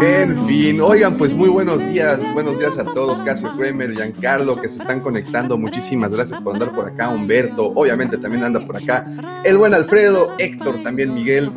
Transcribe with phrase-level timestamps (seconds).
[0.00, 4.68] En fin, oigan, pues muy buenos días, buenos días a todos, Casio Kramer, Giancarlo, que
[4.68, 9.06] se están conectando, muchísimas gracias por andar por acá, Humberto, obviamente también anda por acá,
[9.44, 11.50] el buen Alfredo, Héctor, también Miguel,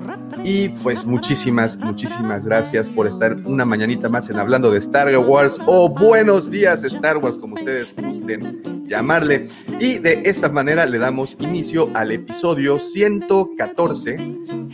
[0.43, 5.59] y pues muchísimas, muchísimas gracias por estar una mañanita más en Hablando de Star Wars,
[5.65, 11.35] o buenos días Star Wars, como ustedes gusten llamarle, y de esta manera le damos
[11.39, 14.17] inicio al episodio 114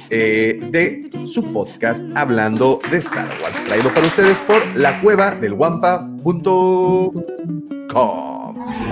[0.09, 5.53] eh, de su podcast Hablando de Star Wars, traído para ustedes por la cueva del
[5.53, 7.26] Wampa.com.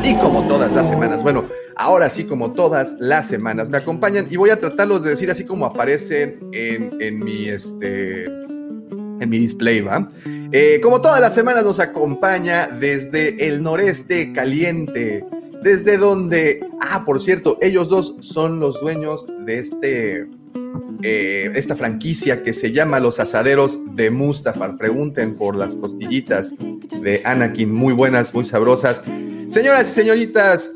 [0.03, 1.45] Y como todas las semanas, bueno,
[1.75, 5.45] ahora sí como todas las semanas me acompañan y voy a tratarlos de decir así
[5.45, 10.09] como aparecen en, en mi este en mi display, ¿va?
[10.51, 15.25] Eh, como todas las semanas nos acompaña desde el noreste caliente,
[15.63, 20.27] desde donde, ah, por cierto, ellos dos son los dueños de este,
[21.01, 24.77] eh, esta franquicia que se llama Los Asaderos de Mustafar.
[24.77, 26.51] Pregunten por las costillitas
[27.01, 29.01] de Anakin, muy buenas, muy sabrosas.
[29.49, 30.71] Señoras y señoritas,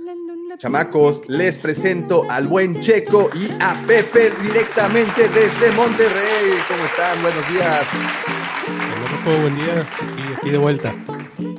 [0.58, 6.54] chamacos, les presento al buen Checo y a Pepe directamente desde Monterrey.
[6.68, 7.22] ¿Cómo están?
[7.22, 8.37] Buenos días.
[9.42, 9.82] Buen día.
[9.82, 10.94] Aquí, aquí de vuelta.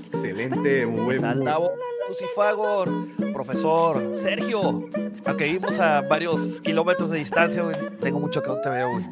[0.07, 1.25] Excelente, muy buen.
[1.25, 1.71] Andavo,
[2.09, 2.89] Lucifagor,
[3.33, 4.89] profesor, Sergio.
[5.27, 7.77] Aunque vivimos a varios kilómetros de distancia, güey.
[8.01, 9.05] Tengo mucho que no te veo, güey.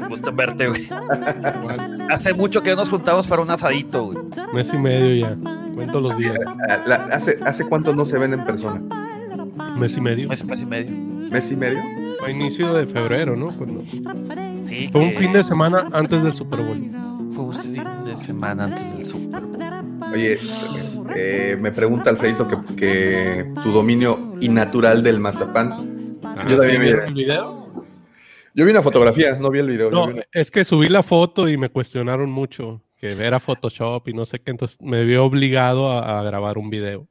[0.00, 0.86] Me gusta verte, güey.
[2.10, 4.18] Hace mucho que no nos juntamos para un asadito, güey.
[4.52, 5.36] Mes y medio ya.
[5.74, 6.34] Cuento los días.
[6.86, 8.80] La- ¿Hace, ¿Hace cuánto no se ven en persona?
[9.76, 10.28] Mes y medio.
[10.28, 10.92] Mes, mes y medio.
[10.96, 11.82] ¿Mes y medio?
[12.20, 13.56] Fue a inicio de febrero, ¿no?
[13.56, 13.82] Cuando-
[14.62, 14.88] Sí.
[14.92, 16.78] Fue un fin de semana antes del Super Bowl.
[17.30, 19.60] Fue un fin de semana antes del Super Bowl.
[20.12, 20.38] Oye,
[21.14, 26.18] eh, me pregunta Alfredito que, que tu dominio innatural del mazapán.
[26.24, 27.84] Ah, Yo también ¿sí vi- el video?
[28.54, 29.90] Yo vi una fotografía, no vi el video.
[29.90, 33.38] No, yo vi una- es que subí la foto y me cuestionaron mucho que era
[33.40, 37.06] Photoshop y no sé qué, entonces me vio obligado a, a grabar un video.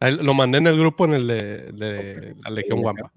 [0.00, 3.10] Lo mandé en el grupo en el de, de la Legión Guampa.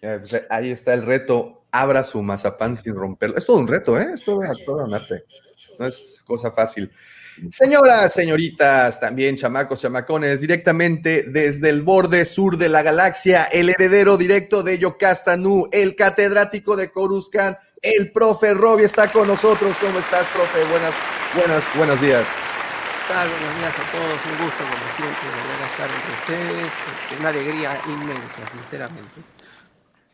[0.00, 1.56] Pues, Ahí está el reto.
[1.72, 3.36] Abra su mazapán sin romperlo.
[3.36, 4.08] Es todo un reto, ¿eh?
[4.14, 5.24] Es todo, todo un arte.
[5.80, 6.92] No es cosa fácil.
[7.50, 14.18] Señoras, señoritas, también chamacos, chamacones, directamente desde el borde sur de la galaxia, el heredero
[14.18, 19.74] directo de Yocastanu, el catedrático de Coruscant, el profe Robbie está con nosotros.
[19.80, 20.62] ¿Cómo estás, profe?
[20.64, 20.92] Buenas,
[21.34, 22.26] buenas, buenos días.
[23.08, 27.28] Buenos días a todos, un gusto como siempre volver a estar entre ustedes, este, una
[27.30, 29.29] alegría inmensa, sinceramente.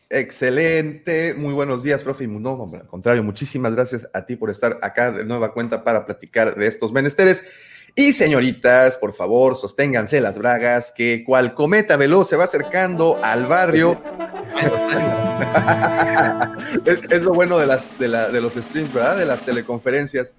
[0.09, 2.27] Excelente, muy buenos días, profe.
[2.27, 6.05] No, hombre, al contrario, muchísimas gracias a ti por estar acá de nueva cuenta para
[6.05, 7.43] platicar de estos menesteres.
[7.95, 13.47] Y señoritas, por favor, sosténganse las bragas, que cual cometa veloz se va acercando al
[13.47, 13.99] barrio.
[16.85, 19.17] es, es lo bueno de, las, de, la- de los streams, ¿verdad?
[19.17, 20.35] De las teleconferencias.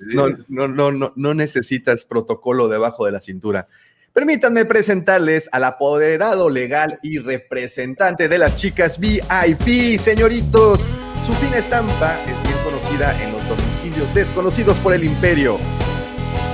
[0.00, 3.68] No, no, no, no, no necesitas protocolo debajo de la cintura.
[4.12, 10.86] Permítanme presentarles al apoderado legal y representante de las chicas VIP, señoritos.
[11.24, 15.58] Su fina estampa es bien conocida en los domicilios desconocidos por el imperio.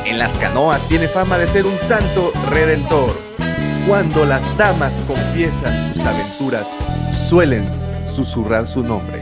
[0.05, 3.17] En las canoas tiene fama de ser un santo redentor.
[3.89, 6.69] Cuando las damas confiesan sus aventuras,
[7.29, 7.69] suelen
[8.15, 9.21] susurrar su nombre.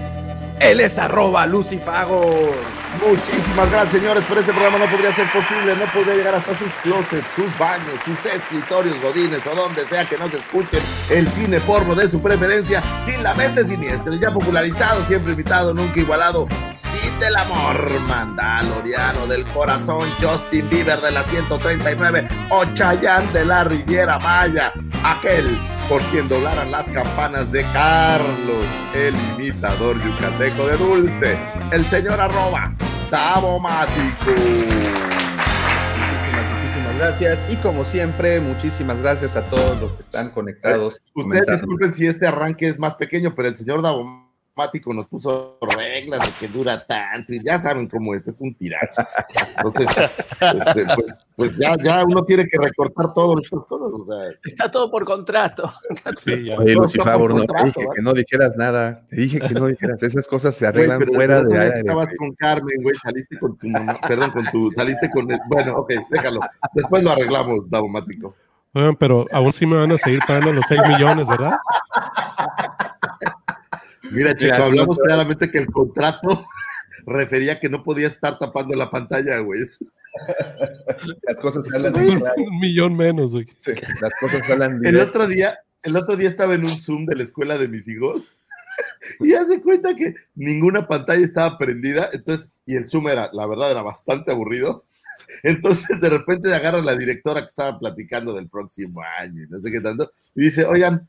[0.60, 2.85] Él es arroba Lucifagor.
[3.04, 4.78] Muchísimas gracias, señores, por este programa.
[4.78, 9.46] No podría ser posible, no podría llegar hasta sus closets, sus baños, sus escritorios godines
[9.46, 10.80] o donde sea que nos escuchen.
[11.10, 16.00] El cine porno de su preferencia, sin la mente siniestra, ya popularizado, siempre invitado, nunca
[16.00, 23.44] igualado, sin del amor, Mandaloriano del corazón, Justin Bieber de la 139 o Chayanne de
[23.44, 24.72] la Riviera Maya,
[25.02, 25.58] aquel
[25.88, 31.38] por quien doblaran las campanas de Carlos, el imitador yucateco de Dulce,
[31.72, 32.74] el señor arroba,
[33.10, 34.30] Tabomático.
[35.96, 37.52] Muchísimas, muchísimas gracias.
[37.52, 40.94] Y como siempre, muchísimas gracias a todos los que están conectados.
[40.94, 41.52] Ustedes comentando.
[41.52, 44.25] disculpen si este arranque es más pequeño, pero el señor Davo
[44.56, 48.54] Daumático nos puso reglas de que dura tanto y ya saben cómo es, es un
[48.54, 48.88] tirano.
[49.54, 49.86] Entonces,
[50.40, 53.88] este, pues, pues ya, ya uno tiene que recortar todas estas cosas.
[53.92, 55.70] O sea, Está todo por contrato.
[56.24, 56.56] Sí, ya.
[56.56, 57.94] Oye, Todo Lucy está Favor, por no te contrato, dije ¿va?
[57.94, 59.06] que no dijeras nada.
[59.10, 60.02] Te dije que no dijeras.
[60.02, 63.98] Esas cosas se arreglan fuera de que estabas con Carmen, güey, saliste con tu mamá,
[64.08, 66.40] perdón, con tu, saliste con, el- bueno, ok, déjalo.
[66.72, 68.34] Después lo arreglamos, Daumático.
[68.72, 71.56] Oigan, pero aún sí me van a seguir pagando los 6 millones, ¿verdad?
[74.10, 76.46] Mira, Chico, Mira, hablamos claramente que el contrato
[77.06, 79.60] refería que no podía estar tapando la pantalla, güey.
[81.22, 83.46] Las cosas salen Un millón menos, güey.
[83.58, 87.16] Sí, Las cosas salen El otro día, el otro día estaba en un Zoom de
[87.16, 88.32] la escuela de mis hijos
[89.20, 93.70] y hace cuenta que ninguna pantalla estaba prendida, entonces, y el Zoom era, la verdad,
[93.70, 94.84] era bastante aburrido.
[95.42, 99.72] Entonces, de repente agarra la directora que estaba platicando del próximo año y no sé
[99.72, 101.08] qué tanto, y dice, oigan,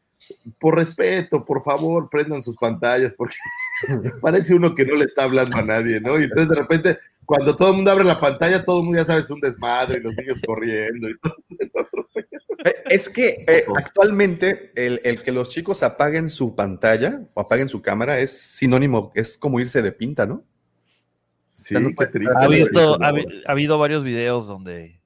[0.60, 3.36] por respeto, por favor, prendan sus pantallas, porque
[4.22, 6.20] parece uno que no le está hablando a nadie, ¿no?
[6.20, 9.06] Y entonces, de repente, cuando todo el mundo abre la pantalla, todo el mundo ya
[9.06, 11.36] sabe, es un desmadre, y los niños corriendo y todo.
[12.66, 17.70] Eh, Es que eh, actualmente el, el que los chicos apaguen su pantalla o apaguen
[17.70, 20.44] su cámara es sinónimo, es como irse de pinta, ¿no?
[21.56, 22.34] Sí, Ya no qué puede- triste.
[22.36, 23.12] Ha, visto, ha
[23.52, 24.97] habido varios videos donde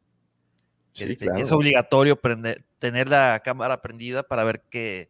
[0.93, 1.39] Sí, este, claro.
[1.39, 5.09] es obligatorio prender- tener la cámara prendida para ver que,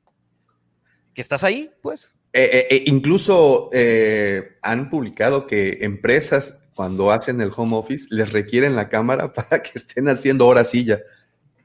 [1.13, 2.13] que estás ahí, pues.
[2.33, 8.31] Eh, eh, eh, incluso eh, han publicado que empresas cuando hacen el home office les
[8.31, 11.00] requieren la cámara para que estén haciendo hora silla.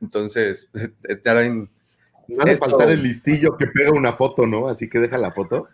[0.01, 1.71] Entonces, eh, traen-
[2.29, 4.67] No hace faltar el listillo que pega una foto, ¿no?
[4.69, 5.69] Así que deja la foto.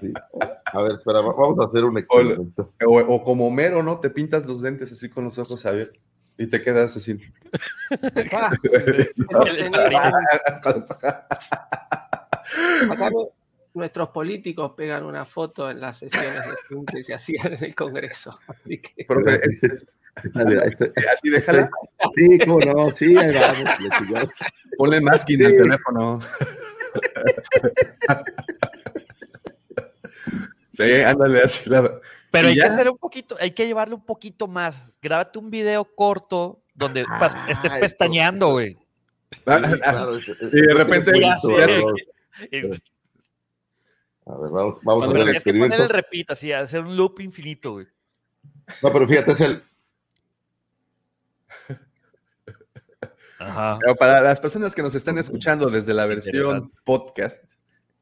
[0.00, 0.12] Sí.
[0.72, 2.72] A ver, espera, va- vamos a hacer un experimento.
[2.86, 4.00] o, o como Mero, ¿no?
[4.00, 6.06] Te pintas los dentes así con los ojos abiertos
[6.38, 7.18] y te quedas así.
[12.90, 13.10] Acá,
[13.74, 17.74] nuestros políticos pegan una foto en las sesiones de Zoom que se hacían en el
[17.74, 18.38] Congreso.
[18.46, 19.40] Así que Profe, eh,
[20.34, 21.68] Mira, este- así déjala.
[22.14, 24.30] Sí, cómo no, sí, ahí vamos.
[24.78, 25.44] Ponle masking Sí.
[25.44, 26.20] al teléfono.
[30.72, 31.68] sí, ándale así.
[31.70, 32.00] la-
[32.30, 32.62] Pero hay ya.
[32.64, 34.88] que hacer un poquito, hay que llevarle un poquito más.
[35.00, 38.76] Grábate un video corto donde pas- Ah, estés eso, pestañeando, güey.
[39.46, 41.36] Ah, Sí, ah, claro, es- es- y de repente Ya
[42.52, 42.56] Y-
[44.28, 45.92] A ver, vamos, vamos a Pero hacer el tienes que poner el experimento.
[45.92, 47.86] repeat, así, hacer un loop infinito, güey.
[48.82, 49.62] No, pero fíjate, es el.
[53.38, 53.78] Ajá.
[53.80, 57.42] Pero para las personas que nos están escuchando desde la versión podcast,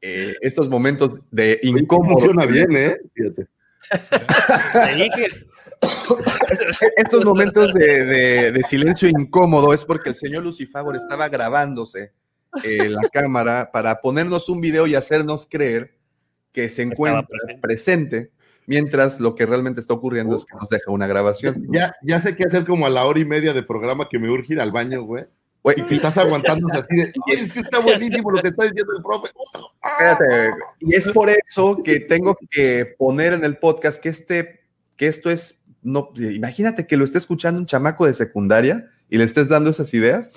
[0.01, 2.97] eh, estos momentos de incómodo, funciona bien, ¿eh?
[3.13, 3.47] Fíjate.
[3.89, 5.27] Te dije.
[6.97, 12.11] estos momentos de, de- de silencio incómodo es porque el señor Lucifagor estaba grabándose
[12.63, 15.95] eh, la cámara para ponernos un video y hacernos creer
[16.53, 17.61] que se encuentra presente.
[17.61, 18.31] presente.
[18.65, 21.67] mientras lo que realmente está ocurriendo es que nos deja una grabación.
[21.69, 24.29] Ya, ya sé qué hacer como a la hora y media de programa que me
[24.29, 25.25] urge ir al baño, güey.
[25.65, 28.65] Güey, Y que estás aguantando así de, "Ay, es que está buenísimo lo que está
[28.65, 29.29] diciendo el profe.
[29.83, 34.59] Espérate, y es por eso que tengo que poner en el podcast que este,
[34.95, 39.23] que esto es, no, imagínate que lo esté escuchando un chamaco de secundaria y le
[39.23, 40.29] estés dando esas ideas.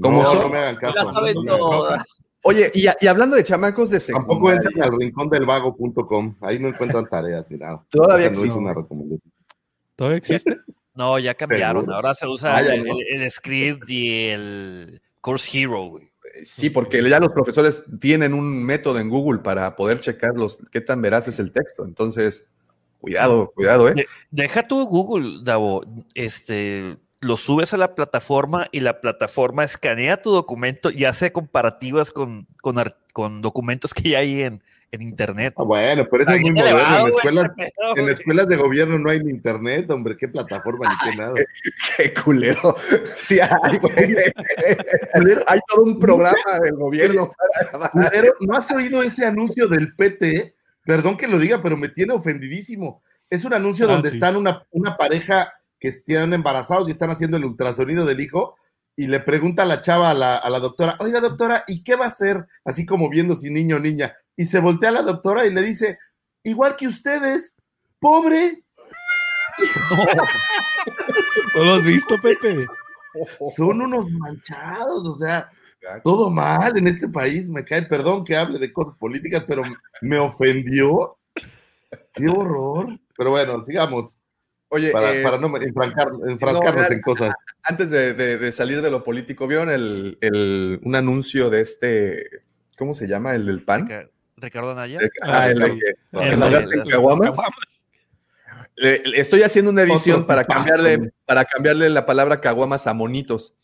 [0.00, 1.02] ¿Cómo no, no me hagan caso.
[1.04, 1.70] La saben no me hagan caso.
[1.72, 2.02] todas.
[2.42, 6.36] Oye, y, y hablando de chamacos de Tampoco secundaria, entren al rincondelvago.com.
[6.42, 7.84] Ahí no encuentran tareas ni nada.
[7.90, 8.56] Todavía existe.
[8.56, 9.32] una recomendación.
[9.96, 10.60] ¿Todavía existe?
[10.96, 11.82] No, ya cambiaron.
[11.82, 11.96] ¿Seguro?
[11.96, 12.96] Ahora se usa el, no.
[12.98, 16.08] el- el script y el Course Hero, güey.
[16.42, 20.80] sí, porque ya los profesores tienen un método en Google para poder checar los, qué
[20.80, 21.84] tan veraz es el texto.
[21.84, 22.46] Entonces,
[23.00, 23.94] cuidado, cuidado, ¿eh?
[23.94, 25.84] De- Deja tu Google, Davo.
[26.14, 32.10] Este, lo subes a la plataforma y la plataforma escanea tu documento y hace comparativas
[32.10, 32.76] con, con,
[33.12, 34.62] con documentos que ya hay en,
[34.96, 35.54] en internet.
[35.56, 36.80] Ah, bueno, pero eso es muy moderno.
[37.00, 38.12] En escuelas, ese pedo, en güey.
[38.14, 40.16] escuelas de gobierno no hay ni internet, hombre.
[40.16, 41.34] ¿Qué plataforma ni qué nada?
[41.96, 42.74] Qué culero.
[43.18, 43.94] Sí, hay, güey.
[45.46, 47.30] hay todo un programa del gobierno
[48.40, 50.54] ¿no has oído ese anuncio del PT?
[50.84, 53.02] Perdón que lo diga, pero me tiene ofendidísimo.
[53.28, 54.16] Es un anuncio Ah, donde sí.
[54.16, 58.56] están una, una pareja que están embarazados y están haciendo el ultrasonido del hijo
[58.94, 61.96] y le pregunta a la chava, a la, a la doctora, oiga doctora, ¿y qué
[61.96, 62.46] va a hacer?
[62.64, 64.14] Así como viendo si niño o niña.
[64.36, 65.98] Y se voltea a la doctora y le dice,
[66.42, 67.56] igual que ustedes,
[67.98, 68.62] pobre,
[71.54, 72.66] ¿No lo has visto, Pepe?
[73.56, 75.50] son unos manchados, o sea,
[76.04, 79.62] todo mal en este país, me cae, perdón que hable de cosas políticas, pero
[80.02, 81.16] me ofendió.
[82.12, 82.98] Qué horror.
[83.16, 84.20] Pero bueno, sigamos,
[84.68, 87.30] Oye, para, eh, para no enfrancar- enfrascarnos no, en cosas.
[87.62, 92.28] antes de, de- de salir de lo político, ¿vieron el, el- un anuncio de este,
[92.76, 93.34] ¿cómo se llama?
[93.34, 93.88] El del PAN?
[94.36, 95.00] Ricardo Anaya.
[95.22, 97.36] Ah, el el- caguamas.
[98.76, 102.92] Le- le estoy haciendo una edición Otro para cambiarle, para cambiarle la palabra caguamas a
[102.92, 103.54] monitos.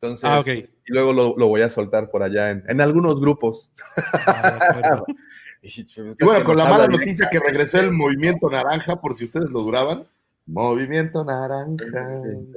[0.00, 0.46] Entonces, Ah, ok.
[0.48, 3.70] y luego lo, lo voy a soltar por allá en, en algunos grupos.
[5.64, 9.48] Y Y bueno, con la mala noticia que regresó el movimiento naranja, por si ustedes
[9.50, 10.08] lo duraban.
[10.46, 11.84] Movimiento naranja.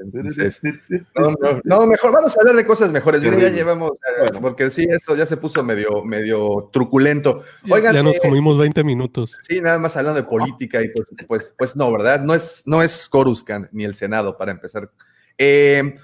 [0.04, 0.60] Entonces,
[1.16, 3.22] No, no, no, mejor vamos a hablar de cosas mejores.
[3.22, 4.42] Mira, ya llevamos, eh, Bueno.
[4.42, 7.44] porque sí, esto ya se puso medio, medio truculento.
[7.64, 9.38] Ya- Oigan, ya nos eh, comimos 20 minutos.
[9.42, 12.22] Sí, nada más hablando de política y pues, pues, pues no, ¿verdad?
[12.22, 14.90] No es, no es Coruscant ni el Senado para empezar.
[15.38, 15.96] Eh,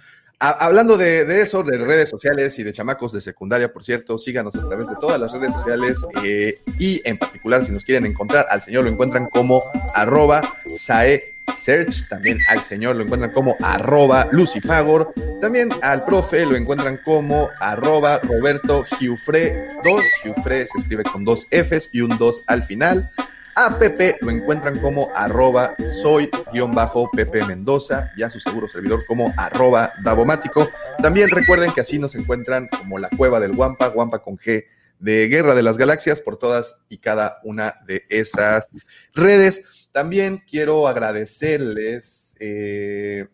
[0.41, 4.67] hablando de, eso, de redes sociales y de chamacos de secundaria, por cierto, síganos a
[4.67, 8.61] través de todas las redes sociales eh, y en particular si nos quieren encontrar, al
[8.61, 9.61] señor lo encuentran como
[9.93, 10.41] arroba
[10.75, 11.21] sae
[11.55, 17.49] search, también al señor lo encuentran como arroba lucifagor, también al profe lo encuentran como
[17.59, 23.11] arroba roberto giufre 2, giufre se escribe con dos Fs y un 2 al final.
[23.55, 29.91] A Pepe lo encuentran como arroba soy-pepe Mendoza y a su seguro servidor como arroba
[30.03, 30.69] Davomático.
[31.01, 34.65] También recuerden que así nos encuentran como la cueva del Guampa, Guampa con G
[34.99, 38.69] de Guerra de las Galaxias por todas y cada una de esas
[39.13, 39.63] redes.
[39.91, 43.27] También quiero agradecerles eh,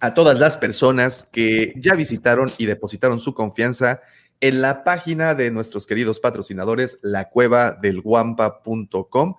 [0.00, 4.00] a todas las personas que ya visitaron y depositaron su confianza
[4.42, 9.34] en la página de nuestros queridos patrocinadores, lacuevadelguampa.com,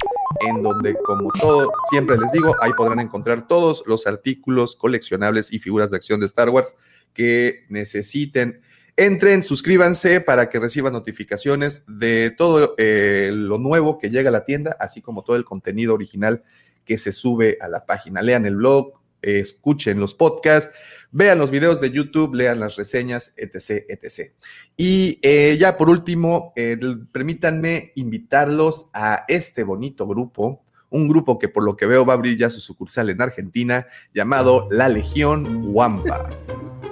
[0.47, 5.59] en donde, como todo, siempre les digo, ahí podrán encontrar todos los artículos coleccionables y
[5.59, 6.77] figuras de acción de Star Wars
[7.13, 8.61] que necesiten.
[8.95, 14.45] Entren, suscríbanse para que reciban notificaciones de todo eh, lo nuevo que llega a la
[14.45, 16.43] tienda, así como todo el contenido original
[16.85, 18.21] que se sube a la página.
[18.21, 18.93] Lean el blog,
[19.23, 20.75] escuchen los podcasts,
[21.11, 24.33] vean los videos de YouTube, lean las reseñas, etc., etc.
[24.77, 26.77] Y eh, ya por último, eh,
[27.11, 32.17] permítanme invitarlos a este bonito grupo, un grupo que por lo que veo va a
[32.17, 36.29] abrir ya su sucursal en Argentina, llamado La Legión Wampa.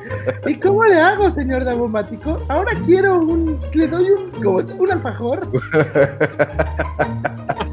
[0.47, 2.43] ¿Y cómo le hago, señor Davomático?
[2.50, 3.59] Ahora quiero un.
[3.73, 4.31] Le doy un.
[4.31, 4.65] como es?
[4.77, 5.51] un alfajor.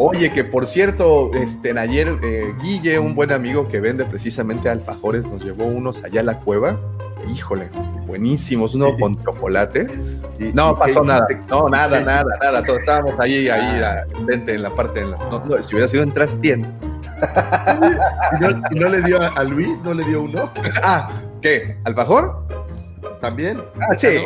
[0.00, 5.26] Oye, que por cierto, este, ayer eh, Guille, un buen amigo que vende precisamente alfajores,
[5.26, 6.78] nos llevó unos allá a la cueva.
[7.28, 7.68] Híjole,
[8.06, 9.88] buenísimos, uno con chocolate.
[10.38, 12.62] ¿Y- No y pasó nada, no, nada, ¿Qué nada, nada.
[12.64, 15.88] Todos estábamos ahí, ahí, a- frente en la parte, en la- no, no, si hubiera
[15.88, 16.68] sido en trastienda.
[18.38, 19.82] ¿Y no, y no le dio a, a Luis?
[19.82, 20.50] ¿No le dio uno?
[20.82, 21.10] Ah,
[21.42, 21.76] ¿qué?
[21.84, 22.46] ¿Alfajor?
[23.20, 23.60] ¿También?
[23.80, 24.08] Ah, sí.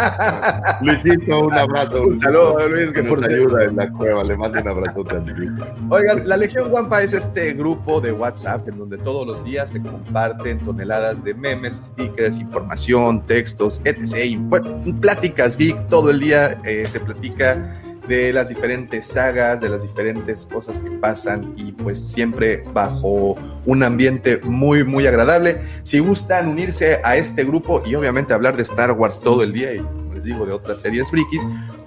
[0.00, 2.04] Ah, Luisito, un abrazo.
[2.04, 4.22] Un saludo, Luis, que nos ayuda en la cueva.
[4.22, 5.58] Le mando un abrazo también.
[5.90, 9.80] Oigan, la Legión Guampa es este grupo de WhatsApp en donde todos los días se
[9.80, 14.24] comparten toneladas de memes, stickers, información, textos, etc.
[14.24, 19.68] Y bueno, pláticas geek, todo el día eh, se platica de las diferentes sagas, de
[19.68, 23.36] las diferentes cosas que pasan y pues siempre bajo
[23.66, 25.60] un ambiente muy, muy agradable.
[25.82, 29.74] Si gustan unirse a este grupo y obviamente hablar de Star Wars todo el día
[29.74, 31.42] y como les digo de otras series frikis,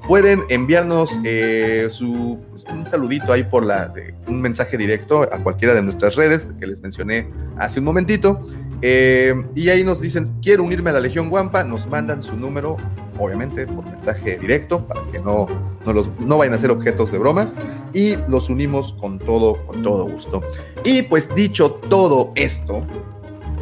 [0.07, 5.41] pueden enviarnos eh, su, pues, un saludito ahí por la, de- un mensaje directo a
[5.43, 8.45] cualquiera de nuestras redes que les mencioné hace un momentito.
[8.83, 12.77] Eh, y ahí nos dicen, quiero unirme a la Legión Guampa, nos mandan su número,
[13.23, 15.47] obviamente por mensaje directo, para que no,
[15.85, 17.55] no, los, no vayan a ser objetos de bromas,
[17.93, 20.41] y los unimos con todo, con todo gusto.
[20.83, 22.85] Y pues dicho todo esto,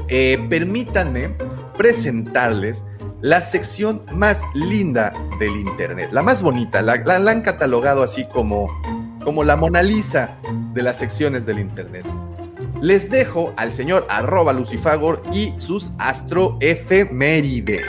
[0.08, 1.36] eh, permítanme
[1.78, 2.86] presentarles
[3.22, 8.26] la sección más linda del Internet, la más bonita, la, la- la han catalogado así
[8.26, 8.68] como,
[9.24, 10.38] como la Mona Lisa
[10.74, 12.06] de las secciones del Internet.
[12.82, 17.84] Les dejo al señor arroba Lucifagor y sus astroefemérides.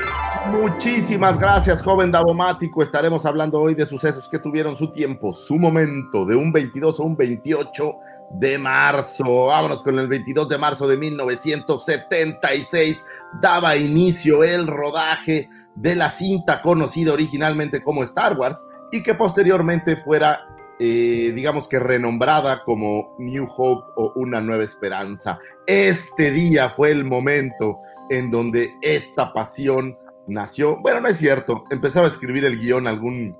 [0.51, 2.83] Muchísimas gracias, joven Davomático.
[2.83, 7.05] Estaremos hablando hoy de sucesos que tuvieron su tiempo, su momento, de un 22 a
[7.05, 7.95] un 28
[8.33, 9.47] de marzo.
[9.47, 13.05] Vámonos con el 22 de marzo de 1976.
[13.41, 19.97] Daba inicio el rodaje de la cinta conocida originalmente como Star Wars y que posteriormente
[19.97, 20.47] fuera,
[20.83, 25.39] eh, digamos que renombrada como New Hope o Una Nueva Esperanza.
[25.67, 30.79] Este día fue el momento en donde esta pasión nació.
[30.81, 33.37] Bueno, no es cierto, empezaba a escribir el guion algún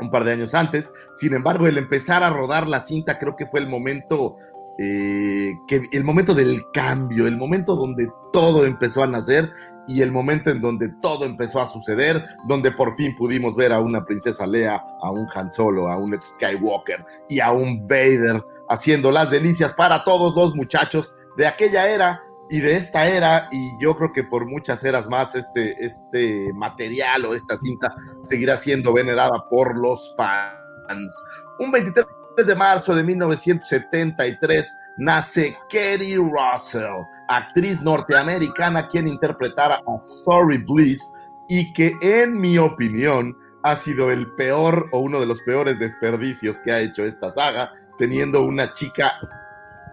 [0.00, 0.90] un par de años antes.
[1.14, 4.36] Sin embargo, el empezar a rodar la cinta creo que fue el momento
[4.78, 9.50] eh, que el momento del cambio, el momento donde todo empezó a nacer
[9.88, 13.80] y el momento en donde todo empezó a suceder, donde por fin pudimos ver a
[13.80, 19.12] una princesa Lea, a un Han Solo, a un Skywalker y a un Vader haciendo
[19.12, 23.96] las delicias para todos los muchachos de aquella era y de esta era, y yo
[23.96, 27.92] creo que por muchas eras más, este, este material o esta cinta
[28.28, 31.22] seguirá siendo venerada por los fans.
[31.58, 32.06] Un 23
[32.44, 41.12] de marzo de 1973 nace Katie Russell, actriz norteamericana quien interpretara a Sorry Bliss
[41.48, 46.60] y que en mi opinión ha sido el peor o uno de los peores desperdicios
[46.60, 49.12] que ha hecho esta saga, teniendo una chica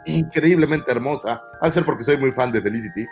[0.05, 3.05] increíblemente hermosa, al ser porque soy muy fan de Felicity,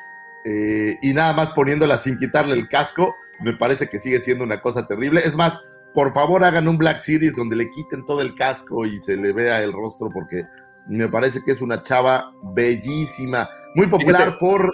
[0.43, 4.61] eh, y nada más poniéndola sin quitarle el casco, me parece que sigue siendo una
[4.61, 5.21] cosa terrible.
[5.23, 5.59] Es más,
[5.93, 9.33] por favor hagan un Black Series donde le quiten todo el casco y se le
[9.33, 10.45] vea el rostro porque
[10.88, 14.74] me parece que es una chava bellísima, muy popular por...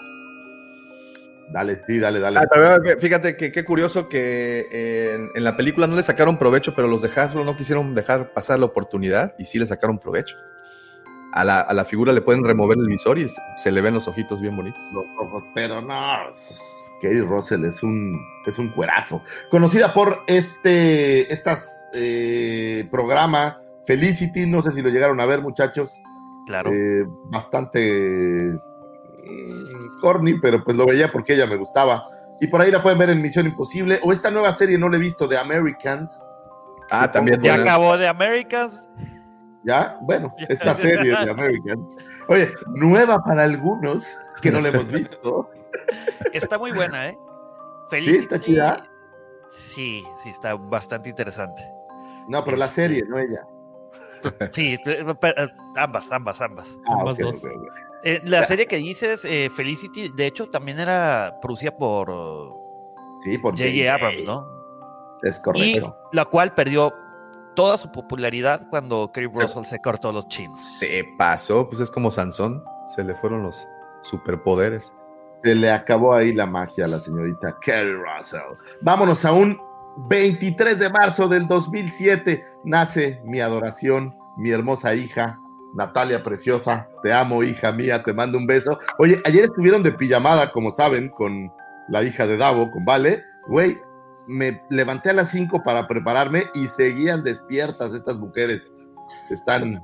[1.53, 2.39] Dale, sí, dale, dale.
[2.39, 4.67] Ah, fíjate que qué curioso que
[5.15, 8.33] en, en, la película no le sacaron provecho, pero los de Hasbro no quisieron dejar
[8.33, 10.35] pasar la oportunidad y sí le sacaron provecho
[11.37, 14.07] a la, a la, figura le pueden remover el visor y se, le ven los
[14.07, 14.81] ojitos bien bonitos.
[14.91, 16.31] Los ojos, pero no,
[17.01, 19.21] Katie Russell es un, es un cuerazo.
[19.49, 25.91] Conocida por este estas, eh, programa Felicity, no sé si lo llegaron a ver, muchachos.
[26.45, 26.71] Claro.
[26.71, 32.05] Eh, bastante mm, corny, pero pues lo veía porque ella me gustaba.
[32.39, 33.99] Y por ahí la pueden ver en Misión Imposible.
[34.03, 36.25] O esta nueva serie, no la he visto, de Americans.
[36.91, 37.41] Ah, también.
[37.41, 38.87] Ya acabó de Americans.
[39.63, 39.97] ¿Ya?
[40.01, 41.87] Bueno, esta serie de American.
[42.29, 45.49] Oye, nueva para algunos que no la hemos visto.
[46.33, 47.17] Está muy buena, ¿eh?
[47.89, 48.17] Feliz.
[48.17, 48.89] ¿Sí está chida?
[49.49, 51.61] Sí, sí, está bastante interesante.
[52.27, 53.45] No, pero la este, serie, no ella.
[54.51, 55.05] Sí, eh,
[55.75, 56.77] ambas, ambas, ambas.
[56.87, 57.41] Ah, ambas dos.
[58.03, 62.07] Eh, la serie que dices, eh, Felicity, de hecho, también era producida por.
[63.23, 63.93] Sí, por J.J.
[63.93, 64.47] Abrams, ¿no?
[65.23, 65.97] Es correcto.
[66.11, 66.93] Y la cual perdió
[67.55, 70.77] toda su popularidad cuando Kerry Russell se, cortó los chins.
[70.77, 72.63] Se pasó, pues es como Sansón,
[72.95, 73.67] se le fueron los
[74.03, 74.93] superpoderes.
[75.47, 78.57] Se le acabó ahí la magia a la señorita Kerry Russell.
[78.81, 79.57] Vámonos a un
[80.09, 82.43] 23 de marzo del 2007.
[82.65, 85.39] Nace mi adoración, mi hermosa hija,
[85.73, 86.89] Natalia Preciosa.
[87.01, 88.77] Te amo, hija mía, te mando un beso.
[88.99, 91.49] Oye, ayer estuvieron de pijamada, como saben, con
[91.87, 93.23] la hija de Davo, con Vale.
[93.47, 93.79] Güey,
[94.27, 98.69] me levanté a las 5 para prepararme y seguían despiertas estas mujeres.
[99.29, 99.81] Están,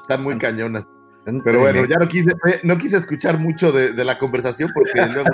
[0.00, 0.86] están muy cañonas.
[1.24, 5.30] Pero bueno, ya no quise, eh, no quise escuchar mucho de, la conversación porque luego...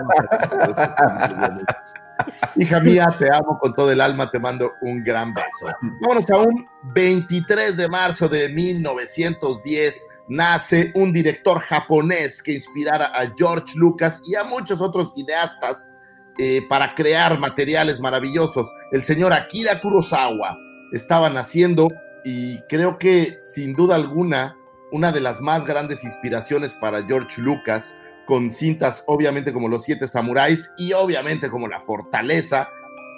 [2.57, 5.67] Hija mía, te amo con todo el alma, te mando un gran beso.
[6.03, 10.07] Vámonos a un 23 de marzo de 1910.
[10.29, 15.91] Nace un director japonés que inspirara a George Lucas y a muchos otros cineastas
[16.39, 18.69] eh, para crear materiales maravillosos.
[18.93, 20.59] El señor Akira Kurosawa
[20.93, 21.89] estaba naciendo
[22.25, 24.58] y creo que sin duda alguna
[24.93, 27.95] una de las más grandes inspiraciones para George Lucas,
[28.27, 32.69] con cintas obviamente como Los Siete Samuráis y obviamente como La Fortaleza,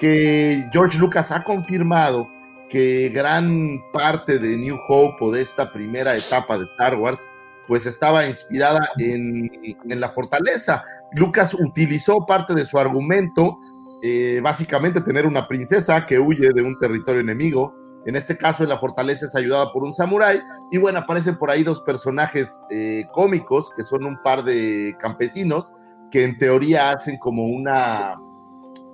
[0.00, 2.28] que George Lucas ha confirmado
[2.70, 7.28] que gran parte de New Hope o de esta primera etapa de Star Wars
[7.70, 9.48] pues estaba inspirada en,
[9.84, 10.82] la fortaleza.
[11.12, 13.58] Lucas utilizó parte de su argumento,
[14.02, 17.72] eh, básicamente tener una princesa que huye de un territorio enemigo.
[18.06, 20.40] En este caso, en la fortaleza es ayudada por un samurái.
[20.70, 25.74] Y bueno, aparecen por ahí dos personajes eh, cómicos, que son un par de campesinos,
[26.10, 28.16] que en teoría hacen como una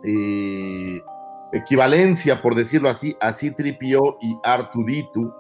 [0.03, 1.01] eh,
[1.53, 5.33] equivalencia, por decirlo así, a Citripio y Artuditu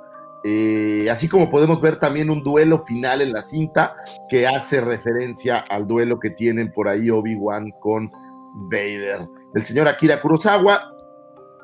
[0.48, 3.96] eh, así como podemos ver también un duelo final en la cinta
[4.28, 8.12] que hace referencia al duelo que tienen por ahí Obi-Wan con
[8.70, 9.28] Vader.
[9.54, 10.92] El señor Akira Kurosawa,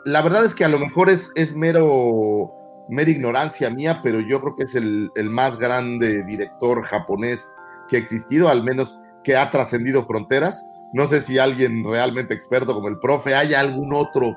[0.05, 2.53] la verdad es que a lo mejor es, es mero,
[2.89, 7.57] mera ignorancia mía, pero yo creo que es el, el más grande director japonés
[7.89, 10.67] que ha existido, al menos que ha trascendido fronteras.
[10.93, 14.37] No sé si alguien realmente experto como el profe, haya algún otro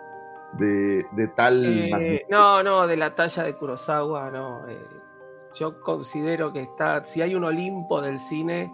[0.53, 1.63] de, tal...
[1.65, 4.67] Eh, no, no, de la talla de Kurosawa, no.
[4.69, 4.87] Eh,
[5.53, 8.71] yo considero que está, si hay un Olimpo del cine,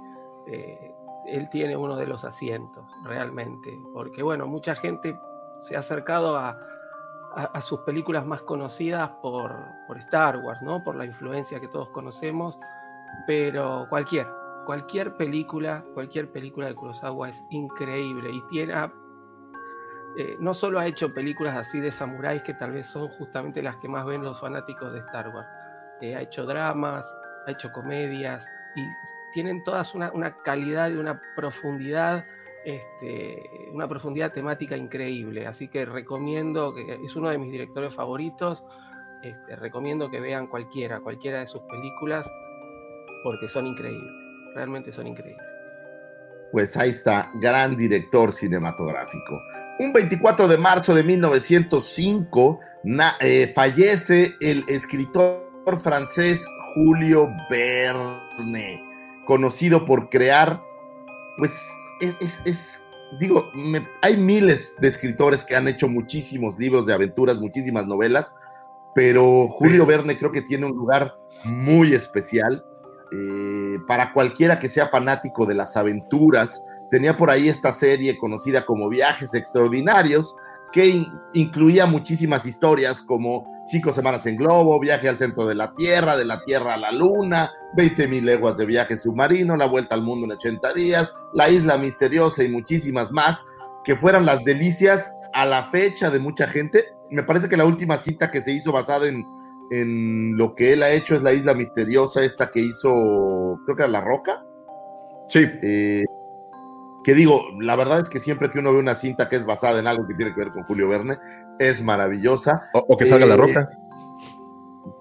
[0.47, 0.93] eh,
[1.27, 3.79] él tiene uno de los asientos, realmente.
[3.93, 5.17] Porque bueno, mucha gente
[5.61, 6.57] se ha acercado a,
[7.61, 9.53] sus películas más conocidas por,
[9.87, 10.83] por, Star Wars, ¿no?
[10.83, 12.57] Por la influencia que todos conocemos,
[13.27, 14.27] pero cualquier,
[14.65, 18.73] cualquier película, cualquier película de Kurosawa es increíble y tiene,
[20.17, 23.77] eh, no solo ha hecho películas así de samuráis, que tal vez son justamente las
[23.77, 25.47] que más ven los fanáticos de Star Wars.
[26.01, 27.05] Eh, ha hecho dramas,
[27.47, 28.83] ha hecho comedias, y
[29.33, 30.11] tienen todas una,
[30.43, 32.25] calidad y una profundidad,
[32.65, 33.43] este,
[33.73, 35.47] una profundidad temática increíble.
[35.47, 38.63] Así que recomiendo, que es uno de mis directores favoritos,
[39.23, 42.29] este, recomiendo que vean cualquiera, cualquiera de sus películas,
[43.23, 44.11] porque son increíbles,
[44.55, 45.45] realmente son increíbles.
[46.51, 49.39] Pues ahí está, gran director cinematográfico.
[49.79, 55.47] Un 24 de marzo de 1905 na- eh, fallece el escritor
[55.81, 56.45] francés
[56.75, 58.83] Julio Verne,
[59.25, 60.61] conocido por crear,
[61.37, 61.53] pues
[62.01, 62.81] es, es- es-
[63.19, 68.33] digo, me- hay miles de escritores que han hecho muchísimos libros de aventuras, muchísimas novelas,
[68.95, 72.65] pero Julio Verne creo que tiene un lugar muy especial
[73.13, 76.61] eh, para cualquiera que sea fanático de las aventuras.
[76.89, 80.33] Tenía por ahí esta serie conocida como Viajes Extraordinarios,
[80.71, 85.73] que in- incluía muchísimas historias como Cinco Semanas en Globo, Viaje al Centro de la
[85.75, 90.01] Tierra, de la Tierra a la Luna, 20.000 leguas de viaje submarino, La Vuelta al
[90.01, 93.43] Mundo en 80 días, La Isla Misteriosa y muchísimas más,
[93.83, 96.85] que fueran las delicias a la fecha de mucha gente.
[97.09, 99.25] Me parece que la última cita que se hizo basada en,
[99.71, 103.83] en lo que él ha hecho es La Isla Misteriosa, esta que hizo, creo que
[103.83, 104.43] era La Roca.
[105.27, 105.45] Sí.
[105.63, 106.03] Eh,
[107.03, 109.79] que digo, la verdad es que siempre que uno ve una cinta que es basada
[109.79, 111.17] en algo que tiene que ver con Julio Verne,
[111.59, 112.63] es maravillosa.
[112.73, 113.69] O, o que salga la Eh, roca.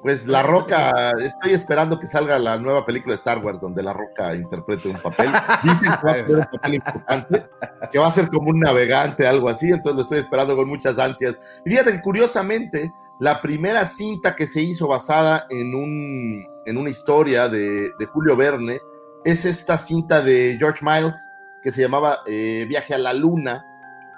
[0.03, 3.93] Pues La Roca, estoy esperando que salga la nueva película de Star Wars donde La
[3.93, 5.31] Roca interprete un papel.
[5.63, 7.47] Dicen que va a un papel importante,
[7.93, 10.99] que va a ser como un navegante, algo así, entonces lo estoy esperando con muchas
[10.99, 11.39] ansias.
[11.67, 16.89] Y fíjate que curiosamente, la primera cinta que se hizo basada en, un, en una
[16.89, 18.81] historia de, de Julio Verne
[19.25, 21.15] es esta cinta de George Miles
[21.63, 23.65] que se llamaba eh, Viaje a la Luna,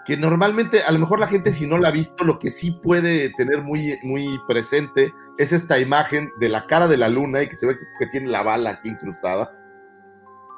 [0.04, 2.72] que normalmente, a lo mejor la gente si no la ha visto, lo que sí
[2.82, 7.46] puede tener muy, muy presente es esta imagen de la cara de la luna y
[7.46, 9.56] que se ve que, que tiene la bala aquí incrustada.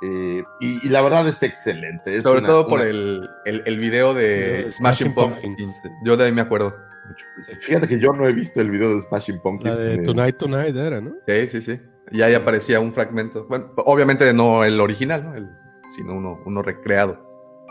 [0.03, 2.15] Eh, y, y la verdad es excelente.
[2.17, 5.81] es Sobre una- todo por una- el, el, el video de Smashing Pumpkins.
[6.05, 6.75] Yo de ahí me acuerdo
[7.09, 7.25] mucho.
[7.61, 9.77] Fíjate que yo no he visto el video de Smashing La Pumpkins.
[9.83, 11.13] de me- Tonight Tonight era, ¿no?
[11.27, 11.81] Sí, sí, sí.
[12.11, 13.47] Y ahí aparecía un fragmento.
[13.49, 15.35] Bueno, obviamente no el original, ¿no?
[15.35, 15.49] El-
[15.95, 17.19] sino uno, uno recreado.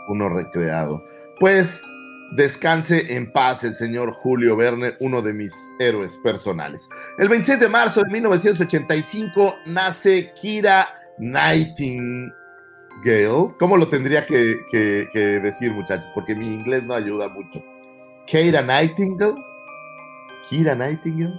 [0.08, 1.02] uno recreado.
[1.40, 1.82] Pues
[2.36, 6.88] descanse en paz el señor Julio Verne, uno de mis héroes personales.
[7.18, 12.32] El 26 de marzo de 1985 nace Kira Nightingale.
[13.58, 16.10] ¿Cómo lo tendría que, que- que decir, muchachos?
[16.14, 17.62] Porque mi inglés no ayuda mucho.
[18.26, 19.34] Kira Nightingale.
[20.48, 21.34] Kira Nightingale.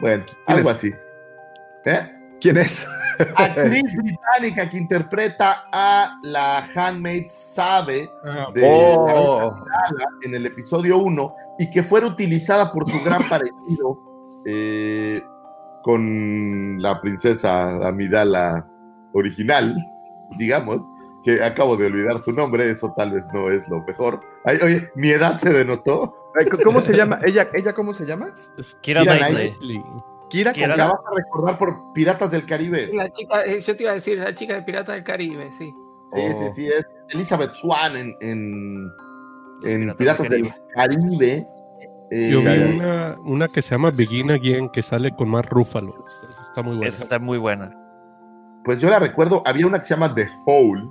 [0.00, 0.92] Bueno, ¿Quién algo así.
[1.84, 2.10] ¿Eh?
[2.40, 2.86] ¿Quién es?
[3.36, 8.10] actriz británica que interpreta a la handmaid Sabe
[8.54, 9.54] de Oh.
[10.22, 13.98] en el episodio 1 y que fuera utilizada por su gran parecido
[14.46, 15.20] eh,
[15.82, 18.66] con la princesa Amidala
[19.12, 19.76] original,
[20.38, 20.80] digamos,
[21.22, 24.20] que acabo de olvidar su nombre, eso tal vez no es lo mejor.
[24.44, 26.14] Ay, oye, mi edad se denotó.
[26.64, 27.18] ¿Cómo se llama?
[27.24, 28.34] ¿Ella, ella cómo se llama?
[28.56, 29.82] Es Kira Kira Knightley.
[30.30, 30.52] Kira.
[30.52, 32.88] Kira- la vas a recordar por Piratas del Caribe.
[32.94, 35.66] La chica, eh, yo te iba a decir, la chica de Pirata del Caribe, sí.
[36.12, 36.38] Sí, Oh.
[36.40, 38.90] sí, sí, es Elizabeth Swan en, en,
[39.64, 41.46] en Piratas Piratas del del Caribe.
[42.12, 46.04] Eh, Yo vi una, una que se llama Begin Again que sale con más Rúfalo.
[46.08, 46.88] Está, está muy buena.
[46.88, 47.70] Esa está muy buena.
[48.64, 50.90] Pues yo la recuerdo, había una que se llama The Hole,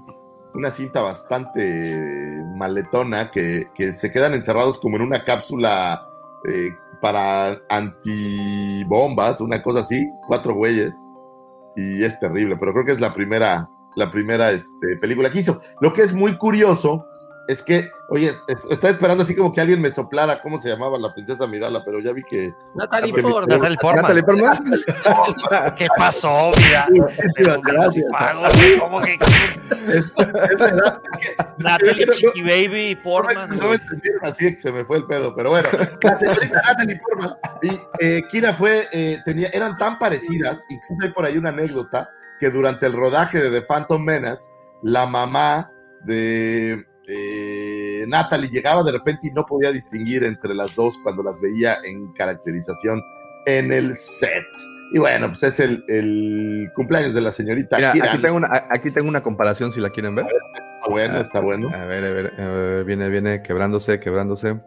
[0.53, 6.01] una cinta bastante maletona que, que se quedan encerrados como en una cápsula
[6.47, 6.69] eh,
[7.01, 10.95] para antibombas, una cosa así, cuatro güeyes,
[11.75, 15.59] y es terrible, pero creo que es la primera, la primera este, película que hizo.
[15.81, 17.05] Lo que es muy curioso
[17.51, 20.69] es que, oye, es- es- estaba esperando así como que alguien me soplara cómo se
[20.69, 22.53] llamaba la princesa Midala, pero ya vi que...
[22.75, 23.49] Natalie Ah, Portman.
[23.59, 24.01] Natalie Portman.
[24.03, 25.75] Natalie Portman.
[25.77, 26.51] ¿Qué pasó?
[26.57, 26.87] Mira.
[27.63, 28.05] Gracias.
[28.79, 30.99] ¿Cómo que Es, es verdad,
[31.57, 33.49] Natalie Chiqui Baby y No, me- Portman?
[33.57, 35.67] no me entendieron así que se me fue el pedo, pero bueno,
[36.03, 41.09] la señorita Natalie Portman y eh, Kira fue, eh, tenía, eran tan parecidas, incluso hay
[41.13, 42.09] por ahí una anécdota,
[42.39, 44.45] que durante el rodaje de The Phantom Menace,
[44.83, 45.71] la mamá
[46.05, 51.39] de eh, Natalie llegaba de repente y no podía distinguir entre las dos cuando las
[51.41, 53.01] veía en caracterización
[53.45, 54.45] en el set.
[54.91, 58.91] Y bueno, pues es el, el cumpleaños de la señorita Mira, aquí tengo, una, aquí
[58.91, 60.25] tengo una comparación si la quieren ver.
[60.25, 61.69] Está bueno, está bueno.
[61.73, 64.59] A ver, a ver, a ver, viene, viene, quebrándose, quebrándose.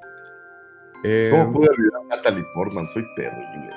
[1.04, 2.88] Eh, ¿Cómo pude olvidar a Natalie Portman?
[2.88, 3.70] Soy terrible.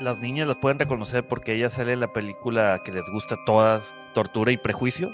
[0.00, 3.44] Las niñas las pueden reconocer porque ella sale en la película que les gusta a
[3.44, 5.10] todas, Tortura y Prejuicio.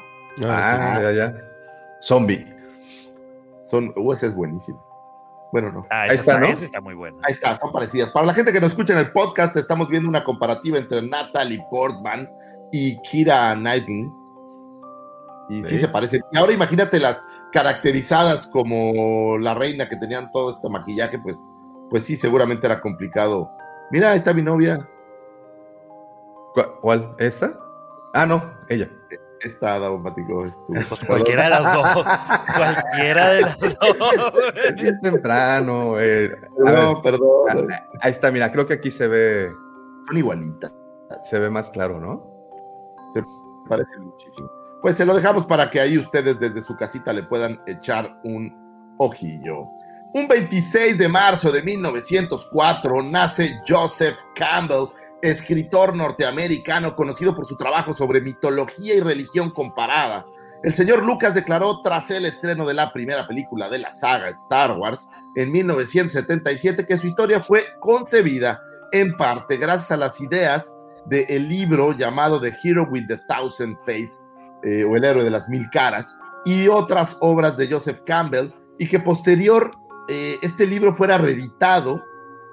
[0.47, 1.54] ah, ya, ya.
[2.05, 2.47] Zombie.
[3.57, 4.85] Son, uh, ese es buenísimo.
[5.53, 5.87] Bueno, no.
[5.91, 6.47] Ah, Ahí está, ¿no?
[6.47, 7.17] esa está muy buena.
[7.23, 8.11] Ahí está, son parecidas.
[8.11, 11.65] Para la gente que nos escucha en el podcast, estamos viendo una comparativa entre Natalie
[11.71, 12.29] Portman
[12.73, 14.11] y Kira Knightley.
[15.49, 15.71] Y sí.
[15.71, 15.79] Sí.
[15.79, 16.23] se parecen.
[16.33, 21.37] Y ahora imagínate las caracterizadas como la reina que tenían todo este maquillaje, pues,
[21.89, 23.51] pues sí, seguramente era complicado.
[23.91, 24.79] Mira, ahí está mi novia.
[26.55, 26.73] ¿Cuál?
[26.83, 27.15] cuál?
[27.19, 27.59] ¿Esta?
[28.13, 28.91] Ah, no, ella.
[29.41, 30.45] Está daumático.
[30.47, 30.81] estuvo.
[30.89, 31.87] Pues cualquiera de las dos.
[32.57, 33.73] cualquiera de las dos.
[34.65, 35.99] Es bien temprano.
[36.01, 36.31] eh,
[36.67, 37.31] a ver, No, perdón.
[37.71, 39.51] ah, ahí está, mira, creo que aquí se ve,
[40.07, 40.73] Son igualitas.
[41.23, 42.25] se ve más claro, ¿no?
[43.13, 43.23] Se
[43.69, 44.51] parecen muchísimo.
[44.83, 48.53] Pues se lo dejamos para que ahí ustedes desde su casita le puedan echar un
[48.99, 49.67] ojillo.
[50.17, 54.87] Un 26 de marzo de 1904 nace Joseph Campbell,
[55.23, 60.25] escritor norteamericano conocido por su trabajo sobre mitología y religión comparada.
[60.63, 64.79] El señor Lucas declaró tras el estreno de la primera película de la saga Star
[64.79, 68.61] Wars en 1977 que su historia fue concebida
[68.93, 74.25] en parte gracias a las ideas del libro llamado The Hero with the Thousand Face
[74.63, 78.87] eh, o El héroe de las mil caras y otras obras de Joseph Campbell y
[78.87, 79.77] que posterior
[80.09, 82.05] eh, este libro fuera reeditado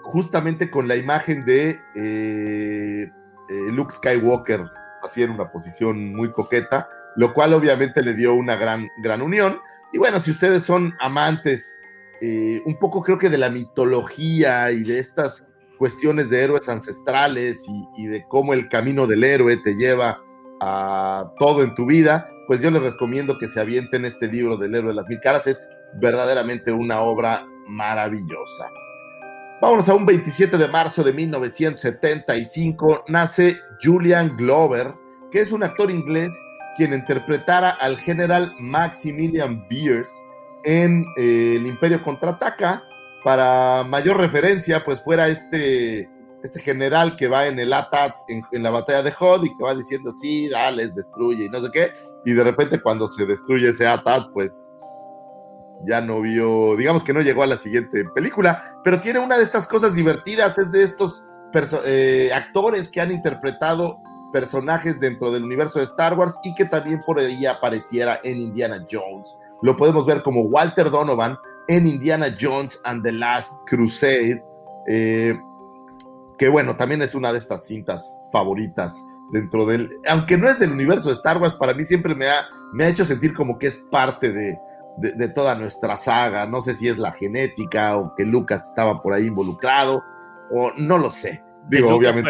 [0.03, 3.09] justamente con la imagen de eh,
[3.49, 4.65] eh, Luke Skywalker
[5.03, 9.59] así en una posición muy coqueta, lo cual obviamente le dio una gran, gran unión.
[9.93, 11.77] Y bueno, si ustedes son amantes
[12.21, 15.43] eh, un poco creo que de la mitología y de estas
[15.79, 20.21] cuestiones de héroes ancestrales y, y de cómo el camino del héroe te lleva
[20.61, 24.75] a todo en tu vida, pues yo les recomiendo que se avienten este libro del
[24.75, 25.47] héroe de las mil caras.
[25.47, 28.69] Es verdaderamente una obra maravillosa.
[29.61, 33.05] Vámonos a un 27 de marzo de 1975.
[33.07, 34.93] Nace Julian Glover,
[35.31, 36.27] que es un actor inglés
[36.75, 40.11] quien interpretara al general Maximilian Beers
[40.65, 42.83] en eh, El Imperio Contraataca.
[43.23, 46.09] Para mayor referencia, pues fuera este,
[46.43, 49.63] este general que va en el ATAT en, en la batalla de Hod y que
[49.63, 52.10] va diciendo, sí, dale, destruye y no sé qué.
[52.25, 54.69] Y de repente cuando se destruye ese ATAT, pues
[55.85, 59.43] ya no vio, digamos que no llegó a la siguiente película, pero tiene una de
[59.43, 61.23] estas cosas divertidas, es de estos
[61.85, 63.99] eh, actores que han interpretado
[64.31, 68.85] personajes dentro del universo de Star Wars y que también por ahí apareciera en Indiana
[68.89, 69.35] Jones.
[69.61, 74.43] Lo podemos ver como Walter Donovan en Indiana Jones and the Last Crusade,
[74.87, 75.37] eh,
[76.37, 80.71] que bueno, también es una de estas cintas favoritas dentro del, aunque no es del
[80.71, 83.67] universo de Star Wars, para mí siempre me ha, me ha hecho sentir como que
[83.67, 84.57] es parte de,
[84.97, 86.45] de, de toda nuestra saga.
[86.45, 90.03] No sé si es la genética o que Lucas estaba por ahí involucrado,
[90.51, 91.43] o no lo sé.
[91.67, 92.29] Digo, The obviamente.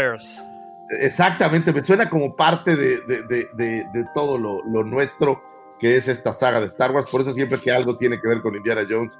[0.99, 5.41] Exactamente, me suena como parte de, de- de- de- de todo lo, lo nuestro
[5.79, 7.09] que es esta saga de Star Wars.
[7.09, 9.17] Por eso siempre que algo tiene que ver con Indiana Jones,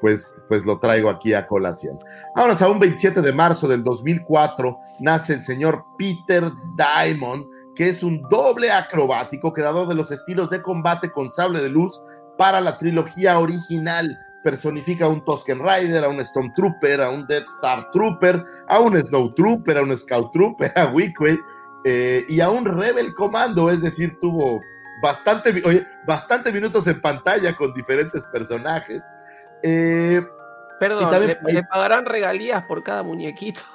[0.00, 1.98] pues, pues lo traigo aquí a colación.
[2.34, 8.02] Ahora, a un 27 de marzo del 2004, nace el señor Peter Diamond, que es
[8.02, 12.00] un doble acrobático, creador de los estilos de combate con sable de luz
[12.38, 14.18] para la trilogía original.
[14.42, 18.96] Personifica a un Tusken Rider, a un Stormtrooper, a un Death Star Trooper, a un
[18.96, 21.38] Snow Trooper, a un Scout Trooper, a Wickway
[21.84, 24.60] eh, y a un Rebel Commando, es decir, tuvo
[25.02, 25.62] bastante,
[26.06, 29.02] bastante minutos en pantalla con diferentes personajes.
[29.66, 30.20] Eh,
[30.78, 33.60] Perdón, también ¿le, hay- le pagarán regalías por cada muñequito?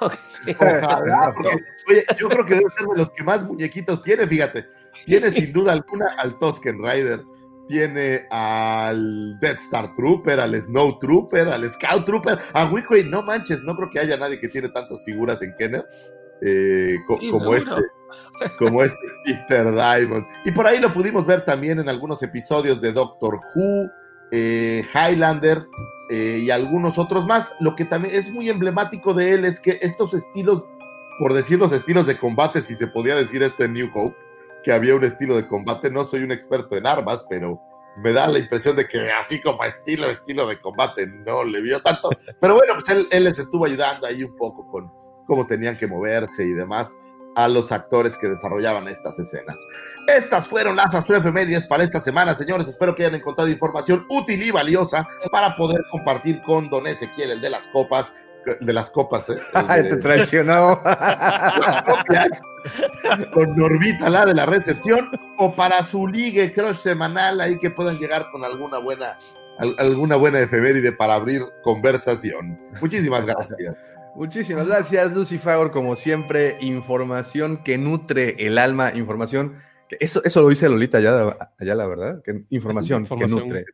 [0.58, 1.56] ojalá, porque,
[1.88, 4.66] oye, yo creo que debe ser de los que más muñequitos tiene, fíjate.
[5.06, 7.22] Tiene sin duda alguna al Tusken Rider,
[7.66, 13.62] tiene al Death Star Trooper, al Snow Trooper, al Scout Trooper, a Wickway, no manches,
[13.62, 15.84] no creo que haya nadie que tiene tantas figuras en Kenner
[16.42, 17.70] eh, co- Sí, como este
[18.58, 20.26] como este Peter Diamond.
[20.44, 23.90] Y por ahí lo pudimos ver también en algunos episodios de Doctor Who,
[24.32, 25.68] eh, Highlander
[26.08, 27.52] eh, y algunos otros más.
[27.60, 30.70] Lo que también es muy emblemático de él es que estos estilos,
[31.18, 34.16] por decir los estilos de combate, si se podía decir esto en New Hope,
[34.62, 37.60] que había un estilo de combate, no soy un experto en armas, pero
[37.96, 41.80] me da la impresión de que así como estilo, estilo de combate, no le vio
[41.80, 42.10] tanto.
[42.40, 44.92] Pero bueno, pues él, él les estuvo ayudando ahí un poco con
[45.26, 46.94] cómo tenían que moverse y demás
[47.36, 49.56] a los actores que desarrollaban estas escenas.
[50.06, 52.68] Estas fueron las astroefemérides para esta semana, señores.
[52.68, 57.40] Espero que hayan encontrado información útil y valiosa para poder compartir con Don Ezequiel, el
[57.40, 58.12] de las copas,
[58.60, 59.38] de las copas, ¿eh?
[59.82, 60.80] De- te traicionó.
[60.84, 62.40] las copias,
[63.32, 67.98] con Normita, la de la recepción, o para su ligue crush semanal, ahí que puedan
[67.98, 69.18] llegar con alguna buena,
[69.58, 72.58] alguna buena efeméride para abrir conversación.
[72.80, 73.96] Muchísimas gracias.
[74.14, 79.54] Muchísimas gracias, Lucy Fagor, como siempre, información que nutre el alma, información
[79.88, 82.22] que eso, eso lo dice Lolita Ayala, Ayala, ¿verdad?
[82.22, 83.40] Que información, Información.
[83.40, 83.64] que nutre.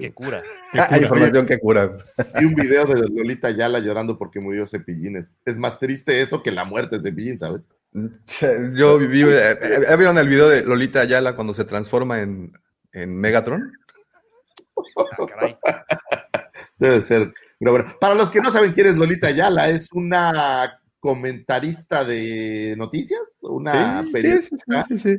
[0.00, 0.42] Que cura.
[0.72, 1.96] Ah, información que cura.
[2.40, 5.16] Y un video de Lolita Yala llorando porque murió Cepillín.
[5.16, 7.70] Es, es más triste eso que la muerte de Cepillín, ¿sabes?
[8.74, 12.52] Yo viví, eh, eh, ¿vieron el video de Lolita Ayala cuando se transforma en,
[12.92, 13.72] en Megatron?
[14.96, 15.56] Ah, caray.
[16.78, 17.32] Debe ser.
[17.58, 22.74] Pero bueno, para los que no saben quién es Lolita Yala, es una comentarista de
[22.78, 25.18] noticias, una sí, periodista sí, sí,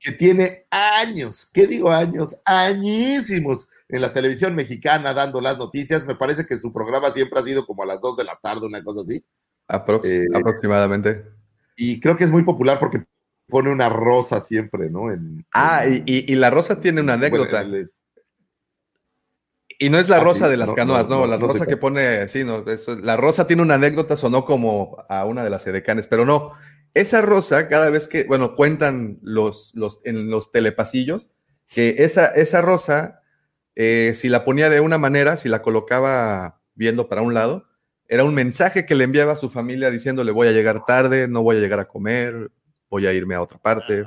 [0.00, 2.40] que tiene años, ¿qué digo años?
[2.44, 6.04] Añísimos en la televisión mexicana dando las noticias.
[6.06, 8.66] Me parece que su programa siempre ha sido como a las 2 de la tarde,
[8.66, 9.24] una cosa así.
[9.68, 11.24] Aprox- Eh, aproximadamente.
[11.76, 13.04] Y creo que es muy popular porque
[13.48, 15.12] pone una rosa siempre, ¿no?
[15.12, 17.64] En, Ah, y, y- y la rosa tiene una anécdota.
[19.78, 21.38] Y no es la Ah, rosa sí, de las no, canoas, no, no, no, la
[21.38, 25.24] no rosa que pone, sí, no, eso- la rosa tiene una anécdota, sonó como a
[25.26, 26.52] una de las edecanes, pero no,
[26.94, 31.28] esa rosa, cada vez que, bueno, cuentan los, los, en los telepasillos,
[31.68, 33.20] que esa, esa rosa,
[33.74, 37.66] eh, si la ponía de una manera, si la colocaba viendo para un lado,
[38.08, 41.42] era un mensaje que le enviaba a su familia diciéndole voy a llegar tarde, no
[41.42, 42.50] voy a llegar a comer,
[42.88, 44.04] voy a irme a otra parte,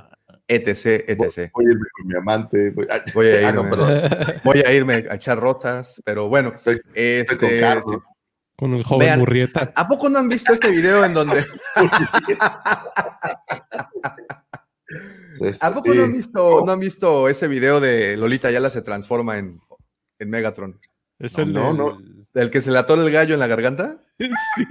[0.49, 1.49] etc, etc.
[1.53, 2.71] Voy a irme con mi amante.
[2.71, 4.41] Voy, ay, Voy a ah, no, irme.
[4.43, 7.85] Voy a irme a echar rotas, pero bueno, Estoy- este, con Carlos.
[7.89, 7.95] sí.
[8.57, 9.19] Con el joven Vean.
[9.19, 9.71] Murrieta.
[9.73, 11.39] ¿A poco no han visto este video en donde...
[15.61, 15.97] ¿A poco sí.
[15.97, 19.59] no han visto, no han visto ese video de Lolita Ayala se transforma en,
[20.19, 20.79] en Megatron?
[21.19, 22.18] Es No, el no, del- no.
[22.39, 23.97] ¿El que se le atora el gallo en la garganta?
[24.55, 24.65] Sí.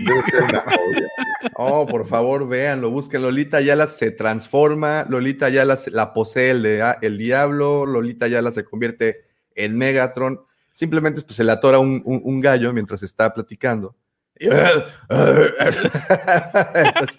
[1.54, 3.22] Oh, por favor, véanlo, busquen.
[3.22, 8.50] Lolita Ayala se transforma, Lolita Ayala se- la posee el, de- el diablo, Lolita Ayala
[8.50, 9.22] se convierte
[9.54, 10.40] en Megatron.
[10.72, 13.94] Simplemente pues, se le atora un, un- un gallo mientras está platicando.
[14.38, 14.84] Entonces,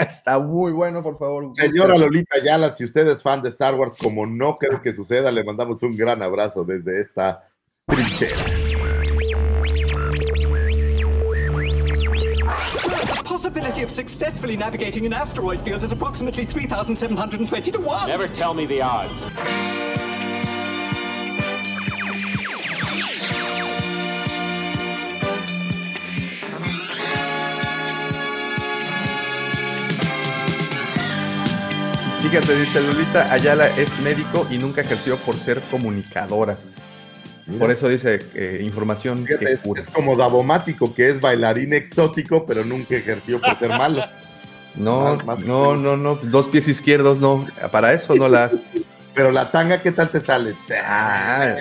[0.00, 1.50] está muy bueno, por favor.
[1.54, 1.96] Señora.
[1.96, 5.44] Lolita Ayala, si usted es fan de Star Wars, como no creo que suceda, le
[5.44, 7.48] mandamos un gran abrazo desde esta
[7.86, 8.36] trinchera.
[13.48, 18.06] Possibility of successfully navigating an asteroid field is approximately 3,720 to 1.
[18.06, 19.22] Never tell me the odds.
[32.20, 36.58] Fíjate, dice Lolita Ayala es médico y nunca ejerció por ser comunicadora.
[37.56, 42.44] Por eso dice eh, información Fíjate, que es, es como Davomático, que es bailarín exótico,
[42.44, 44.04] pero nunca ejerció por ser malo.
[44.74, 48.50] No, más- más no, no, no, dos pies izquierdos no, para eso no la...
[49.14, 50.54] Pero la tanga, ¿qué tal te sale?
[50.86, 51.50] Ah,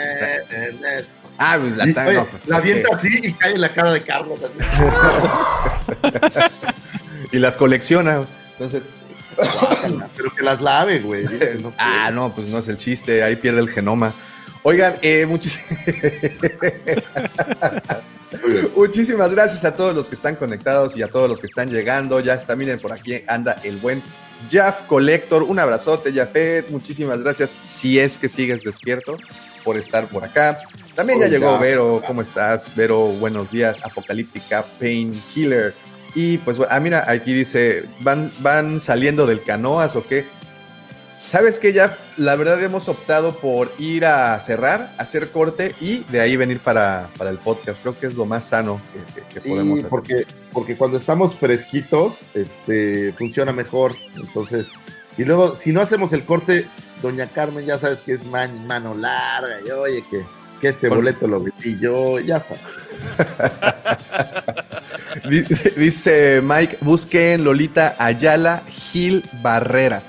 [1.40, 3.94] ah, pues la tanga, oye, no, pues, la avienta así y cae en la cara
[3.94, 4.40] de Carlos.
[7.32, 8.28] y las colecciona.
[8.52, 8.84] Entonces,
[10.16, 11.26] Pero que las lave, güey.
[11.60, 14.14] No ah, no, pues no es el chiste, ahí pierde el genoma.
[14.64, 15.58] Oigan, eh, muchis-
[18.76, 22.20] muchísimas gracias a todos los que están conectados y a todos los que están llegando.
[22.20, 24.02] Ya está, miren, por aquí anda el buen
[24.52, 25.44] Jaff Collector.
[25.44, 26.70] Un abrazote, Jafet.
[26.70, 29.18] Muchísimas gracias, si es que sigues despierto,
[29.64, 30.60] por estar por acá.
[30.96, 32.02] También ya llegó Vero.
[32.06, 32.72] ¿Cómo estás?
[32.76, 33.80] Vero, buenos días.
[33.84, 35.74] Apocalíptica Painkiller.
[36.16, 40.26] Y pues, ah, mira, aquí dice, ¿van, van saliendo del canoas o qué?
[41.28, 41.98] ¿Sabes qué, ya?
[42.16, 47.10] La verdad hemos optado por ir a cerrar, hacer corte y de ahí venir para,
[47.18, 47.82] para el podcast.
[47.82, 49.90] Creo que es lo más sano que, que- que Sí, podemos hacer.
[49.90, 53.94] porque, porque cuando estamos fresquitos, este, funciona mejor.
[54.16, 54.68] Entonces,
[55.18, 56.66] y luego, si no hacemos el corte,
[57.02, 60.24] doña Carmen ya sabes que es man- mano larga, y oye, que,
[60.62, 62.62] que este Por- boleto lo metí yo, ya sabes.
[65.30, 65.44] Di-
[65.76, 70.02] Dice Mike, busquen Lolita Ayala Gil Barrera.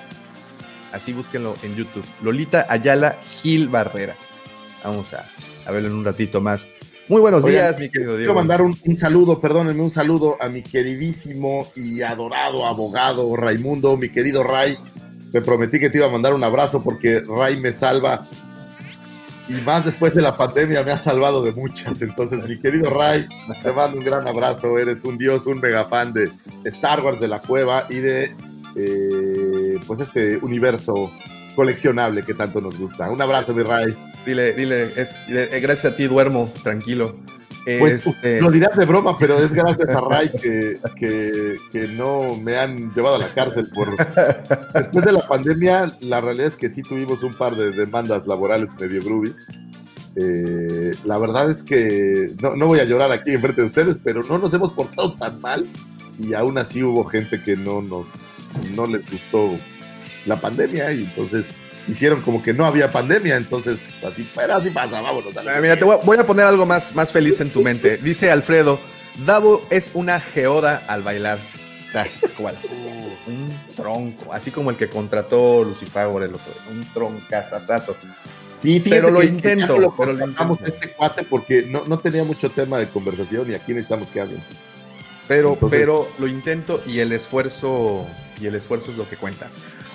[0.93, 2.05] Así búsquenlo en YouTube.
[2.23, 4.15] Lolita Ayala Gil Barrera.
[4.85, 5.29] Vamos a,
[5.67, 6.67] a verlo en un ratito más.
[7.09, 8.35] Muy buenos Oigan, días, mi querido Quiero Diego.
[8.35, 14.11] mandar un, un saludo, perdónenme, un saludo a mi queridísimo y adorado abogado Raimundo, mi
[14.11, 14.79] querido Ray.
[15.33, 18.27] Te prometí que te iba a mandar un abrazo porque Ray me salva.
[19.49, 22.03] Y más después de la pandemia me ha salvado de muchas.
[22.03, 23.27] Entonces, mi querido Ray,
[23.63, 24.79] te mando un gran abrazo.
[24.79, 26.31] Eres un dios, un mega fan de
[26.65, 28.35] Star Wars de la cueva y de
[28.77, 29.28] eh,
[29.87, 31.13] pues este universo
[31.55, 33.11] coleccionable que tanto nos gusta.
[33.11, 33.95] Un abrazo, mi Ray.
[34.25, 37.17] Dile, dile, es, eh, gracias a ti duermo, tranquilo.
[37.79, 42.35] Pues Este, lo dirás de broma, pero es gracias a Ray que, que, que no
[42.35, 43.95] me han llevado a la cárcel por
[44.75, 45.93] después de la pandemia.
[46.01, 49.37] La realidad es que sí tuvimos un par de demandas laborales medio groovies.
[50.17, 54.23] Eh, la verdad es que no, no voy a llorar aquí enfrente de ustedes, pero
[54.23, 55.69] no nos hemos portado tan mal
[56.19, 58.07] y aún así hubo gente que no nos
[58.75, 59.57] no les gustó
[60.27, 61.47] la pandemia y entonces
[61.87, 65.37] hicieron como que no había pandemia, entonces así, pero así pasa, vámonos.
[65.37, 67.51] a la Ah, Mira, te voy a, voy a poner algo más, más feliz en
[67.51, 67.97] tu mente.
[67.99, 68.79] Dice Alfredo,
[69.25, 71.39] Davo es una geoda al bailar.
[72.37, 72.55] Cual.
[73.27, 77.97] Un tronco, así como el que contrató Lucifagor el otro, un troncazazazo.
[78.61, 80.59] Sí, Pero lo que- intento, lo pero lo intento.
[80.67, 84.43] este cuate porque no, no tenía mucho tema de conversación y aquí necesitamos que hablen.
[85.29, 88.07] Pero, Entonces- pero lo intento y el esfuerzo,
[88.41, 89.49] y el esfuerzo es lo que cuenta.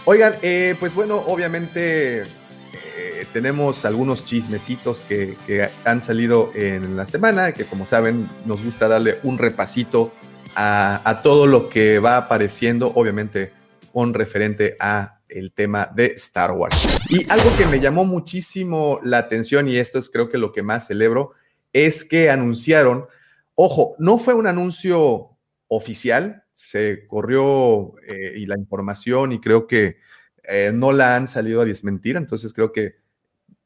[0.06, 7.06] Oigan, eh, pues bueno, obviamente eh, tenemos algunos chismecitos que, que han salido en la
[7.06, 10.12] semana, que como saben nos gusta darle un repasito
[10.56, 13.52] a, a todo lo que va apareciendo, obviamente
[13.92, 16.76] con referente a el tema de Star Wars.
[17.10, 20.62] Y algo que me llamó muchísimo la atención, y esto es creo que lo que
[20.62, 21.32] más celebro,
[21.72, 23.08] es que anunciaron,
[23.56, 25.38] ojo, no fue un anuncio
[25.68, 29.97] oficial, se corrió eh, y la información y creo que
[30.43, 32.95] eh, no la han salido a desmentir, entonces creo que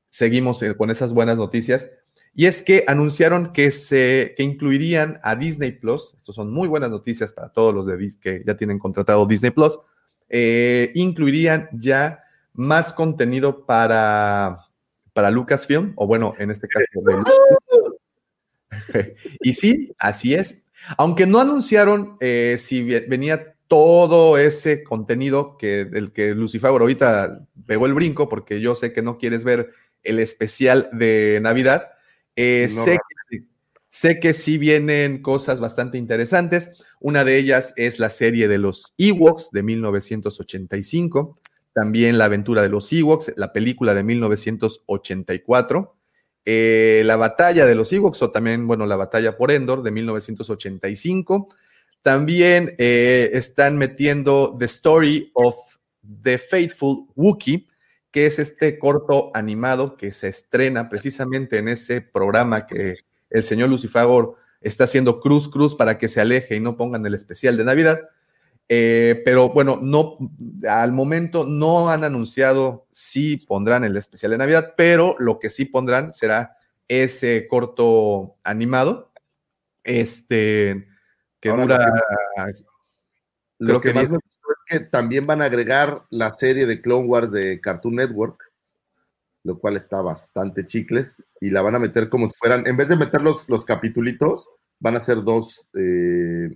[0.09, 1.89] seguimos eh, con esas buenas noticias.
[2.33, 6.13] Y es que anunciaron que se que incluirían a Disney Plus.
[6.17, 9.79] Estos son muy buenas noticias para todos los de que ya tienen contratado Disney Plus.
[10.29, 12.23] eh, incluirían ya
[12.53, 14.59] más contenido para,
[15.13, 17.23] para Lucasfilm, o bueno, en este caso de
[19.41, 20.63] y sí, así es.
[20.97, 27.45] Aunque no anunciaron eh, si ve- venía todo ese contenido que del que Lucifer ahorita
[27.65, 29.71] pegó el brinco, porque yo sé que no quieres ver
[30.03, 31.91] el especial de Navidad.
[32.38, 32.97] Eh, No, sé, no.
[33.29, 33.43] que,
[33.89, 36.71] sé que sí vienen cosas bastante interesantes.
[37.01, 41.38] Una de ellas es la serie de los Ewoks de 1985.
[41.73, 45.96] También la aventura de los Ewoks, la película de 1984.
[46.49, 51.49] Eh, la batalla de los Ewoks, o también, bueno, la batalla por Endor de 1985.
[52.01, 55.57] También eh, están metiendo The Story of
[56.23, 57.67] the Faithful Wookiee,
[58.11, 62.95] que es este corto animado que se estrena precisamente en ese programa que
[63.29, 67.13] el señor Lucifagor está haciendo cruz cruz para que se aleje y no pongan el
[67.13, 67.99] especial de Navidad.
[68.70, 70.18] Eh, pero bueno, no,
[70.68, 75.65] al momento no han anunciado si pondrán el especial de Navidad, pero lo que sí
[75.65, 76.57] pondrán será
[76.88, 79.11] ese corto animado,
[79.84, 80.88] este,
[81.39, 81.93] que Ahora, dura,
[83.59, 86.82] Lo que, que más me gustó es que también van a agregar la serie de
[86.82, 88.51] Clone Wars de Cartoon Network,
[89.43, 92.89] lo cual está bastante chicles, y la van a meter como si fueran, en vez
[92.89, 94.49] de meter los, los capitulitos,
[94.80, 96.49] van a ser dos eh,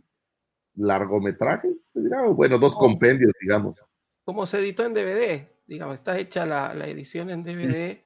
[0.76, 1.91] largometrajes,
[2.36, 3.80] bueno, dos compendios, digamos.
[4.24, 8.03] Como se editó en DVD, digamos, está hecha la, la edición en DVD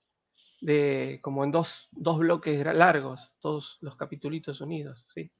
[0.61, 5.31] de como en dos, dos bloques largos, todos los capitulitos unidos, sí.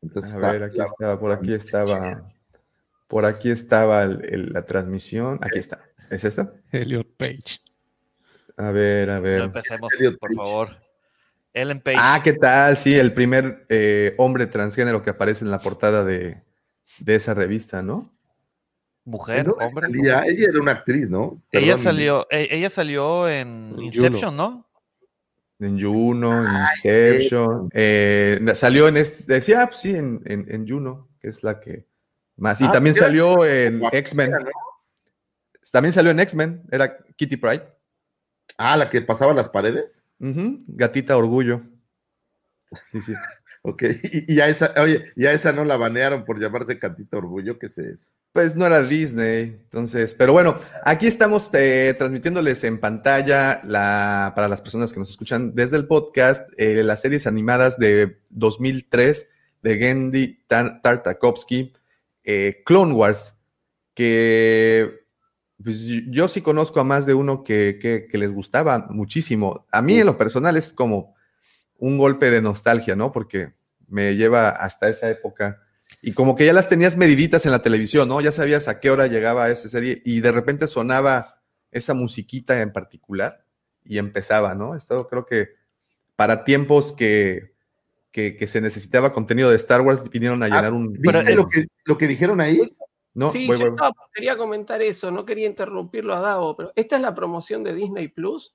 [0.00, 2.32] Entonces A está- ver, aquí estaba, por aquí estaba,
[3.08, 5.38] por aquí estaba el- el- la transmisión.
[5.42, 5.84] Aquí está.
[6.10, 6.52] ¿Es esta?
[6.72, 7.58] Elliot Page.
[8.56, 9.42] A ver, a No ver.
[9.42, 10.36] empecemos, Elliot por Page.
[10.48, 10.83] favor.
[11.54, 11.96] Ellen Page.
[11.98, 12.76] Ah, ¿qué tal?
[12.76, 16.42] Sí, el primer eh, hombre transgénero que aparece en la portada de,
[16.98, 18.10] de esa revista, ¿no?
[19.06, 19.86] mujer, ¿Dónde hombre.
[19.86, 20.24] salía?
[20.26, 21.42] Ella era una actriz, ¿no?
[21.52, 24.66] Ella salió, e- ella salió en En Inception, ¿no?
[25.60, 27.68] En Juno, en Inception.
[27.72, 29.22] eh, salió en este.
[29.26, 31.86] Decía, ah, pues sí, en, en, en Juno, que es la que
[32.36, 32.60] más.
[32.60, 34.30] Y Ah, también mira, salió en X-Men.
[34.30, 34.38] ¿no?
[35.70, 36.62] También salió en X-Men.
[36.72, 37.62] Era Kitty Pride.
[38.56, 40.02] Ah, la que pasaba las paredes.
[40.68, 41.62] Gatita Orgullo.
[42.90, 43.12] Sí, sí.
[43.62, 43.82] Ok,
[44.28, 47.66] y, a esa, oye, y a esa no la banearon por llamarse Cantita Orgullo, ¿qué
[47.66, 48.10] es eso?
[48.32, 54.48] Pues no era Disney, entonces, pero bueno, aquí estamos eh, transmitiéndoles en pantalla la, para
[54.48, 59.28] las personas que nos escuchan desde el podcast, eh, las series animadas de 2003
[59.62, 61.72] de Gendy Tar- Tartakovsky,
[62.24, 63.36] eh, Clone Wars,
[63.94, 65.03] que
[65.64, 69.66] pues, yo- sí conozco a más de uno que, que- que les gustaba muchísimo.
[69.72, 71.14] A mí en lo personal es como
[71.78, 73.10] un golpe de nostalgia, ¿no?
[73.10, 73.54] Porque
[73.88, 75.60] me lleva hasta esa época.
[76.02, 78.20] Y como que ya las tenías mediditas en la televisión, ¿no?
[78.20, 81.40] Ya sabías a qué hora llegaba esa serie y de repente sonaba
[81.70, 83.44] esa musiquita en particular
[83.84, 84.74] y empezaba, ¿no?
[84.76, 85.48] Esto creo que
[86.16, 87.54] para tiempos que,
[88.12, 90.92] que, que se necesitaba contenido de Star Wars vinieron a Ah, llenar un...
[90.92, 92.60] ¿Viste Pero es- lo, que, lo que dijeron ahí?
[93.14, 93.76] No, sí, voy, yo voy, voy.
[93.76, 97.74] estaba- quería comentar eso, no quería interrumpirlo a Davo, pero esta es la promoción de
[97.74, 98.54] Disney Plus,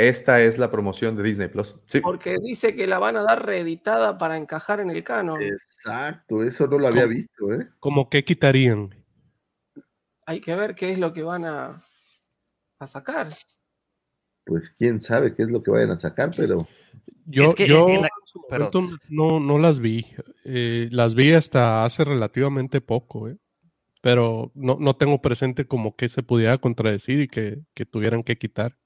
[0.00, 1.74] Esta es la promoción de Disney Plus.
[1.84, 2.00] Sí.
[2.00, 5.42] porque dice que la van a dar reeditada para encajar en el canon.
[5.42, 7.68] Exacto, eso no lo había visto, ¿eh?
[7.80, 8.94] ¿Cómo que quitarían?
[10.24, 11.82] Hay que ver qué es lo que van a,
[12.78, 13.32] a sacar.
[14.44, 16.68] Pues quién sabe qué es lo que vayan a sacar, pero
[17.26, 20.06] Yo, Es que en- yo en la- en su momento no, no las vi.
[20.44, 23.36] Eh, las vi hasta hace relativamente poco, ¿eh?
[24.00, 28.38] pero no, no tengo presente como que se pudiera contradecir y que, que tuvieran que
[28.38, 28.76] quitar.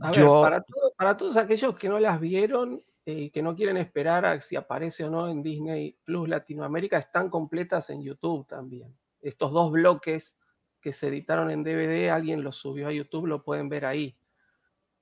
[0.00, 3.42] A ver, Yo- para, todo- para todos aquellos que no las vieron eh, y que
[3.42, 8.02] no quieren esperar a si aparece o no en Disney Plus Latinoamérica, están completas en
[8.02, 8.94] YouTube también.
[9.22, 10.36] Estos dos bloques
[10.80, 14.16] que se editaron en DVD, alguien los subió a YouTube, lo pueden ver ahí.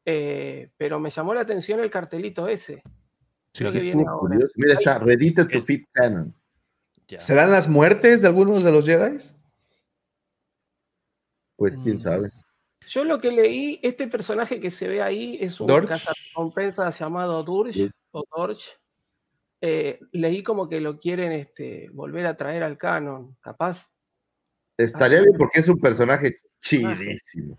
[0.04, 2.82] Eh, pero me llamó la atención el cartelito ese.
[3.54, 4.34] Creo que sí viene estuvo ahora.
[4.34, 4.54] curioso.
[4.56, 6.34] Mira, está Reddit to Es- Fit Canon.
[7.08, 7.18] Ya.
[7.20, 9.18] ¿Serán las muertes de algunos de los Jedi?
[11.56, 12.00] Pues quién Mm.
[12.00, 12.30] sabe.
[12.88, 15.88] Yo lo que leí, este personaje que se ve ahí es un Dorch.
[15.88, 18.78] cazarrecompensas llamado Durge o Dorch.
[19.60, 23.90] Eh, leí como que lo quieren este, volver a traer al canon, capaz.
[24.76, 27.58] Estaría bien porque es un personaje chidísimo.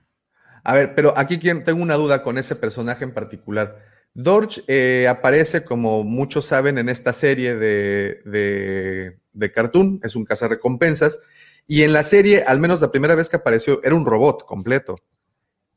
[0.64, 3.84] A ver, pero aquí quien- tengo una duda con ese personaje en particular.
[4.14, 10.26] Dorch eh, aparece, como muchos saben, en esta serie de, de, de cartoon, es un
[10.26, 11.20] cazarrecompensas,
[11.68, 14.98] y en la serie, al menos la primera vez que apareció, era un robot completo.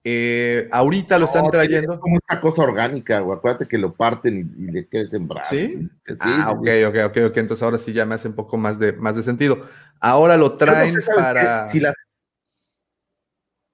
[0.05, 2.01] Eh, ahorita lo están No, trayendo.
[2.01, 3.39] como esta cosa orgánica, güey.
[3.39, 5.49] Acuérdate que lo parten y, y le quede sembrado.
[5.49, 5.89] ¿Sí?
[6.07, 7.37] Sí, ah, sí, ok, ok, ok, ok.
[7.37, 9.65] Entonces ahora sí ya me hace un poco más de, más de sentido.
[10.01, 11.67] Ahora lo no traen sé, ¿sabes para.
[11.67, 11.95] Si las,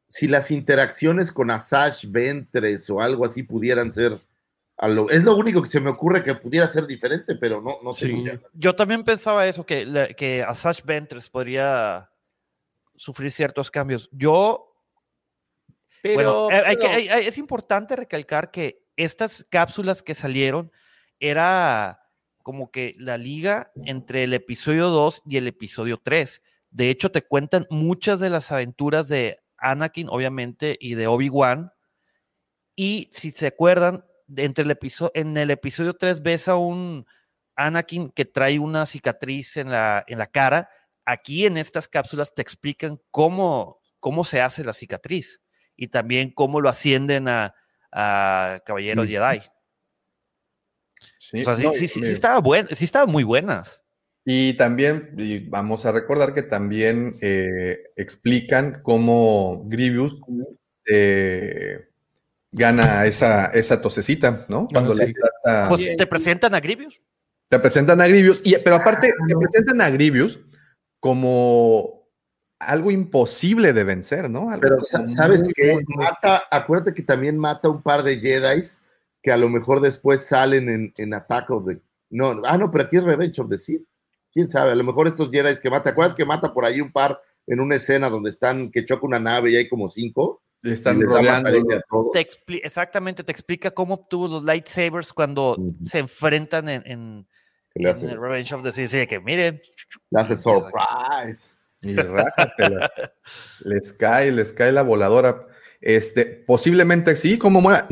[0.08, 4.18] si las interacciones con Asash Ventres o algo así pudieran ser.
[4.78, 7.78] A lo- es lo único que se me ocurre que pudiera ser diferente, pero no,
[7.82, 8.06] no sé.
[8.06, 8.24] Sí.
[8.54, 12.10] Yo también pensaba eso, que, que Asash Ventress podría
[12.96, 14.08] sufrir ciertos cambios.
[14.12, 14.64] Yo
[16.02, 20.14] Pero, bueno, eh, hay que- pero- hay- hay- es importante recalcar que estas cápsulas que
[20.14, 20.70] salieron
[21.20, 22.00] era
[22.44, 26.40] como que la liga entre el episodio 2 y el episodio 3.
[26.70, 31.72] De hecho, te cuentan muchas de las aventuras de Anakin, obviamente, y de Obi-Wan.
[32.76, 34.04] Y si se acuerdan,
[34.36, 37.06] entre el episodio, en el episodio 3 ves a un
[37.56, 40.68] Anakin que trae una cicatriz en la, en la cara.
[41.04, 45.40] Aquí en estas cápsulas te explican cómo, cómo se hace la cicatriz
[45.76, 47.54] y también cómo lo ascienden a,
[47.90, 49.04] a Caballero.
[49.04, 49.40] Jedi.
[51.18, 53.82] Sí, O sea, sí, no, sí, y- sí, sí estaba buen- sí estaban muy buenas.
[54.24, 60.16] Y también, y vamos a recordar que también eh, explican cómo Grievous
[60.86, 61.87] eh,
[62.52, 64.68] gana esa, esa tosecita, ¿no?
[64.72, 65.14] Cuando Ah, le sí.
[65.14, 67.00] trata- Pues te presentan a Grievous.
[67.50, 70.38] te presentan a Grievous, y, pero aparte te presentan a Grievous
[71.00, 72.08] como
[72.60, 74.50] algo imposible de vencer, ¿no?
[74.50, 78.62] Algo Pero ¿sabes muy- Mata, acuérdate que también mata un par de Jedi
[79.22, 81.80] que a lo mejor después salen en, en Attack of the...
[82.10, 83.82] No, ah, no, pero aquí es Revenge of the Sith.
[84.32, 84.72] ¿Quién sabe?
[84.72, 87.20] A lo mejor estos Jedi que mata, ¿te acuerdas que mata por ahí un par
[87.46, 90.42] en una escena donde están, que choca una nave y hay como cinco?
[90.62, 91.50] Le están rodeando.
[92.12, 92.28] Te
[92.64, 97.26] exactamente, te explica cómo obtuvo los lightsabers cuando se enfrentan en,
[97.74, 98.88] el Revenge of the Sith.
[98.88, 99.60] Sí, que miren,
[100.10, 101.54] le hace surprise.
[101.80, 102.90] Y rájatela.
[103.60, 105.46] les cae, les cae la voladora.
[105.80, 107.86] Este, posiblemente sí, como muera.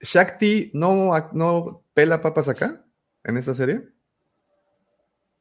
[0.00, 2.84] ¿Shakti no, no pela papas acá?
[3.22, 3.82] ¿En esta serie?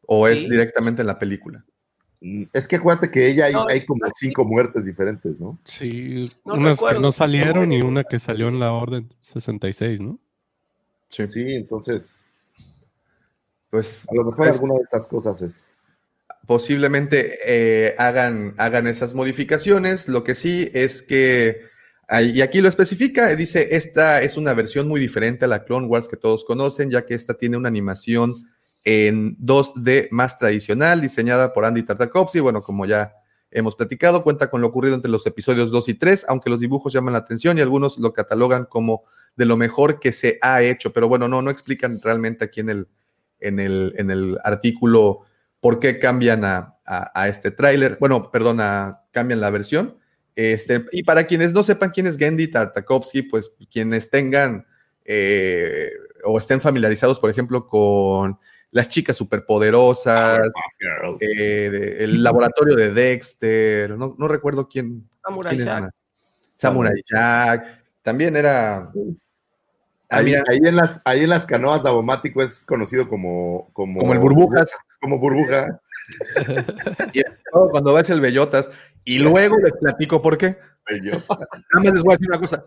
[0.06, 1.66] ¿O es directamente en la película?
[2.26, 5.60] Mm, Es que acuérdate que ella hay, No, hay como cinco muertes diferentes, ¿no?
[5.66, 10.00] Sí, No unas recuerdo que no salieron y una que salió en la Orden 66,
[10.00, 10.18] ¿no?
[11.10, 11.28] Sí.
[11.28, 12.26] Sí, entonces,
[13.70, 15.74] Pues a lo mejor pues, alguna de estas cosas es.
[16.48, 20.08] posiblemente eh, hagan, hagan esas modificaciones.
[20.08, 21.62] Lo que sí es que,
[22.34, 26.08] y aquí lo especifica, dice, esta es una versión muy diferente a la Clone Wars
[26.08, 28.50] que todos conocen, ya que esta tiene una animación
[28.84, 32.40] en 2D más tradicional, diseñada por Andy Tartakovsky.
[32.42, 33.14] Bueno, como ya
[33.52, 36.92] hemos platicado, cuenta con lo ocurrido entre los episodios 2 y 3, aunque los dibujos
[36.92, 39.04] llaman la atención y algunos lo catalogan como
[39.36, 40.92] de lo mejor que se ha hecho.
[40.92, 42.88] Pero bueno, no, no explican realmente aquí en el,
[43.40, 45.22] en el, en el artículo
[45.60, 47.98] por qué cambian a, a- este tráiler.
[48.00, 49.98] Bueno, perdona, cambian la versión.
[50.36, 54.66] Este, y para quienes no sepan quién es Gendy Tartakovsky, pues quienes tengan
[55.06, 55.90] eh,
[56.24, 58.40] o estén familiarizados, por ejemplo, con
[58.74, 60.40] las chicas superpoderosas,
[61.20, 65.08] eh, de- el laboratorio de Dexter, no, no recuerdo quién.
[65.24, 65.92] Samurai quién Jack.
[66.52, 67.84] Samurai Jack.
[68.02, 68.92] También era.
[70.10, 74.14] Ah, Ahí, ahí en las, ahí en las canoas, Davomático es conocido como, como, como
[74.14, 74.72] el burbujas.
[75.00, 75.80] Como burbuja.
[77.14, 77.22] Y
[77.52, 78.70] todo cuando ves el bellotas.
[79.06, 80.58] Y luego les platico por qué.
[80.88, 81.14] Bello.
[81.30, 81.48] Nada
[81.84, 82.64] más les voy a decir una cosa.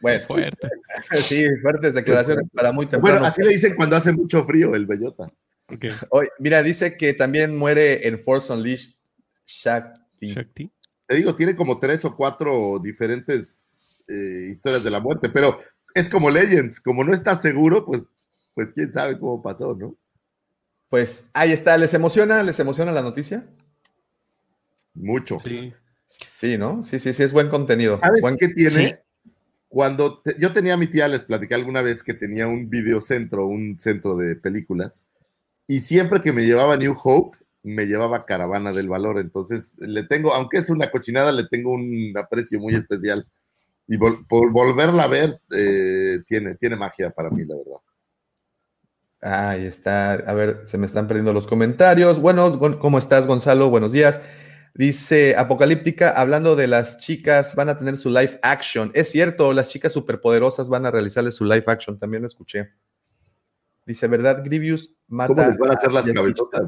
[0.00, 0.68] Bueno, Fuerte.
[1.22, 3.18] sí, fuertes declaraciones para muy temprano.
[3.18, 5.32] Bueno, así le dicen cuando hace mucho frío el bellota.
[6.10, 8.94] Oye, mira, dice que también muere en Force Unleashed
[9.46, 10.32] Shakti.
[10.34, 10.72] Shakti.
[11.06, 13.72] Te digo, tiene como tres o cuatro diferentes
[14.08, 15.56] eh, historias de la muerte, pero
[15.94, 18.02] es como Legends, como no estás seguro, pues,
[18.54, 19.96] pues quién sabe cómo pasó, ¿no?
[20.88, 22.42] Pues ahí está, ¿les emociona?
[22.42, 23.46] ¿Les emociona la noticia?
[24.94, 25.38] Mucho.
[25.40, 25.72] Sí.
[26.32, 26.82] Sí, ¿no?
[26.82, 27.98] Sí, sí, sí, es buen contenido.
[27.98, 28.70] ¿Sabes Buen- qué tiene?
[28.70, 28.94] Sí.
[29.68, 33.46] Cuando te- yo tenía a mi tía, les platicé alguna vez que tenía un videocentro,
[33.46, 35.04] un centro de películas,
[35.66, 39.18] y siempre que me llevaba New Hope, me llevaba Caravana del Valor.
[39.20, 43.26] Entonces, le tengo, aunque es una cochinada, le tengo un aprecio muy especial.
[43.88, 47.78] Y vol- por volverla a ver, eh, tiene, tiene magia para mí, la verdad.
[49.20, 50.12] Ahí está.
[50.14, 52.20] A ver, se me están perdiendo los comentarios.
[52.20, 53.70] Bueno, ¿cómo estás, Gonzalo?
[53.70, 54.20] Buenos días.
[54.76, 58.90] Dice Apocalíptica, hablando de las chicas, van a tener su live action.
[58.94, 62.72] Es cierto, las chicas superpoderosas van a realizarle su live action, también lo escuché.
[63.86, 64.92] Dice, ¿verdad, Grievous?
[65.08, 66.62] Mata ¿Cómo les van a hacer las cabezotas?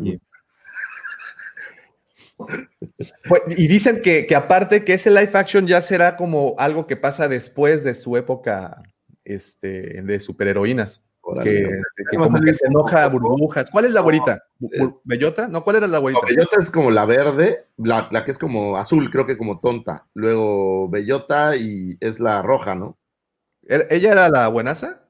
[3.28, 6.96] Pues, y dicen que, que, aparte que ese live action ya será como algo que
[6.96, 8.82] pasa después de su época
[9.24, 11.04] este, de superheroínas.
[11.42, 13.70] Que, que, se enoja a burbujas.
[13.70, 14.42] ¿Cuál es la güerita?
[15.04, 15.48] ¿Bellota?
[15.48, 16.26] No, ¿cuál era la güerita?
[16.26, 20.06] Bellota es como la verde, la, la, que es como azul, creo que como tonta.
[20.14, 22.98] Luego Bellota y es la roja, ¿no?
[23.62, 25.02] ¿Er, ¿Ella era la buenaza?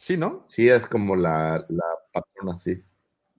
[0.00, 0.42] Sí, ¿no?
[0.44, 2.82] Sí, es como la, la patrona, sí.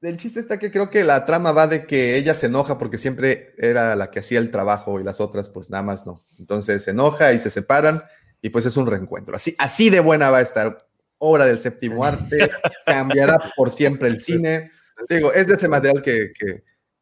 [0.01, 2.97] El chiste está que creo que la trama va de que ella se enoja porque
[2.97, 6.23] siempre era la que hacía el trabajo y las otras pues nada más no.
[6.37, 8.03] Entonces se enoja y se separan
[8.41, 9.35] y pues es un reencuentro.
[9.35, 10.84] Así, así de buena va a estar.
[11.25, 12.49] Obra del séptimo arte,
[12.85, 14.71] cambiará por siempre el cine.
[15.09, 16.31] Digo, es de ese material que,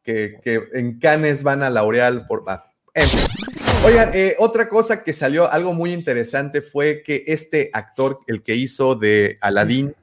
[0.02, 2.44] que, que, en Cannes van a laurear por...
[2.46, 2.70] Ah,
[3.84, 8.54] Oigan, eh, otra cosa que salió, algo muy interesante, fue que este actor, el que
[8.54, 9.94] hizo de Aladdin,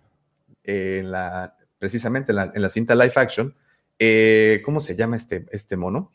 [0.64, 3.56] eh, en la, precisamente en la, cinta live action,
[3.98, 6.12] eh, ¿cómo se llama este, este mono?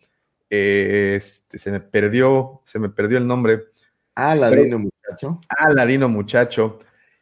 [0.49, 3.65] Este, se me perdió, se me perdió el nombre.
[4.15, 5.41] Aladino muchacho.
[5.49, 6.79] Aladino muchacho.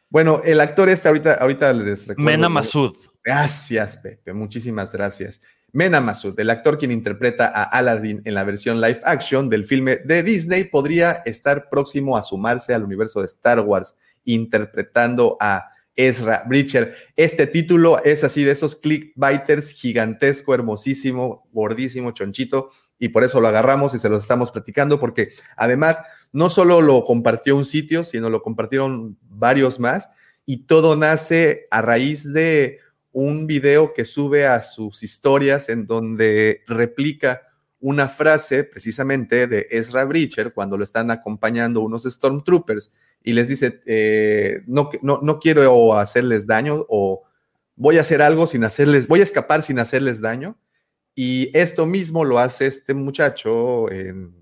[0.09, 2.31] Bueno, el actor este ahorita, ahorita les recuerdo.
[2.31, 2.95] Mena Masud.
[3.23, 4.33] Gracias, Pepe.
[4.33, 5.41] Muchísimas gracias.
[5.75, 9.97] Mena Masud, el actor quien interpreta a Aladdin en la versión live action del filme
[9.97, 13.93] de Disney, podría estar próximo a sumarse al universo de Star Wars,
[14.23, 16.95] interpretando a Ezra Bridger.
[17.17, 23.49] Este título es así de esos clickbaiters gigantesco, hermosísimo, gordísimo, chonchito, y por eso lo
[23.49, 26.01] agarramos y se lo estamos platicando, porque además
[26.31, 30.09] no solo lo compartió un sitio, sino lo compartieron varios más,
[30.45, 32.79] y todo nace a raíz de
[33.11, 37.41] un video que sube a sus historias en donde replica
[37.79, 42.91] una frase precisamente de Ezra Bridger cuando lo están acompañando unos Stormtroopers
[43.23, 47.23] y les dice, eh, no, no, no quiero hacerles daño o
[47.75, 50.57] voy a hacer algo sin hacerles, voy a escapar sin hacerles daño
[51.15, 54.35] y esto mismo lo hace este muchacho en,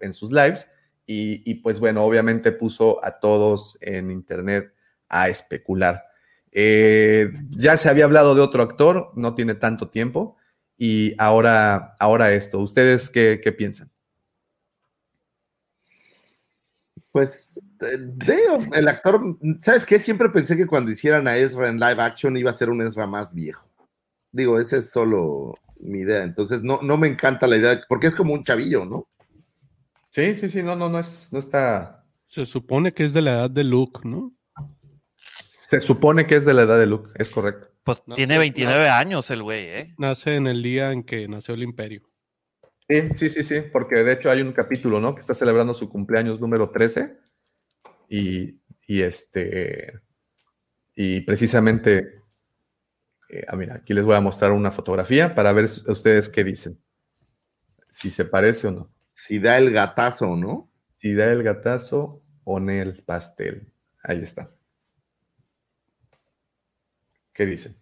[0.00, 0.68] en sus lives
[1.06, 4.72] y, pues bueno, obviamente puso a todos en internet
[5.08, 6.02] a especular.
[6.50, 10.36] Eh, ya se había hablado de otro actor, no tiene tanto tiempo,
[10.76, 12.58] y ahora, ahora esto.
[12.60, 13.90] ¿Ustedes qué, piensan?
[17.10, 19.98] Pues, el actor, ¿sabes qué?
[19.98, 23.06] Siempre pensé que cuando hicieran a Ezra en live action iba a ser un Ezra
[23.06, 23.68] más viejo.
[24.32, 26.22] Digo, ese es solo mi idea.
[26.24, 29.06] Entonces, no, no me encanta la idea, porque es como un chavillo, ¿no?
[30.14, 32.06] Sí, sí, sí, no, no, no es, no está.
[32.26, 34.32] Se supone que es de la edad de Luke, ¿no?
[35.50, 37.68] Se supone que es de la edad de Luke, es correcto.
[37.82, 39.94] Pues tiene 29 años el güey, ¿eh?
[39.98, 42.08] Nace en el día en que nació el imperio.
[42.88, 45.16] Sí, sí, sí, sí, porque de hecho hay un capítulo, ¿no?
[45.16, 47.18] Que está celebrando su cumpleaños número 13
[48.08, 50.00] y, y este,
[50.94, 52.22] y precisamente
[53.28, 56.80] eh, ah, mira, aquí les voy a mostrar una fotografía para ver ustedes qué dicen.
[57.90, 58.94] Si se parece o no.
[59.14, 60.68] Si da el gatazo, ¿no?
[60.90, 63.72] Si da el gatazo o en el pastel.
[64.02, 64.50] Ahí está.
[67.32, 67.76] ¿Qué dicen?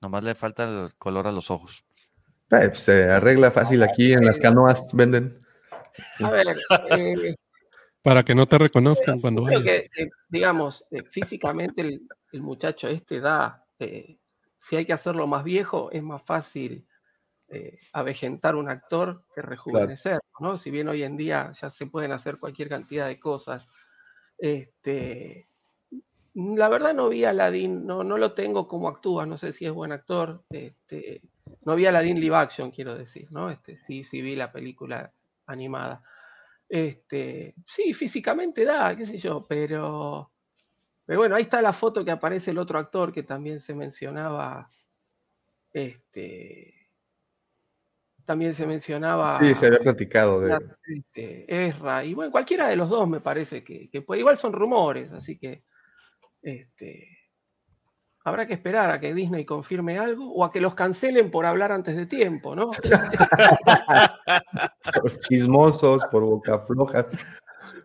[0.00, 1.84] Nomás le falta el color a los ojos.
[2.50, 5.40] Eh, pues, se arregla fácil aquí en las canoas, venden.
[6.20, 6.46] A ver,
[6.98, 7.34] eh,
[8.02, 9.62] para que no te reconozcan cuando vayas.
[9.62, 13.64] Que, digamos, físicamente el, el, muchacho este da
[14.56, 16.86] si hay que hacerlo más viejo, es más fácil
[17.52, 20.56] eh, avejentar un actor que rejuvenecer, ¿no?
[20.56, 23.70] Si bien hoy en día ya se pueden hacer cualquier cantidad de cosas.
[24.38, 25.46] Este,
[26.34, 29.66] la verdad no vi a Aladdin, no, no lo tengo como actúa, no sé si
[29.66, 30.44] es buen actor.
[30.50, 31.20] Este,
[31.64, 33.50] no vi a Aladdin live action, quiero decir, ¿no?
[33.50, 35.12] Este, sí, sí vi la película
[35.46, 36.02] animada.
[36.68, 40.32] Este, sí, físicamente da, qué sé yo, pero
[41.04, 44.70] pero bueno, ahí está la foto que aparece el otro actor que también se mencionaba.
[45.72, 46.81] Este.
[48.24, 49.34] También se mencionaba.
[49.34, 50.56] Sí, se había platicado de.
[50.84, 52.04] Este, Ezra.
[52.04, 54.20] Y bueno, cualquiera de los dos me parece que, puede.
[54.20, 55.64] Igual son rumores, así que.
[56.40, 57.08] Este.
[58.24, 61.72] Habrá que esperar a que Disney confirme algo o a que los cancelen por hablar
[61.72, 62.70] antes de tiempo, ¿no?
[65.02, 67.06] por chismosos, por boca flojas.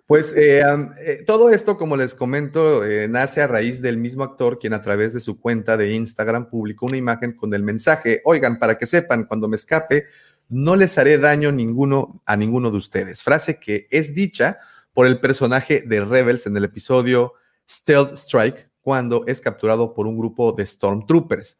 [0.05, 0.61] Pues eh,
[1.05, 4.81] eh, todo esto, como les comento, eh, nace a raíz del mismo actor quien a
[4.81, 8.85] través de su cuenta de Instagram publicó una imagen con el mensaje, oigan, para que
[8.85, 10.05] sepan, cuando me escape,
[10.49, 13.23] no les haré daño ninguno a ninguno de ustedes.
[13.23, 14.59] Frase que es dicha
[14.93, 17.33] por el personaje de Rebels en el episodio
[17.69, 21.57] Stealth Strike, cuando es capturado por un grupo de Stormtroopers.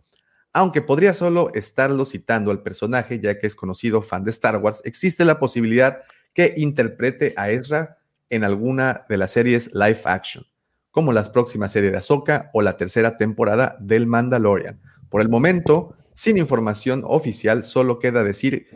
[0.54, 4.82] Aunque podría solo estarlo citando al personaje, ya que es conocido fan de Star Wars,
[4.86, 6.00] existe la posibilidad
[6.34, 7.98] que interprete a Ezra
[8.30, 10.46] en alguna de las series live action,
[10.92, 14.80] como la próxima serie de Ahsoka o la tercera temporada del Mandalorian.
[15.10, 18.68] Por el momento, sin información oficial, solo queda decir,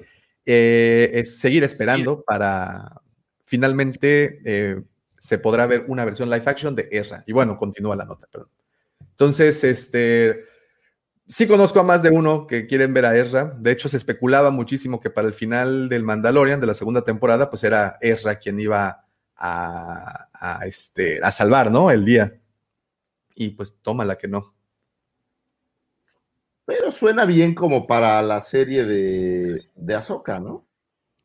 [0.46, 3.02] eh, es seguir esperando para
[3.46, 4.80] finalmente eh,
[5.18, 7.24] se podrá ver una versión live action de Ezra.
[7.26, 8.50] Y bueno, continúa la nota, perdón.
[9.10, 10.46] Entonces, este,
[11.28, 13.56] sí conozco a más de uno que quieren ver a Ezra.
[13.58, 17.50] De hecho, se especulaba muchísimo que para el final del Mandalorian de la segunda temporada,
[17.50, 21.90] pues era Ezra quien iba a, a, este, a salvar, ¿no?
[21.90, 22.40] El día.
[23.34, 24.54] Y pues tómala que no.
[26.72, 30.66] Pero suena bien como para la serie de, de Ahsoka, ¿no?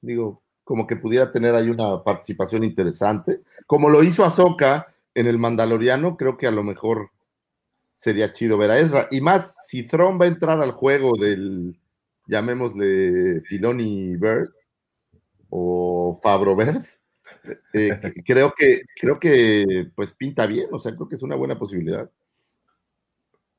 [0.01, 3.43] Digo, como que pudiera tener ahí una participación interesante.
[3.65, 7.13] Como lo hizo Ahsoka en el Mandaloriano, creo que a lo mejor
[7.93, 9.07] sería chido ver a Ezra.
[9.13, 11.79] Y más, si Tron va a entrar al juego del,
[12.27, 14.67] llamémosle Filoni Verse
[15.49, 16.99] o Fabroverse,
[17.73, 17.91] eh,
[18.27, 22.11] creo que, creo que pues pinta bien, o sea, creo que es una buena posibilidad.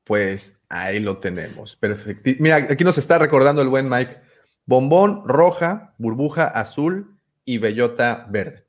[0.08, 1.76] Pues ahí lo tenemos.
[1.76, 2.30] Perfecto.
[2.40, 4.16] Mira, aquí nos está recordando el buen Mike.
[4.64, 8.64] Bombón roja, burbuja azul y bellota verde.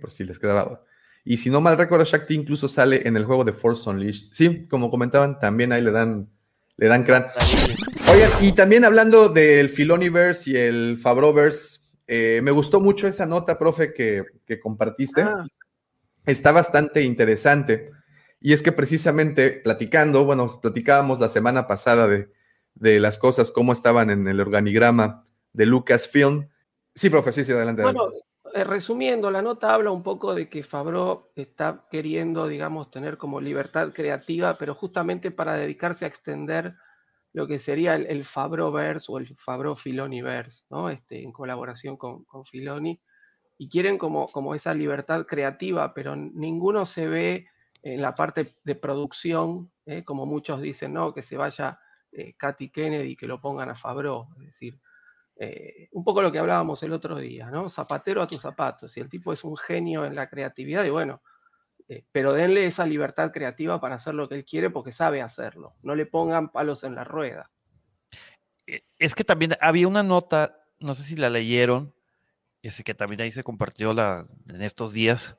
[0.00, 0.82] Por si les quedaba duda.
[1.22, 4.30] Y si no mal recuerdo, Shakti incluso sale en el juego de Force Unleashed.
[4.32, 6.30] Sí, como comentaban, también ahí le dan,
[6.78, 7.26] le dan crán.
[8.10, 13.58] Oigan, y también hablando del Filoniverse y el Fabroverse, eh, me gustó mucho esa nota,
[13.58, 15.20] profe, que, que compartiste.
[15.20, 15.44] Ah.
[16.24, 17.90] Está bastante interesante.
[18.40, 22.30] Y es que precisamente platicando, bueno, platicábamos la semana pasada de,
[22.74, 26.48] de las cosas, cómo estaban en el organigrama de Lucasfilm.
[26.94, 27.82] Sí, profe, sí, sí, adelante.
[27.82, 28.12] Bueno,
[28.54, 33.40] eh, resumiendo, la nota habla un poco de que Fabro está queriendo, digamos, tener como
[33.40, 36.74] libertad creativa, pero justamente para dedicarse a extender
[37.32, 40.90] lo que sería el, el Fabroverse o el Fabro Filoniverse, ¿no?
[40.90, 43.00] Este, en colaboración con, con Filoni.
[43.58, 47.48] Y quieren como, como esa libertad creativa, pero ninguno se ve
[47.82, 50.04] en la parte de producción, ¿eh?
[50.04, 51.78] como muchos dicen, no, que se vaya
[52.12, 54.78] eh, Katy Kennedy, que lo pongan a Fabro, es decir,
[55.36, 57.68] eh, un poco lo que hablábamos el otro día, ¿no?
[57.68, 61.22] Zapatero a tus zapatos, y el tipo es un genio en la creatividad, y bueno,
[61.88, 65.76] eh, pero denle esa libertad creativa para hacer lo que él quiere porque sabe hacerlo,
[65.82, 67.50] no le pongan palos en la rueda.
[68.66, 71.94] Eh, Es que también había una nota, no sé si la leyeron,
[72.62, 75.36] ese que también ahí se compartió la, en estos días,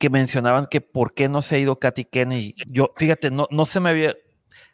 [0.00, 2.54] que mencionaban que por qué no se ha ido Katy Kennedy.
[2.66, 4.16] Yo, fíjate, no, no se me había.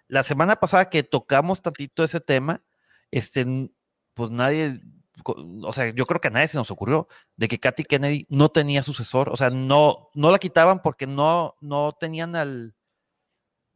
[0.07, 2.62] La semana pasada que tocamos tantito ese tema,
[3.11, 3.45] este,
[4.14, 4.81] pues nadie,
[5.24, 8.51] o sea, yo creo que a nadie se nos ocurrió de que Katy Kennedy no
[8.51, 12.77] tenía sucesor, o sea, no, no la quitaban porque no, no tenían al,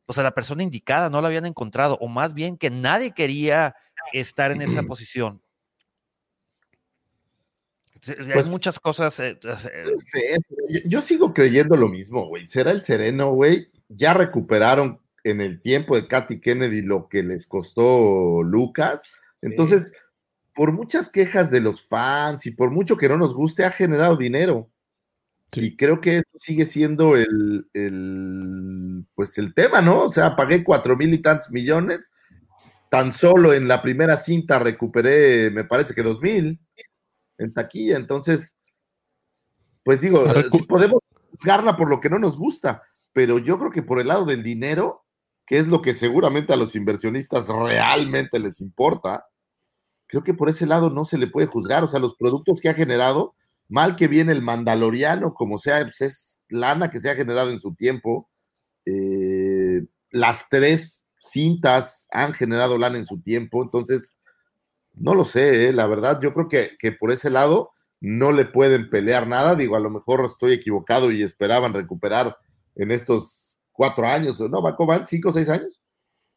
[0.06, 3.74] o sea, la persona indicada, no la habían encontrado, o más bien que nadie quería
[4.12, 5.42] estar en esa posición.
[8.02, 9.18] Sí, Pues- Hay muchas cosas.
[9.20, 12.46] eh, eh, No sé, pero yo, yo sigo creyendo lo mismo, güey.
[12.48, 13.68] Será el sereno, güey.
[13.88, 19.02] Ya recuperaron en el tiempo de Katy Kennedy lo que les costó Lucas.
[19.42, 19.92] Entonces,
[20.54, 24.16] por muchas quejas de los fans y por mucho que no nos guste, ha generado
[24.16, 24.70] dinero.
[25.52, 30.04] Y creo que eso sigue siendo el, el, pues el tema, ¿no?
[30.04, 32.10] O sea, pagué cuatro mil y tantos millones.
[32.88, 36.58] Tan solo en la primera cinta recuperé, me parece que dos mil
[37.40, 37.96] en taquilla.
[37.96, 38.56] Entonces,
[39.82, 41.00] pues digo, recu- si podemos
[41.32, 42.82] juzgarla por lo que no nos gusta,
[43.12, 45.04] pero yo creo que por el lado del dinero,
[45.46, 49.26] que es lo que seguramente a los inversionistas realmente les importa,
[50.06, 51.82] creo que por ese lado no se le puede juzgar.
[51.82, 53.34] O sea, los productos que ha generado,
[53.68, 57.60] mal que viene el Mandaloriano, como sea, pues es lana que se ha generado en
[57.60, 58.28] su tiempo.
[58.86, 64.16] Eh, las tres cintas han generado lana en su tiempo, entonces
[64.94, 67.70] no lo sé, eh, la verdad, yo creo que, que por ese lado
[68.00, 69.54] no le pueden pelear nada.
[69.54, 72.36] Digo, a lo mejor estoy equivocado y esperaban recuperar
[72.76, 75.06] en estos cuatro años, o no, ¿va- ¿cómo van?
[75.06, 75.80] ¿Cinco o seis años?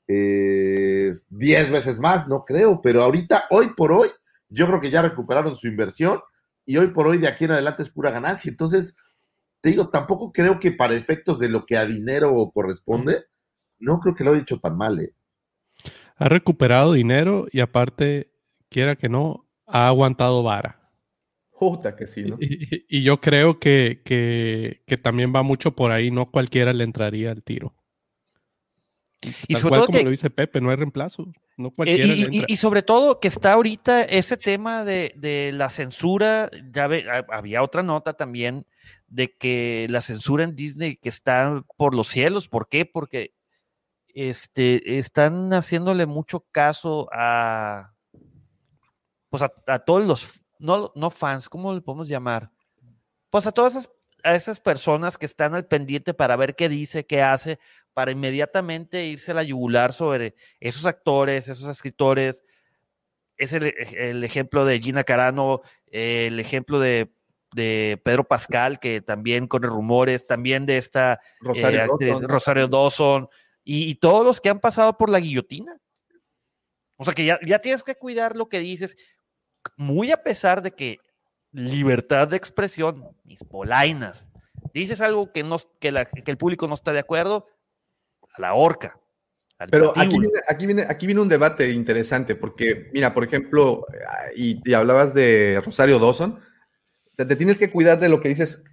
[0.07, 4.09] Eh, diez veces más, no creo, pero ahorita, hoy por hoy,
[4.49, 6.19] yo creo que ya recuperaron su inversión
[6.65, 8.49] y hoy por hoy de aquí en adelante es pura ganancia.
[8.49, 8.95] Entonces,
[9.61, 13.25] te digo, tampoco creo que para efectos de lo que a dinero corresponde,
[13.79, 15.13] no creo que lo haya hecho tan mal, ¿eh?
[16.17, 18.32] Ha recuperado dinero y aparte,
[18.73, 20.79] quiera que no, ha aguantado vara.
[21.57, 22.37] Puta que sí, ¿no?
[22.89, 27.31] Y, yo creo que, que- que también va mucho por ahí, no cualquiera le entraría
[27.31, 27.73] al tiro.
[29.47, 31.31] Y Tal sobre cual todo como que- lo dice Pepe, no hay reemplazo.
[31.55, 32.45] No Eh, cualquiera y, le y- entra.
[32.49, 37.63] y sobre todo que está ahorita ese tema de, de la censura, ya ve, había
[37.63, 38.65] otra nota también
[39.07, 42.49] de que la censura en Disney que está por los cielos.
[42.49, 42.85] ¿Por qué?
[42.85, 43.33] Porque
[44.07, 47.92] este, están haciéndole mucho caso a,
[49.33, 52.51] pues a, a todos los, no, no fans, ¿cómo le podemos llamar?
[53.31, 53.91] Pues a todas esas,
[54.23, 57.57] a esas personas que están al pendiente para ver qué dice, qué hace,
[57.95, 62.43] para inmediatamente irse a la yugular sobre esos actores, esos escritores.
[63.35, 67.11] Es el, el ejemplo de Gina Carano, el ejemplo de,
[67.55, 72.29] de, Pedro Pascal, que también con rumores, también de esta Rosario, eh, actriz, Dawson.
[72.29, 73.29] Rosario Dawson,
[73.63, 75.75] y, y todos los que han pasado por la guillotina.
[76.97, 78.95] O sea que ya, ya tienes que cuidar lo que dices,
[79.77, 80.99] muy a pesar de que
[81.51, 84.27] libertad de expresión, mis polainas,
[84.73, 87.47] dices algo que, no, que, la- que el público no está de acuerdo,
[88.35, 88.99] a la horca.
[89.69, 93.85] Pero aquí viene, aquí, viene, aquí viene un debate interesante, porque, mira, por ejemplo,
[94.35, 96.39] y, y hablabas de Rosario Dawson,
[97.15, 98.63] te, te tienes que cuidar de lo que dices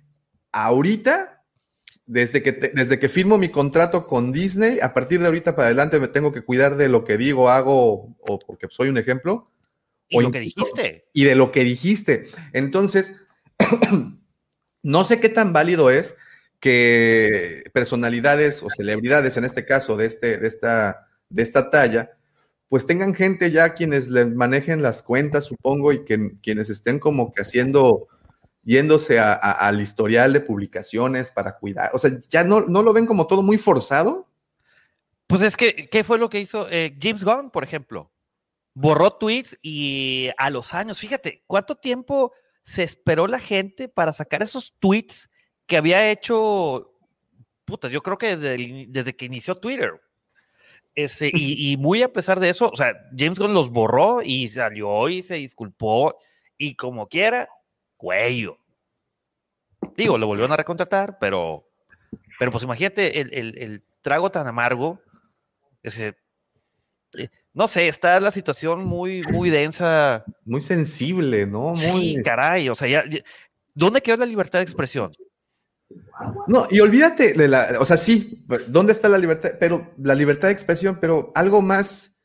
[0.53, 1.45] ahorita,
[2.07, 5.67] desde que, te- desde que firmo mi contrato con Disney, a partir de ahorita para
[5.67, 9.50] adelante me tengo que cuidar de lo que digo, hago, o porque soy un ejemplo.
[10.11, 11.07] Y o lo que dijiste.
[11.15, 12.29] Y de lo que dijiste.
[12.53, 13.15] Entonces,
[14.83, 16.17] no sé qué tan válido es
[16.59, 22.11] que personalidades o celebridades, en este caso de, este, de, esta, de esta talla,
[22.69, 27.33] pues tengan gente ya quienes les manejen las cuentas, supongo, y que quienes estén como
[27.33, 28.09] que haciendo,
[28.63, 31.91] yéndose a- a- al historial de publicaciones para cuidar.
[31.95, 34.29] O sea, ya no, no lo ven como todo muy forzado.
[35.27, 38.11] Pues es que, ¿qué fue lo que hizo eh, James Gunn, por ejemplo?
[38.75, 44.43] Borró tweets y a los años, fíjate, ¿cuánto tiempo se esperó la gente para sacar
[44.43, 45.29] esos tweets
[45.67, 46.93] que había hecho,
[47.65, 50.01] puta, yo creo que desde, el- desde que inició Twitter?
[50.95, 51.33] Ese, y,
[51.73, 55.23] y muy a pesar de eso, o sea, James Gunn los borró y salió y
[55.23, 56.17] se disculpó
[56.57, 57.49] y como quiera,
[57.97, 58.57] cuello.
[59.97, 61.67] Digo, lo volvieron a recontratar, pero,
[62.39, 65.01] pero pues imagínate el, el- el trago tan amargo.
[65.83, 66.17] Ese,
[67.15, 70.25] eh, no sé, está la situación muy, muy densa.
[70.45, 71.73] Muy sensible, ¿no?
[71.75, 72.15] Muy...
[72.17, 73.21] Sí, caray, o sea, ya, ya-
[73.75, 75.13] ¿dónde quedó la libertad de expresión?
[76.47, 79.53] No, y olvídate de la, o sea, sí, ¿dónde está la libertad?
[79.59, 82.19] Pero la libertad de expresión, pero algo más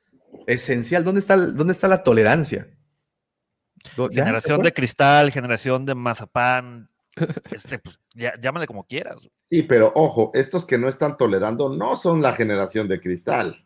[0.48, 2.68] esencial, ¿dónde está, dónde está la tolerancia?
[4.12, 6.90] Generación ¿se de cristal, generación de mazapán,
[7.52, 9.28] este, pues, ya- llámale como quieras.
[9.50, 13.65] Sí, pero ojo, estos que no están tolerando no son la generación de cristal.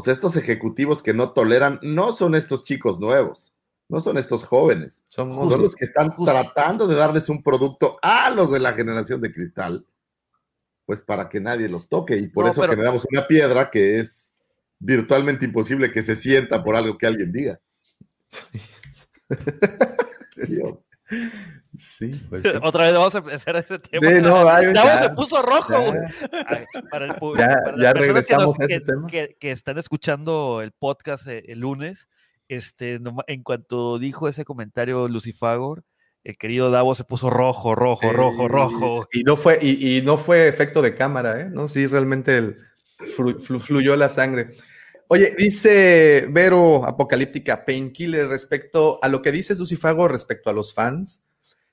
[0.00, 3.54] Sea, estos ejecutivos que no toleran no son estos chicos nuevos,
[3.88, 5.04] no son estos jóvenes.
[5.08, 9.30] Son los que están tratando de darles un producto a los de la generación de
[9.32, 9.86] cristal,
[10.84, 12.16] pues para que nadie los toque.
[12.16, 14.32] Y por No, eso pero- generamos una piedra que es
[14.80, 17.60] virtualmente imposible que se sienta por algo que alguien diga.
[20.46, 20.60] Sí,
[21.78, 22.48] sí, pues sí.
[22.62, 24.08] Otra vez vamos a empezar ese tema.
[24.08, 25.72] Sí, no, Ya se puso rojo.
[25.94, 26.66] Ya.
[26.90, 29.06] Para, el pu- Ya- para ya las personas que, regresamos nos- a ese que- tema.
[29.08, 32.08] que- que están escuchando el podcast eh, el lunes,
[32.48, 35.82] este, en cuanto dijo ese comentario Lucifagor,
[36.24, 39.08] el querido Davo se puso rojo, rojo, rojo, rojo.
[39.12, 41.48] Y no fue, y, y no fue efecto de cámara, ¿eh?
[41.50, 42.58] No, sí, realmente el,
[43.16, 44.52] flu- flu- fluyó la sangre.
[45.14, 51.22] Oye, dice Vero Apocalíptica Painkiller respecto a lo que dices, Lucifago, respecto a los fans.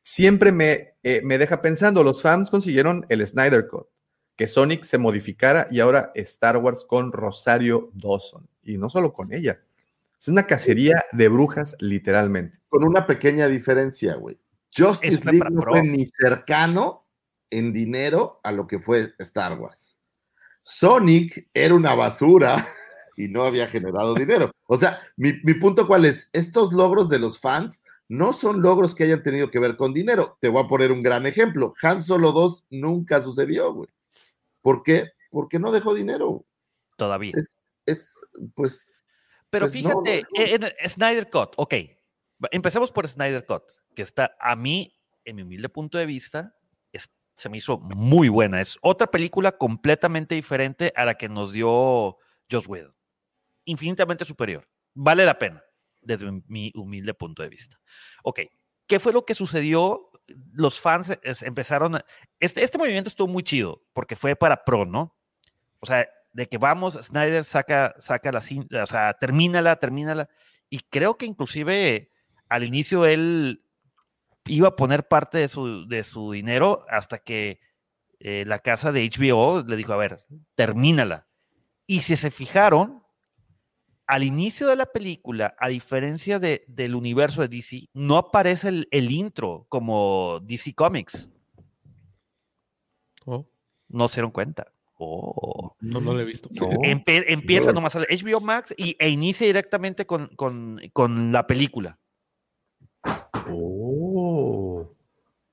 [0.04, 3.88] Siempre me, eh, me deja pensando, los fans consiguieron el Snyder Cut,
[4.36, 8.48] que Sonic se modificara y ahora Star Wars con Rosario Dawson.
[8.62, 9.60] Y no solo con ella.
[10.20, 12.60] Es una cacería de brujas, literalmente.
[12.70, 14.38] Con una pequeña diferencia, güey.
[14.72, 17.08] Justice League no fue ni cercano
[17.50, 19.98] en dinero a lo que fue Star Wars.
[20.62, 22.68] Sonic era una basura
[23.18, 24.52] y no había generado dinero.
[24.68, 28.94] O sea, mi, mi punto cuál es, estos logros de los fans no son logros
[28.96, 30.38] que hayan tenido que ver con dinero.
[30.42, 31.74] Te voy a poner un gran ejemplo.
[31.82, 33.90] Han Solo 2 nunca sucedió, güey.
[34.62, 35.12] ¿Por qué?
[35.30, 36.46] Porque no dejó dinero.
[36.98, 37.32] Todavía.
[37.36, 37.46] Es,
[37.86, 38.16] es,
[38.54, 38.92] pues,
[39.50, 40.90] Pero pues, fíjate, no, no.
[40.90, 41.74] Snyder Cut, ok.
[42.52, 43.64] Empecemos por Snyder Cut,
[43.96, 44.94] que está a mí,
[45.26, 46.56] en mi humilde punto de vista,
[46.92, 48.60] es- se me hizo muy buena.
[48.62, 52.18] Es otra película completamente diferente a la que nos dio
[52.52, 52.94] Joss Whedon.
[53.66, 54.68] Infinitamente superior.
[54.94, 55.64] Vale la pena,
[56.02, 57.80] desde mi- mi humilde punto de vista.
[58.24, 58.42] Ok,
[58.88, 60.10] ¿qué fue lo que sucedió?
[60.54, 62.02] Los fans es- empezaron.
[62.40, 65.16] Este, este movimiento estuvo muy chido, porque fue para pro, ¿no?
[65.80, 70.30] O sea, de que vamos, Snyder saca, saca la cinta, o sea, termínala, termínala.
[70.70, 72.10] Y creo que inclusive
[72.48, 73.64] al inicio él
[74.46, 77.60] iba a poner parte de su, de su dinero hasta que
[78.20, 80.18] eh, la casa de HBO le dijo, a ver,
[80.56, 81.28] termínala.
[81.88, 83.01] Y si se fijaron,
[84.12, 88.90] al inicio de la película, a diferencia de, del universo de DC, no aparece el,
[88.92, 91.30] el intro como DC Comics.
[93.26, 93.48] Oh,
[93.88, 94.68] No se dieron cuenta.
[94.98, 95.78] Oh.
[95.80, 96.50] no, no lo he visto.
[96.50, 101.98] Empe- empieza nomás a HBO Max y, e inicia directamente con, con, con la película.
[103.50, 104.94] Oh.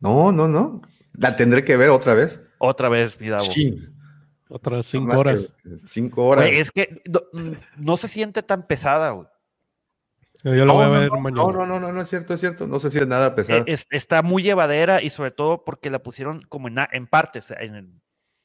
[0.01, 0.83] No, no, no.
[1.13, 2.43] La tendré que ver otra vez.
[2.59, 3.45] Otra vez, mi Davo.
[4.49, 5.53] Otras cinco horas.
[5.85, 6.47] Cinco horas.
[6.47, 7.21] Güey, es que no,
[7.77, 9.27] no se siente tan pesada, güey.
[10.45, 11.43] Yo lo no, voy a no, ver no, mañana.
[11.43, 12.67] No, no, no, no, no es cierto, es cierto.
[12.67, 13.65] No sé si es nada pesado.
[13.67, 17.93] Es- está muy llevadera y sobre todo porque la pusieron como en, partes, en el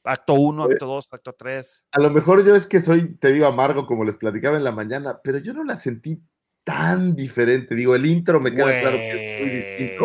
[0.02, 1.86] acto 1, acto 2, acto 3.
[1.92, 4.72] A lo mejor yo es que soy, te digo, amargo, como les platicaba en la
[4.72, 6.20] mañana, pero yo no la sentí
[6.64, 7.74] tan diferente.
[7.76, 10.04] Digo, el intro me queda claro que es muy distinto.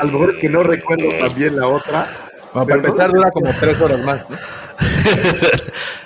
[0.00, 2.06] A lo mejor es que no recuerdo también la otra.
[2.52, 4.28] Bueno, para pero no empezar, dura como tres horas más.
[4.28, 4.36] ¿no?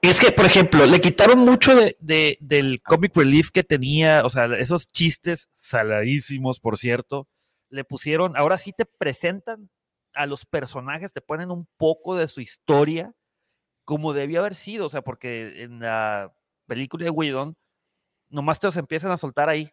[0.00, 4.30] Es que, por ejemplo, le quitaron mucho de, de- del comic relief que tenía, o
[4.30, 7.26] sea, esos chistes saladísimos, por cierto.
[7.68, 9.70] Le pusieron, ahora sí te presentan
[10.14, 13.12] a los personajes, te ponen un poco de su historia,
[13.84, 16.32] como debió haber sido, o sea, porque en la
[16.66, 17.56] película de Whedon,
[18.30, 19.70] nomás te los empiezan a soltar ahí.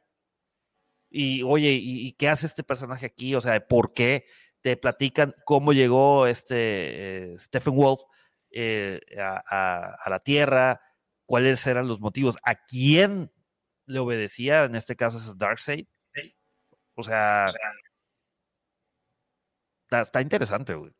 [1.09, 3.35] Y, oye, ¿y, y qué hace este personaje aquí?
[3.35, 4.25] O sea, ¿por qué?
[4.65, 8.01] Te platican cómo llegó este eh, Stephen Wolf
[8.49, 10.81] eh, a, a- a la Tierra,
[11.27, 13.31] cuáles eran los motivos, a quién
[13.85, 15.85] le obedecía, en este caso es Darkseid.
[16.95, 17.45] O sea,
[19.85, 20.91] está, está interesante, güey.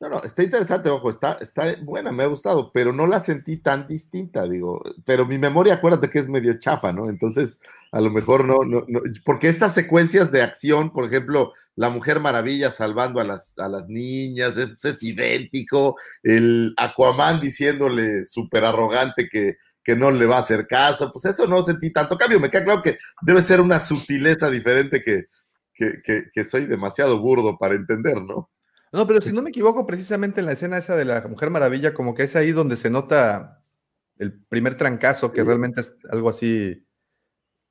[0.00, 3.56] No, no, está interesante, ojo, está, está buena, me ha gustado, pero no la sentí
[3.56, 7.08] tan distinta, digo, pero mi memoria, acuérdate que es medio chafa, ¿no?
[7.08, 7.58] Entonces,
[7.90, 12.20] a lo mejor no, no, no, porque estas secuencias de acción, por ejemplo, la Mujer
[12.20, 19.28] Maravilla salvando a las, a las niñas, es, es idéntico, el Aquaman diciéndole súper arrogante
[19.28, 22.50] que, que no le va a hacer caso, pues eso no sentí tanto cambio, me
[22.50, 25.24] queda claro que debe ser una sutileza diferente que,
[25.74, 28.48] que, que, que soy demasiado burdo para entender, ¿no?
[28.92, 31.92] No, pero si no me equivoco, precisamente en la escena esa de la Mujer Maravilla,
[31.94, 33.62] como que es ahí donde se nota
[34.16, 36.84] el primer trancazo, que realmente es algo así.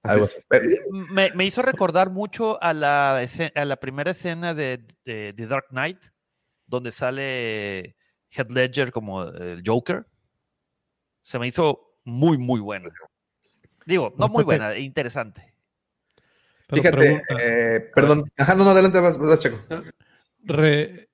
[0.03, 0.37] Algo así.
[0.47, 0.65] Pero-
[1.11, 3.17] Me, me hizo recordar mucho a la,
[3.55, 5.99] a la primera escena de, de, de Dark Knight,
[6.65, 7.95] donde sale
[8.29, 10.05] Heath Ledger como el Joker.
[11.23, 12.89] Se me hizo muy, muy buena.
[13.85, 15.53] Digo, no muy buena, interesante.
[16.67, 18.29] Pero Fíjate, eh, perdón.
[18.37, 19.57] Ajá, no, no, adelante, vas, vas, Checo.
[20.47, 21.09] Re-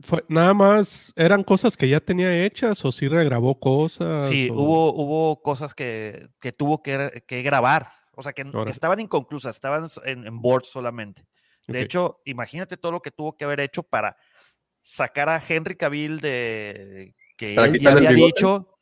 [0.00, 4.28] fue- nada más, ¿eran cosas que ya tenía hechas o sí regrabó cosas?
[4.28, 9.00] Sí, o- hubo, hubo cosas que, que tuvo que, que grabar, o sea, que, estaban
[9.00, 11.26] inconclusas, estaban en, en board solamente.
[11.66, 14.16] De hecho, imagínate todo lo que tuvo que haber hecho para
[14.82, 18.78] sacar a Henry Cavill de que Para él ya había dicho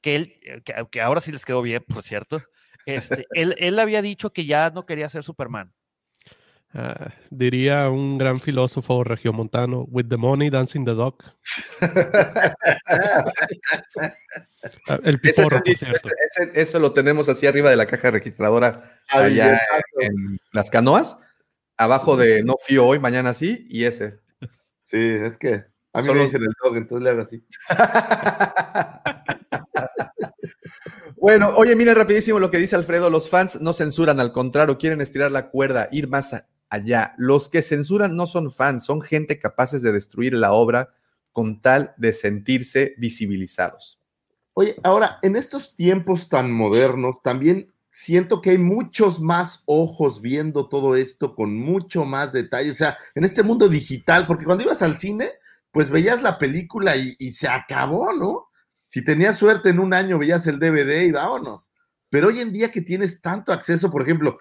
[0.00, 2.40] que él, eh, que, que ahora sí les quedó bien, por cierto.
[2.86, 5.72] Este, él, él había dicho que ya no quería ser Superman.
[6.74, 11.14] Ah, diría un gran filósofo regiomontano, with the money dancing the dog.
[14.88, 18.90] Ah, El piporro, por ese- ese- eso lo tenemos así arriba de la caja registradora,
[19.10, 19.58] Ah, allá
[20.00, 21.16] en las canoas,
[21.76, 24.18] abajo de no fío hoy, mañana sí, y ese.
[24.80, 27.44] Sí, es que a mí Solo- me dicen el dog, entonces le hago así.
[31.20, 35.00] Bueno, oye, mira rapidísimo lo que dice Alfredo, los fans no censuran, al contrario, quieren
[35.00, 37.14] estirar la cuerda, ir más a- allá.
[37.18, 40.94] Los que censuran no son fans, son gente capaces de destruir la obra
[41.32, 44.00] con tal de sentirse visibilizados.
[44.54, 50.68] Oye, ahora, en estos tiempos tan modernos, también siento que hay muchos más ojos viendo
[50.68, 52.70] todo esto con mucho más detalle.
[52.70, 55.26] O sea, en este mundo digital, porque cuando ibas al cine,
[55.70, 58.48] pues veías la película y, se acabó, ¿no?
[58.86, 61.70] Si tenías suerte en un año, veías el DVD y vámonos.
[62.10, 64.38] Pero hoy en día que tienes tanto acceso, por ejemplo,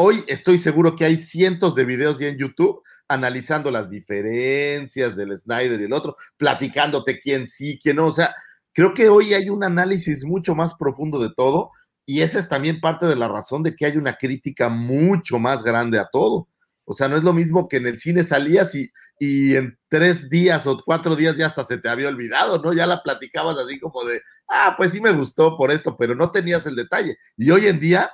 [0.00, 5.36] hoy estoy seguro que hay cientos de videos ya en YouTube analizando las diferencias del
[5.36, 8.06] Snyder y el otro, platicándote quién sí, quién no.
[8.06, 8.34] O sea,
[8.72, 11.70] creo que hoy hay un análisis mucho más profundo de todo
[12.06, 15.62] y esa es también parte de la razón de que hay una crítica mucho más
[15.62, 16.48] grande a todo.
[16.84, 20.30] O sea, no es lo mismo que en el cine salías y, y en tres
[20.30, 22.72] días o cuatro días ya hasta se te había olvidado, ¿no?
[22.72, 26.30] Ya la platicabas así como de, ah, pues sí me gustó por esto, pero no
[26.30, 27.18] tenías el detalle.
[27.36, 28.10] Y hoy en día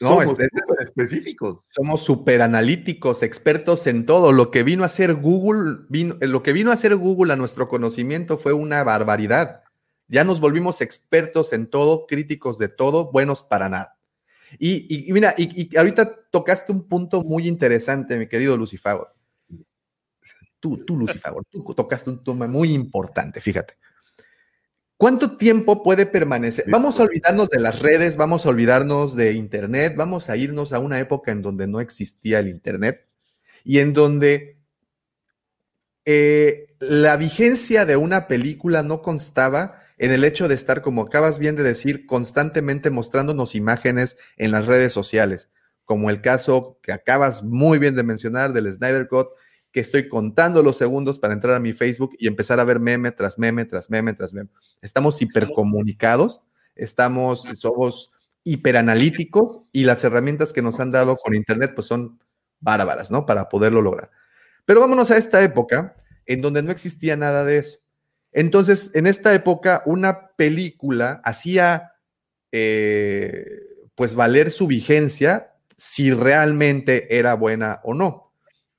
[0.00, 0.48] No, somos este-
[0.82, 1.62] específicos.
[1.70, 4.32] Somos súper analíticos, expertos en todo.
[4.32, 7.68] Lo que vino a hacer Google, vino, lo que vino a hacer Google a nuestro
[7.68, 9.62] conocimiento fue una barbaridad.
[10.08, 13.98] Ya nos volvimos expertos en todo, críticos de todo, buenos para nada.
[14.58, 19.08] Y, y- y mira, y, y ahorita tocaste un punto muy interesante, mi querido Lucifago.
[20.60, 23.74] Tú, tú, Lucifago, tú tocaste un tema muy importante, fíjate.
[24.96, 26.64] ¿Cuánto tiempo puede permanecer?
[26.68, 30.78] Vamos a olvidarnos de las redes, vamos a olvidarnos de Internet, vamos a irnos a
[30.78, 33.06] una época en donde no existía el Internet
[33.62, 34.56] y en donde
[36.06, 41.38] eh, la vigencia de una película no constaba en el hecho de estar, como acabas
[41.38, 45.50] bien de decir, constantemente mostrándonos imágenes en las redes sociales,
[45.84, 49.28] como el caso que acabas muy bien de mencionar del Snyder Cut,
[49.76, 53.12] que estoy contando los segundos para entrar a mi Facebook y empezar a ver meme
[53.12, 54.48] tras meme, tras meme, tras meme.
[54.80, 56.40] Estamos hipercomunicados,
[56.74, 58.10] estamos, somos
[58.42, 62.18] hiperanalíticos y las herramientas que nos han dado con Internet pues son
[62.58, 63.26] bárbaras, ¿no?
[63.26, 64.10] Para poderlo lograr.
[64.64, 67.78] Pero vámonos a esta época en donde no existía nada de eso.
[68.32, 71.92] Entonces, en esta época, una película hacía
[72.50, 73.60] eh,
[73.94, 78.25] pues valer su vigencia si realmente era buena o no.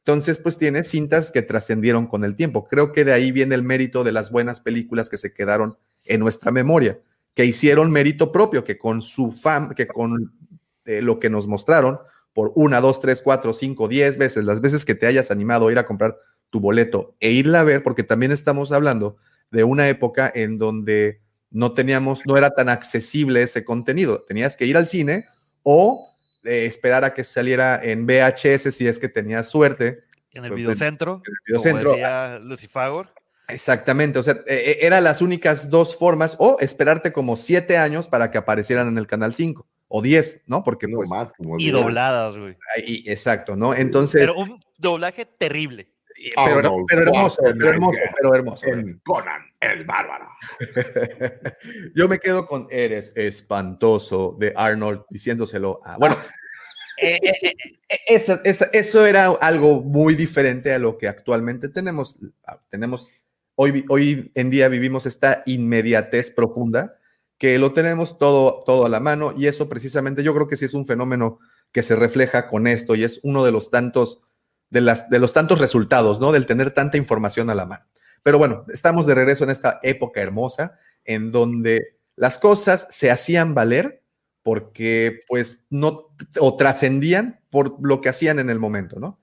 [0.08, 2.66] Entonces, pues tiene cintas que trascendieron con el tiempo.
[2.70, 6.22] Creo que de ahí viene el mérito de las buenas películas que se quedaron en
[6.22, 6.98] nuestra memoria
[7.34, 10.34] que hicieron mérito propio, que con su fam, que con
[10.86, 12.00] eh, lo que nos mostraron,
[12.32, 15.72] por una, dos, tres, cuatro, cinco, diez veces, las veces que te hayas animado a
[15.74, 16.18] ir a comprar
[16.50, 19.18] tu boleto e irla a ver, porque también estamos hablando
[19.52, 21.20] de una época en donde
[21.52, 24.24] no teníamos, no era tan accesible ese contenido.
[24.26, 25.26] Tenías que ir al cine
[25.64, 26.08] o
[26.48, 30.04] eh, esperar a que saliera en VHS si es que tenías suerte.
[30.32, 31.22] En el videocentro.
[31.26, 31.92] En el videocentro.
[31.92, 33.14] Como decía Lucifagor.
[33.50, 38.10] Exactamente, o sea, e, e, eran las únicas dos formas, o esperarte como siete años
[38.10, 40.66] para que aparecieran en el canal 5, o 10, ¿no?
[40.66, 42.58] Porque pues, más como Y dobladas, güey.
[43.06, 43.74] exacto, ¿no?
[43.74, 44.20] Entonces.
[44.20, 45.90] Pero un doblaje terrible.
[46.36, 48.66] Pero, pero hermoso, pero hermoso, pero hermoso.
[49.04, 50.28] Conan el bárbaro.
[51.96, 55.98] Yo me quedo con Eres espantoso de Arnold diciéndoselo a.
[55.98, 56.18] Bueno.
[57.00, 57.54] Eh, eh,
[57.90, 62.18] eh, esa, esa, eso era algo muy diferente a lo que actualmente tenemos.
[62.72, 63.12] Tenemos
[63.60, 67.00] Hoy, en día vivimos esta inmediatez profunda
[67.40, 70.66] que lo tenemos todo, todo a la mano y eso precisamente yo creo que sí
[70.66, 71.40] es un fenómeno
[71.72, 74.22] que se refleja con esto y es uno de los tantos,
[74.70, 76.32] de, las, de los tantos resultados, ¿no?
[76.32, 77.86] Del tener tanta información a la mano.
[78.24, 83.54] Pero bueno, estamos de regreso en esta época hermosa en donde las cosas se hacían
[83.54, 84.04] valer
[84.44, 86.10] porque pues no,
[86.40, 89.20] o trascendían por lo que hacían en el momento, ¿no?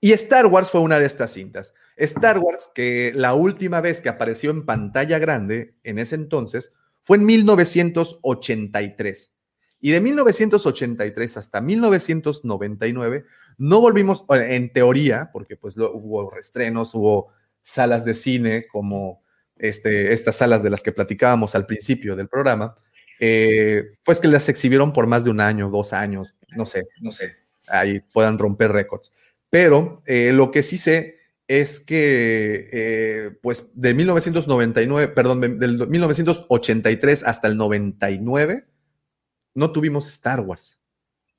[0.00, 1.74] Y Star Wars fue una de estas cintas.
[1.96, 7.18] Star Wars, que la última vez que apareció en pantalla grande en ese entonces fue
[7.18, 9.32] en 1983.
[9.80, 13.24] Y de 1983 hasta 1999
[13.62, 17.28] no volvimos, en teoría, porque pues hubo restrenos, hubo
[17.60, 19.22] salas de cine como
[19.56, 22.74] este, estas salas de las que platicábamos al principio del programa,
[23.20, 27.12] eh, pues que las exhibieron por más de un año, dos años, no sé, no
[27.12, 27.36] sé,
[27.68, 29.12] ahí puedan romper récords.
[29.48, 37.22] Pero eh, lo que sí sé es que, eh, pues, de 1999, perdón, del 1983
[37.22, 38.66] hasta el 99,
[39.54, 40.80] no tuvimos Star Wars.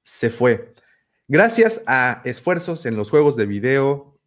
[0.04, 0.73] Se fue.
[1.28, 4.20] Gracias a esfuerzos en los juegos de video,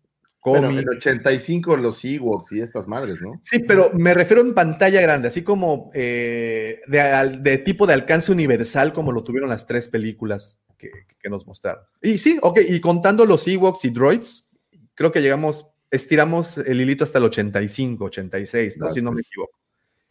[0.44, 3.40] Bueno, en el 85 los Ewoks y estas madres, ¿no?
[3.42, 8.92] Sí, pero me refiero en pantalla grande, así como eh, de, tipo de alcance universal,
[8.92, 11.82] como lo tuvieron las tres películas que, que nos mostraron.
[12.01, 14.47] Y sí, ok, y contando los Ewoks y Droids,
[14.94, 18.90] creo que llegamos estiramos el hilito hasta el 85, 86, ¿no?
[18.90, 19.59] si no me equivoco.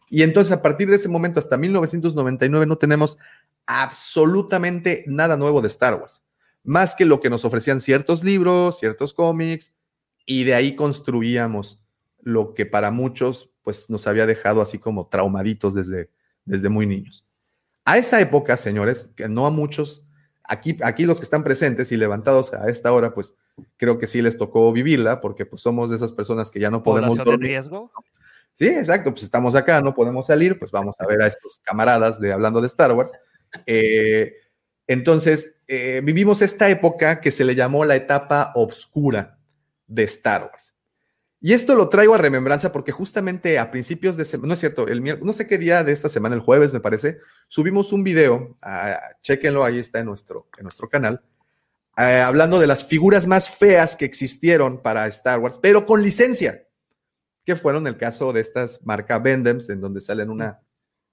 [0.08, 3.18] Y entonces a partir de ese momento hasta 1999 no tenemos
[3.66, 6.22] absolutamente nada nuevo de Star Wars,
[6.66, 9.72] más que lo que nos ofrecían ciertos libros, ciertos cómics,
[10.26, 11.80] y de ahí construíamos
[12.20, 16.10] lo que para muchos pues nos había dejado así como traumaditos desde,
[16.44, 17.26] desde muy niños.
[17.84, 20.04] A esa época, señores, que no a muchos,
[20.44, 23.34] aquí, aquí los que están presentes y levantados a esta hora, pues
[23.76, 26.82] creo que sí les tocó vivirla, porque pues somos de esas personas que ya no
[26.82, 27.38] podemos dormir.
[27.40, 27.90] de riesgo?
[28.54, 32.20] Sí, exacto, pues estamos acá, no podemos salir, pues vamos a ver a estos camaradas
[32.20, 33.12] de hablando de Star Wars.
[33.66, 34.32] Eh,
[34.86, 39.38] entonces, eh, vivimos esta época que se le llamó la etapa oscura
[39.86, 40.74] de Star Wars.
[41.40, 44.88] Y esto lo traigo a remembranza porque justamente a principios de semana, no es cierto,
[44.88, 48.56] el no sé qué día de esta semana, el jueves me parece, subimos un video,
[48.64, 51.22] uh, chéquenlo, ahí está en nuestro, en nuestro canal,
[51.98, 56.66] eh, hablando de las figuras más feas que existieron para Star Wars, pero con licencia,
[57.44, 60.60] que fueron el caso de estas marca Vendems, en donde salen una,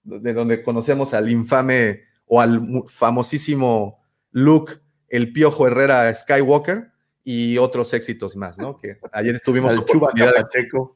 [0.04, 4.02] de donde conocemos al infame o al famosísimo
[4.32, 4.74] Luke,
[5.10, 6.92] el Piojo Herrera Skywalker
[7.24, 8.78] y otros éxitos más, ¿no?
[8.78, 10.96] Que ayer tuvimos al Chubaca Pacheco.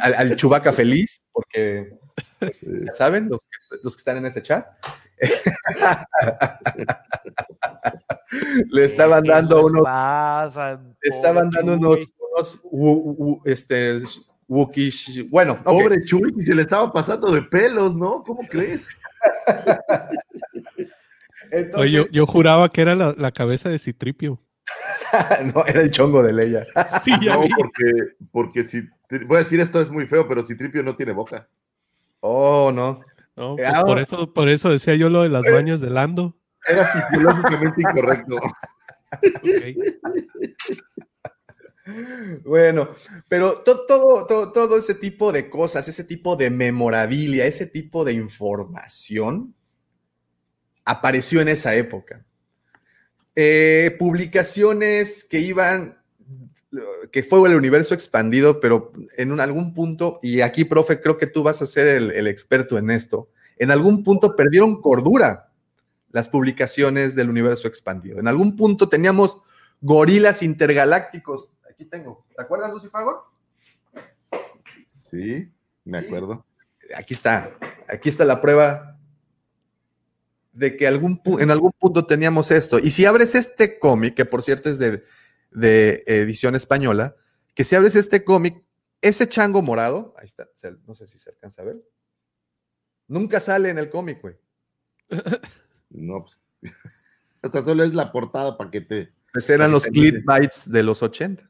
[0.00, 1.98] Al, al Chubaca feliz, porque
[2.40, 3.48] ya saben, los
[3.82, 4.66] los que están en ese chat.
[8.70, 9.84] le estaban dando unos.
[11.02, 12.12] estaban dando unos,
[12.62, 14.00] unos este,
[15.28, 18.22] Bueno, pobre Chuy, y se le estaba pasando de pelos, ¿no?
[18.22, 18.86] ¿Cómo crees?
[21.90, 24.40] yo, yo, juraba que era la, la cabeza de Citripio.
[25.54, 26.66] no, era el chongo de Leia.
[27.02, 27.48] Sí, ya No, vi.
[27.56, 27.90] porque,
[28.32, 28.82] porque si.
[29.26, 31.48] Voy a decir esto es muy feo, pero si Tripio no tiene boca.
[32.20, 33.00] Oh, no.
[33.36, 36.36] No, Eh, pues por, eso, por eso decía yo lo de las mañas de Lando.
[36.66, 38.36] Era fisiológicamente incorrecto.
[42.44, 42.90] Bueno,
[43.28, 48.04] pero to- todo, todo, todo ese tipo de cosas, ese tipo de memorabilia, ese tipo
[48.04, 49.54] de información
[50.90, 52.24] apareció en esa época.
[53.36, 55.98] Eh, publicaciones que iban,
[57.12, 61.26] que fue el universo expandido, pero en un- algún punto, y aquí, profe, creo que
[61.26, 65.50] tú vas a ser el, el experto en esto, en algún punto perdieron cordura
[66.10, 68.18] las publicaciones del universo expandido.
[68.18, 69.38] En algún punto teníamos
[69.80, 71.48] gorilas intergalácticos.
[71.70, 72.26] Aquí tengo.
[72.36, 73.22] ¿Te acuerdas, Lucifagor?
[75.08, 75.48] Sí,
[75.84, 76.44] me acuerdo.
[76.96, 77.56] Aquí está.
[77.88, 78.98] Aquí está la prueba
[80.52, 82.78] de que algún en algún punto teníamos esto.
[82.78, 85.04] Y si abres este cómic, que por cierto es de,
[85.50, 87.16] de edición española,
[87.54, 88.62] que si abres este cómic,
[89.00, 90.48] ese chango morado, ahí está,
[90.86, 91.76] no sé si se alcanza a ver,
[93.08, 94.36] nunca sale en el cómic, güey.
[95.90, 96.40] No, pues.
[97.42, 99.14] O sea, solo es la portada para que te.
[99.32, 101.48] Pues eran los clickbites de los 80.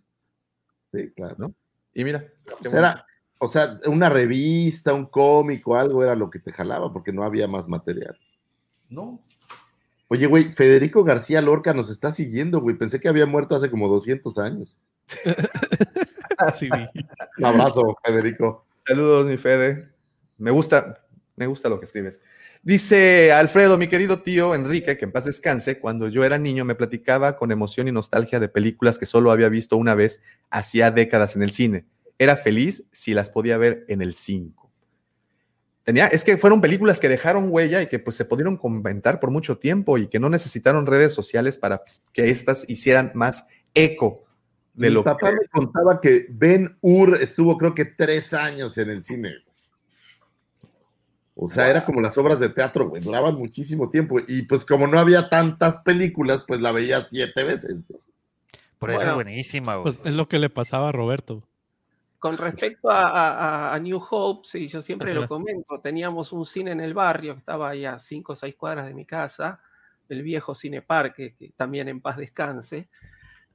[0.87, 1.35] Sí, claro.
[1.37, 1.55] ¿no?
[1.93, 2.33] Y mira.
[2.65, 3.07] O sea, era-
[3.39, 7.25] o sea, una revista, un cómic o algo era lo que te jalaba porque no
[7.25, 8.17] había más material.
[8.91, 9.25] No.
[10.09, 12.77] Oye, güey, Federico García Lorca nos está siguiendo, güey.
[12.77, 14.79] Pensé que había muerto hace como 200 años.
[16.59, 16.71] Sí.
[17.37, 18.65] Un abrazo, Federico.
[18.87, 19.91] Saludos, mi Fede.
[20.39, 21.05] Me gusta,
[21.37, 22.19] me gusta lo que escribes.
[22.63, 26.75] Dice Alfredo, mi querido tío Enrique, que en paz descanse, cuando yo era niño me
[26.75, 31.37] platicaba con emoción y nostalgia de películas que solo había visto una vez hacía décadas
[31.37, 31.87] en el cine.
[32.19, 34.60] Era feliz si las podía ver en el 5.
[35.91, 39.33] Tenía, es que fueron películas que dejaron huella y que pues se pudieron comentar por
[39.33, 44.23] mucho tiempo y que no necesitaron redes sociales para que éstas hicieran más eco
[44.73, 45.35] de Mi lo papá que...
[45.35, 49.31] me contaba que Ben Hur estuvo, creo que tres años en el cine.
[51.35, 54.21] O sea, era como las obras de teatro, güey, duraban muchísimo tiempo.
[54.29, 57.87] Y pues como no había tantas películas, pues la veía siete veces.
[58.79, 59.83] Por eso Bueno, es buenísima, güey.
[59.83, 61.43] Pues es lo que le pasaba a Roberto.
[62.21, 65.21] Con respecto a, a- a New Hope, sí, yo siempre Ajá.
[65.23, 68.55] lo comento, teníamos un cine en el barrio que estaba ahí a cinco o seis
[68.57, 69.61] cuadras de mi casa,
[70.09, 72.91] el viejo Cine Parque, que también en paz descanse,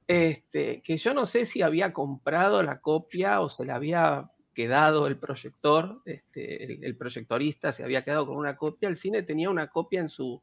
[0.08, 5.06] este, que yo no sé si había comprado la copia o se le había quedado
[5.06, 9.48] el proyector, este, el, el proyectorista se había quedado con una copia, el cine tenía
[9.50, 10.42] una copia en su,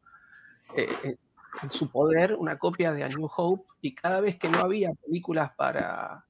[0.77, 1.17] eh, en-
[1.61, 4.91] en su poder, una copia de A New Hope, y cada vez que no había
[5.05, 6.25] películas para,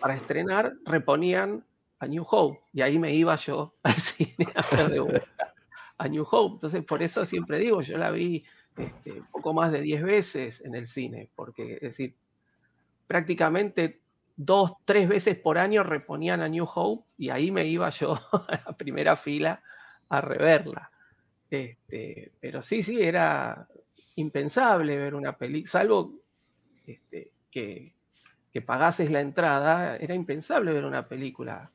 [0.00, 1.64] para estrenar, reponían
[1.98, 5.54] a New Hope, y ahí me iba yo al cine a ver de vuelta
[5.98, 6.54] a New Hope.
[6.54, 8.44] Entonces, por eso siempre digo, yo la vi
[8.76, 12.14] este, poco más de 10 veces en el cine, porque es decir,
[13.06, 14.00] prácticamente
[14.36, 18.62] dos, tres veces por año reponían a New Hope, y ahí me iba yo a
[18.66, 19.62] la primera fila
[20.08, 20.90] a reverla.
[21.50, 23.66] Este, pero sí, sí, era
[24.16, 26.14] impensable ver una película, salvo
[26.86, 27.95] este, que,
[28.56, 31.70] que pagases la entrada, era impensable ver una película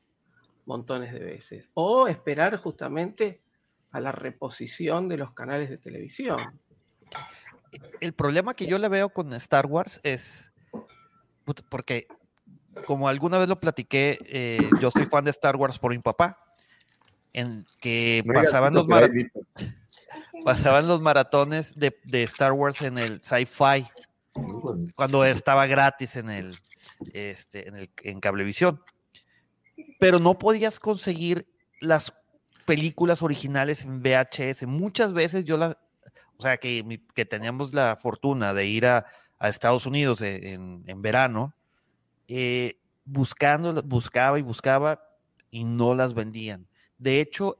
[0.66, 1.68] montones de veces.
[1.74, 3.40] O esperar justamente
[3.92, 6.40] a la reposición de los canales de televisión.
[8.00, 10.50] El problema que yo le veo con Star Wars es
[11.68, 12.08] porque,
[12.84, 16.36] como alguna vez lo platiqué, eh, yo soy fan de Star Wars por mi papá,
[17.32, 19.08] en que pasaban los, mara-
[20.44, 23.86] pasaban los maratones de, de Star Wars en el Sci-Fi
[24.94, 26.56] cuando estaba gratis en el,
[27.12, 28.80] este, en el en Cablevisión.
[29.98, 31.48] Pero no podías conseguir
[31.80, 32.12] las
[32.64, 34.66] películas originales en VHS.
[34.66, 35.76] Muchas veces yo las,
[36.36, 39.06] o sea, que, que teníamos la fortuna de ir a,
[39.38, 41.54] a Estados Unidos e- en, en verano,
[42.28, 45.02] eh, buscando, buscaba y buscaba
[45.50, 46.68] y no las vendían.
[46.98, 47.58] De hecho,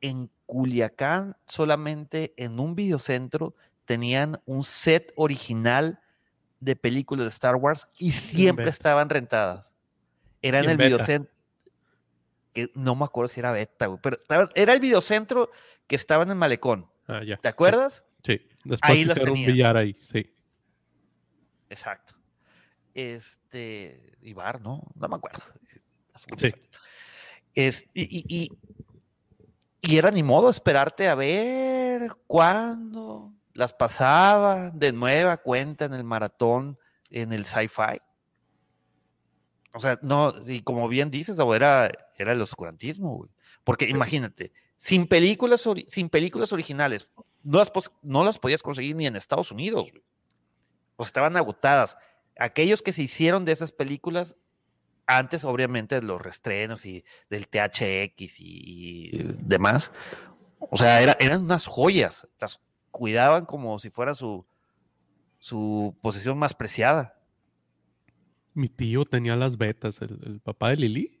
[0.00, 3.54] en Culiacán, solamente en un videocentro,
[3.86, 6.00] tenían un set original
[6.60, 9.72] de películas de Star Wars y siempre estaban rentadas.
[10.42, 10.86] Era en en el beta.
[10.88, 11.32] videocentro.
[12.52, 15.50] Que no me acuerdo si era beta, güey, pero estaba- era el videocentro
[15.86, 16.90] que estaba en malecón.
[17.06, 17.36] Ah, ya.
[17.36, 18.04] ¿Te acuerdas?
[18.24, 18.40] Sí.
[18.64, 19.52] Después Ahí las hicieron un tenía.
[19.54, 20.32] billar ahí, sí.
[21.68, 22.14] Exacto.
[22.94, 25.40] Este, Ibar, no, no me acuerdo.
[26.38, 26.52] Sí.
[27.54, 28.52] Es, y, y, y,
[29.82, 36.04] y era ni modo esperarte a ver cuándo las pasaba de nueva cuenta en el
[36.04, 36.78] maratón,
[37.10, 38.00] en el sci-fi.
[39.72, 43.30] O sea, no, y como bien dices, era, era el oscurantismo, güey.
[43.64, 47.10] Porque imagínate, sin películas, sin películas originales,
[47.42, 47.72] no las,
[48.02, 50.02] no las podías conseguir ni en Estados Unidos, güey.
[50.96, 51.96] O sea, estaban agotadas.
[52.38, 54.36] aquellos que se hicieron de esas películas
[55.06, 59.92] antes, obviamente, de los restrenos y del THX y, demás.
[60.58, 62.28] O sea, eran unas joyas.
[62.40, 62.60] Las
[62.96, 64.46] cuidaban como si fuera su,
[65.38, 67.14] su posesión más preciada.
[68.54, 71.20] Mi tío tenía las betas, el, papá de Lili.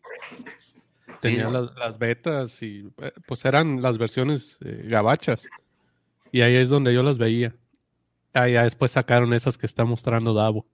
[1.20, 5.46] Tenía las, betas y eh, pues eran las versiones eh, gabachas.
[6.32, 7.54] Y ahí es donde yo las veía.
[8.32, 10.64] Ah, ya después sacaron esas que está mostrando Davo.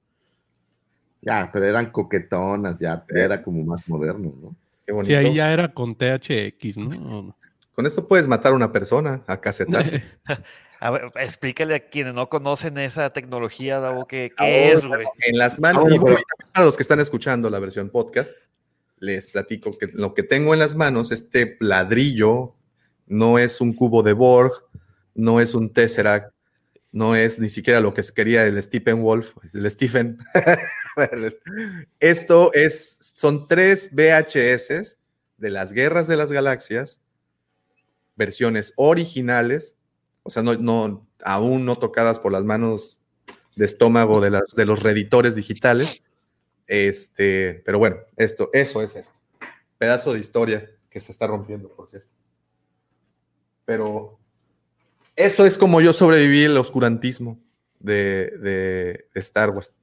[1.21, 4.57] Ya, pero eran coquetonas, ya, era como más moderno, ¿no?
[4.87, 7.37] Qué Sí, ahí ya era con THX, ¿no?
[7.75, 9.97] Con esto puedes matar a una persona a casetazo.
[10.81, 15.07] a ver, explícale a quienes no conocen esa tecnología, Davo, ¿qué, qué es, güey?
[15.27, 15.85] En las manos,
[16.53, 18.31] a los que están escuchando la versión podcast,
[18.99, 22.55] les platico que lo que tengo en las manos, este ladrillo,
[23.07, 24.53] no es un cubo de Borg,
[25.15, 26.33] no es un Tesseract,
[26.93, 30.19] no es ni siquiera lo que quería el Stephen Wolf, el Stephen.
[32.01, 34.99] Esto es, son tres VHS
[35.39, 37.01] de las guerras de las galaxias,
[38.17, 39.77] versiones originales,
[40.23, 43.01] o sea, no, no, aún no tocadas por las manos
[43.57, 46.03] de estómago de, las, de los reeditores digitales.
[46.67, 49.19] Este, pero bueno, esto, eso es esto.
[49.79, 52.09] Pedazo de historia que se está rompiendo, por cierto.
[53.65, 54.19] Pero
[55.17, 57.39] eso es como yo sobreviví el oscurantismo
[57.81, 59.75] de, Star Wars.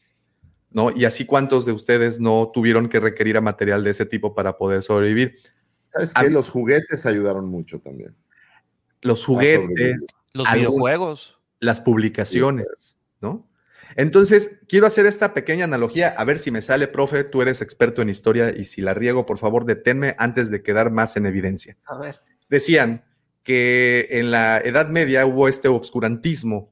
[0.72, 0.92] ¿no?
[0.96, 4.58] Y así cuántos de ustedes no tuvieron que requerir a material de ese tipo para
[4.58, 5.38] poder sobrevivir.
[5.92, 6.30] ¿Sabes qué?
[6.30, 8.16] los juguetes ayudaron mucho también.
[9.02, 9.98] Los juguetes.
[10.34, 11.40] Los videojuegos.
[11.60, 13.48] Las publicaciones, ¿no?
[13.96, 18.02] Entonces, quiero hacer esta pequeña analogía, a ver si me sale, profe, tú eres experto
[18.02, 21.76] en historia y si la riego, por favor, deténme antes de quedar más en evidencia.
[21.86, 22.22] A ver.
[22.50, 23.04] Decían,
[23.50, 26.72] que en la Edad Media hubo este obscurantismo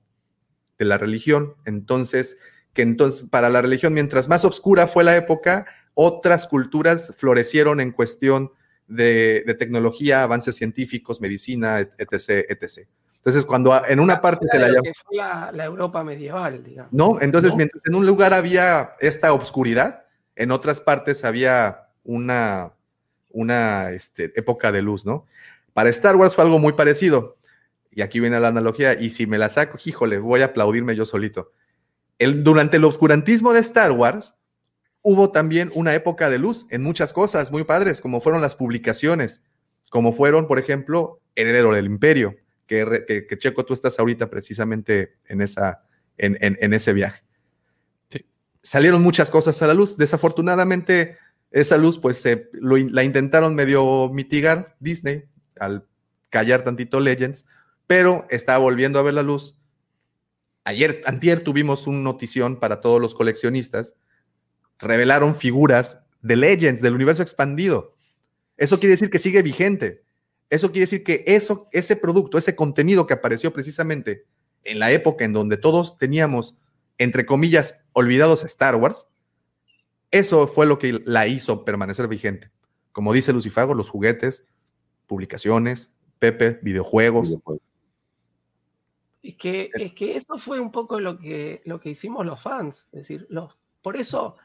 [0.77, 2.37] de la religión, entonces,
[2.73, 5.65] que entonces para la religión, mientras más oscura fue la época,
[5.95, 8.51] otras culturas florecieron en cuestión
[8.87, 12.87] de, tecnología, avances científicos, medicina, etc., etc.
[13.17, 15.51] Entonces, cuando en una parte se la llama...
[15.51, 16.93] la, Europa medieval, digamos.
[16.93, 20.05] No, entonces, mientras en un lugar había esta obscuridad,
[20.35, 22.71] en otras partes había una,
[23.31, 25.25] una este, época de luz, ¿no?
[25.73, 27.37] Para Star Wars fue algo muy parecido.
[27.91, 28.93] Y aquí viene la analogía.
[28.99, 31.51] Y si me la saco, híjole, voy a aplaudirme yo solito.
[32.17, 34.35] El, durante el oscurantismo de Star Wars,
[35.09, 39.39] hubo también una época de luz en muchas cosas muy padres, como fueron las publicaciones,
[39.89, 42.35] como fueron, por ejemplo, Heredero del Imperio,
[42.65, 45.85] que, Checo, tú estás ahorita precisamente en, esa,
[46.17, 47.23] en, ese viaje.
[48.61, 49.95] Salieron muchas cosas a la luz.
[49.95, 51.15] Desafortunadamente,
[51.51, 55.23] esa luz, pues, se, la intentaron medio mitigar Disney,
[55.57, 55.87] al
[56.29, 57.45] callar tantito Legends,
[57.87, 59.55] pero está volviendo a ver la luz.
[60.65, 63.95] Ayer, antier tuvimos una notición para todos los coleccionistas.
[64.79, 67.93] Revelaron figuras de Legends, del universo expandido.
[68.57, 70.03] Eso quiere decir que sigue vigente.
[70.49, 74.25] Eso quiere decir que eso, ese producto, ese contenido que apareció precisamente
[74.63, 76.55] en la época en donde todos teníamos,
[76.97, 79.07] entre comillas, olvidados Star Wars,
[80.11, 82.51] eso fue lo que la hizo permanecer vigente.
[82.91, 84.45] Como dice Lucifago, los juguetes,
[85.05, 87.37] publicaciones, Pepe, videojuegos.
[89.21, 92.87] Es que, es que eso fue un poco lo que, lo que hicimos los fans.
[92.91, 94.37] Es decir, los, por eso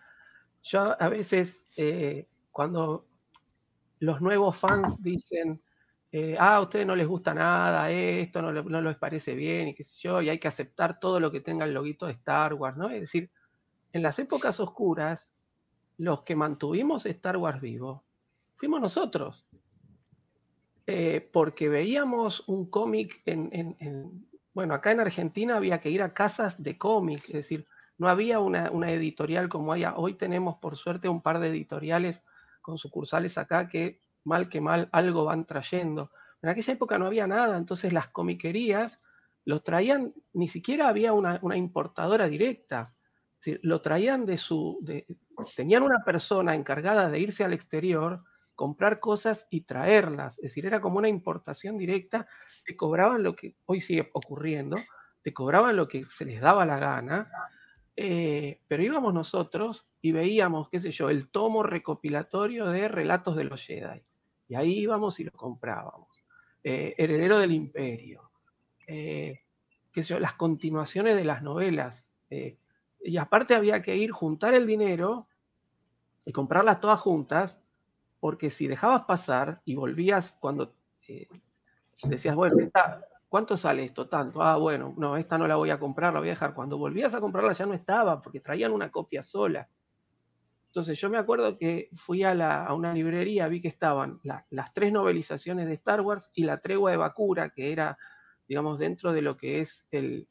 [0.63, 3.07] yo a veces eh, cuando
[4.01, 5.61] los nuevos fans dicen,
[6.11, 9.75] eh, ah, a ustedes no les gusta nada, esto no, no, les parece bien y
[9.75, 12.55] qué sé yo, y hay que aceptar todo lo que tenga el loguito de Star
[12.55, 12.91] Wars, ¿no?
[12.91, 13.31] Es decir,
[13.93, 15.33] en las épocas oscuras,
[15.99, 18.05] los que mantuvimos Star Wars vivo
[18.63, 19.45] fuimos nosotros.
[20.87, 26.63] Eh, porque veíamos un cómic en, bueno, acá en Argentina había que ir a casas
[26.63, 27.67] de cómic, es decir,
[28.03, 29.85] no había una, editorial como hay.
[29.95, 32.23] Hoy tenemos, por suerte, un par de editoriales
[32.61, 36.11] con sucursales acá que mal que mal algo van trayendo.
[36.43, 39.01] En aquella época no había nada, entonces las comiquerías
[39.45, 42.93] los traían, ni siquiera había una, importadora directa,
[43.63, 44.81] lo traían de su,
[45.57, 48.25] tenían una persona encargada de irse al exterior
[48.57, 50.39] comprar cosas y traerlas.
[50.39, 52.27] Es decir, era como una importación directa,
[52.65, 54.77] te cobraban lo que hoy sigue ocurriendo,
[55.23, 57.31] te cobraban lo que se les daba la gana,
[57.95, 63.45] eh, pero íbamos nosotros y veíamos, qué sé yo, el tomo recopilatorio de relatos de
[63.45, 64.03] los Jedi.
[64.49, 66.09] Y ahí íbamos y lo comprábamos.
[66.65, 68.31] Eh, Heredero del Imperio.
[68.87, 69.41] Eh,
[69.93, 72.05] qué sé yo, las continuaciones de las novelas.
[73.05, 75.27] y aparte había que ir, juntar el dinero
[76.25, 77.61] y comprarlas todas juntas
[78.21, 80.73] porque si dejabas pasar y volvías cuando
[82.05, 82.57] decías, bueno,
[83.33, 84.11] ¿cuánto sale esto?
[84.11, 84.43] Tanto.
[84.43, 86.53] Ah, bueno, no, esta no la voy a comprar, la voy a dejar.
[86.53, 89.71] Cuando volvías a comprarla ya no estaba, porque traían una copia sola.
[90.67, 94.75] Entonces yo me acuerdo que fui a, la, a una librería, vi que estaban las
[94.75, 97.97] tres novelizaciones de Star Wars y la tregua de Bakura, que era,
[98.47, 100.29] digamos, dentro de lo que es el,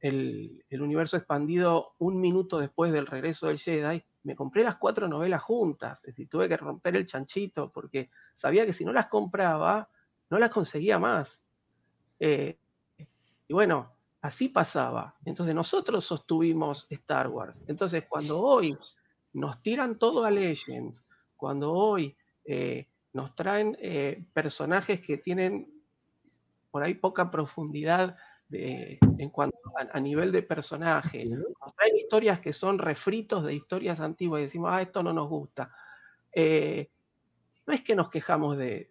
[0.00, 5.08] el, el universo expandido un minuto después del regreso del Jedi, me compré las cuatro
[5.08, 9.06] novelas juntas, es decir, tuve que romper el chanchito porque sabía que si no las
[9.06, 9.88] compraba,
[10.28, 11.42] no las conseguía más.
[12.20, 12.58] Eh,
[13.46, 15.16] y bueno, así pasaba.
[15.24, 17.62] Entonces nosotros sostuvimos Star Wars.
[17.66, 18.76] Entonces cuando hoy
[19.32, 21.04] nos tiran todo a Legends,
[21.36, 25.70] cuando hoy eh, nos traen eh, personajes que tienen
[26.70, 28.16] por ahí poca profundidad
[28.50, 29.58] en cuanto
[29.92, 34.70] a, nivel de personaje, nos traen historias que son refritos de historias antiguas y decimos,
[34.72, 35.70] ah, esto no nos gusta.
[36.32, 36.90] Eh,
[37.66, 38.88] no es que nos quejamos de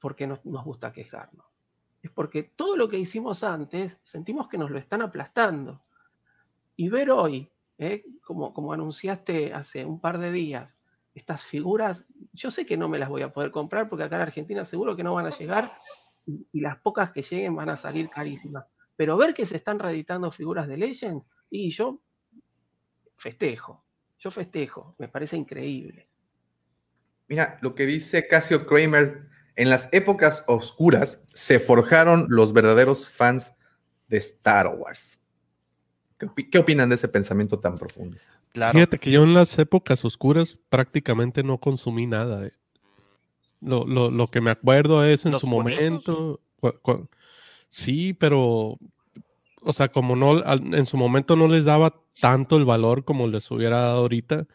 [0.00, 1.46] porque nos gusta quejarnos,
[2.16, 5.82] porque todo lo que hicimos antes sentimos que nos lo están aplastando.
[6.74, 8.06] Y ver hoy ¿eh?
[8.24, 10.78] como, como anunciaste hace un par de días,
[11.14, 14.22] estas figuras, yo sé que no me las voy a poder comprar porque acá en
[14.22, 15.78] Argentina seguro que no van a llegar
[16.24, 18.64] y, las pocas que lleguen van a salir carísimas.
[18.96, 22.00] Pero ver que se están reeditando figuras de Legends, y yo
[23.14, 23.84] festejo,
[24.18, 26.08] yo festejo, me parece increíble.
[27.28, 33.54] Mira, lo que dice Casio Kramer, en las épocas oscuras se forjaron los verdaderos fans
[34.08, 35.18] de Star Wars.
[36.18, 38.16] ¿Qué, opinan de ese pensamiento tan profundo?
[38.52, 42.46] Fíjate que yo en las épocas oscuras prácticamente no consumí nada.
[42.46, 42.52] Eh.
[43.60, 46.40] Lo, que me acuerdo es en su momento.
[47.68, 48.78] sí, pero.
[49.62, 53.50] O sea, como no, en su momento no les daba tanto el valor como les
[53.50, 54.46] hubiera dado ahorita,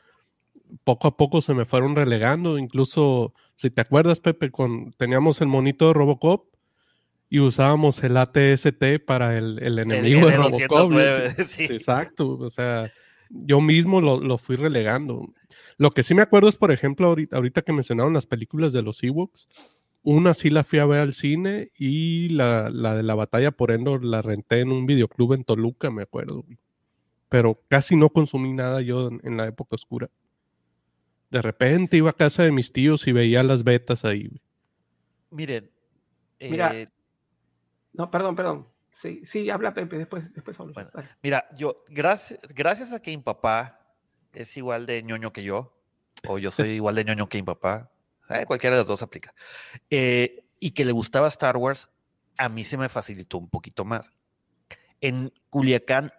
[0.83, 2.57] poco a poco se me fueron relegando.
[2.57, 6.47] Incluso, si te acuerdas, Pepe, con, teníamos el monito de Robocop
[7.29, 10.93] y usábamos el ATST para el, enemigo de Robocop.
[11.59, 12.91] Exacto, o sea,
[13.29, 15.31] yo mismo lo, fui relegando.
[15.77, 19.03] Lo que sí me acuerdo es, por ejemplo, ahorita, que mencionaron las películas de los
[19.03, 19.47] Ewoks,
[20.01, 24.03] una sí la fui a ver al cine y la, de la batalla por Endor
[24.03, 26.43] la renté en un videoclub en Toluca, me acuerdo.
[27.29, 30.09] Pero casi no consumí nada yo en, la época oscura.
[31.31, 34.41] De repente iba a casa de mis tíos y veía las betas ahí.
[35.29, 35.71] Miren,
[36.49, 36.89] Mira, eh,
[37.93, 38.67] no, perdón, perdón.
[38.91, 40.73] Sí, sí, habla Pepe, después, después hablo.
[41.21, 43.79] mira, yo, gracias, gracias a que mi papá
[44.33, 45.77] es igual de ñoño que yo,
[46.27, 47.91] o yo soy igual de ñoño que mi papá,
[48.29, 49.33] eh, cualquiera de las dos aplica,
[49.89, 51.89] eh, y que le gustaba Star Wars,
[52.37, 54.11] a mí se me facilitó un poquito más.
[54.99, 56.11] En Culiacán,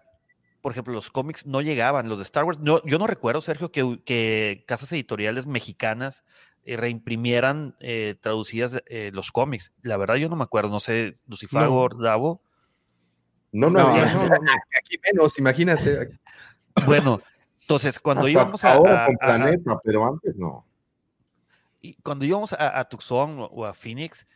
[0.63, 3.73] por ejemplo, los cómics no llegaban, los de Star Wars, no, yo no recuerdo, Sergio,
[3.73, 6.25] que, que casas editoriales mexicanas
[6.65, 9.73] eh, reimprimieran eh, traducidas eh, los cómics.
[9.83, 11.89] La verdad yo no me acuerdo, no sé, Lucifer no.
[12.01, 12.41] Davo.
[13.51, 14.05] No, no, había,
[14.81, 16.09] aquí menos, imagínate.
[16.87, 17.21] Bueno,
[17.61, 18.73] entonces cuando íbamos a...
[18.73, 20.65] Ahora con Planeta, pero antes no.
[21.83, 24.27] Y cuando íbamos a, Tucson o a Phoenix,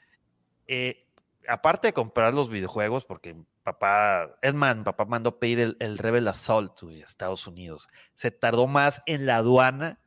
[1.49, 6.29] aparte de comprar los videojuegos, porque papá, es man, papá mandó pedir el, el Rebel
[6.29, 7.89] Assault de Estados Unidos.
[8.15, 10.01] Se tardó más en la aduana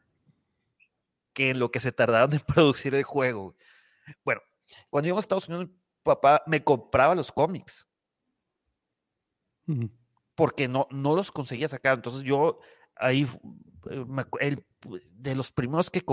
[1.34, 3.56] que en lo que se tardaron en producir el juego.
[4.24, 4.41] Bueno,
[4.90, 5.70] cuando íbamos a Estados Unidos,
[6.03, 7.88] papá me compraba los cómics.
[10.34, 11.95] Porque no, no los conseguía sacar.
[11.95, 12.60] Entonces yo
[12.95, 13.28] ahí,
[14.40, 14.57] eh,
[15.11, 16.03] de los primeros que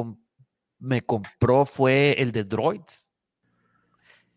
[0.78, 3.06] me compró fue el de Droids.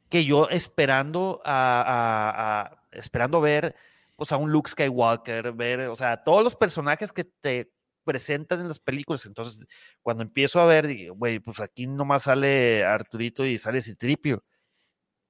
[0.09, 3.75] Que yo esperando a, esperando ver
[4.15, 7.71] pues, a un Luke Skywalker, ver, o sea, todos los personajes que te
[8.03, 9.25] presentan en las películas.
[9.25, 9.67] Entonces,
[10.01, 14.43] cuando empiezo a ver, güey, pues aquí nomás sale Arturito y sale Citripio.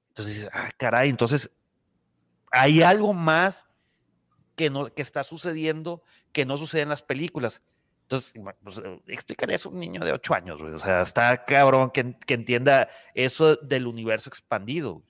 [0.10, 1.50] Entonces ah, caray, entonces
[2.52, 3.68] hay algo más
[4.56, 7.62] que, no, que está sucediendo que no sucede en las películas.
[8.10, 8.34] Entonces,
[8.64, 10.74] pues, eh, explícale eso a un niño de 8 años, güey.
[10.74, 15.04] O sea, está cabrón que, que, entienda eso del universo expandido.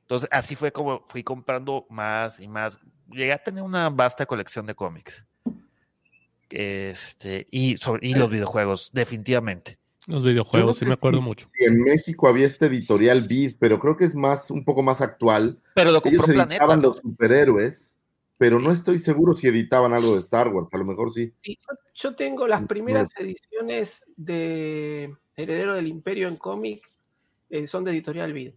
[0.00, 2.80] Entonces, así fue como fui comprando más y más.
[3.08, 5.24] Llegué a tener una vasta colección de cómics.
[6.50, 9.78] Este, y, sobre, y los videojuegos, definitivamente.
[10.06, 11.46] Los videojuegos, sí me acuerdo mucho.
[11.60, 15.60] en México había este editorial Vid, pero creo que es más, un poco más actual.
[15.74, 17.97] Pero lo Ellos editaban los superhéroes,
[18.38, 21.32] pero no estoy seguro si editaban algo de Star Wars, a lo mejor sí.
[21.94, 26.90] yo tengo las primeras ediciones de Heredero del Imperio en cómic,
[27.50, 28.52] eh, son de editorial Vid,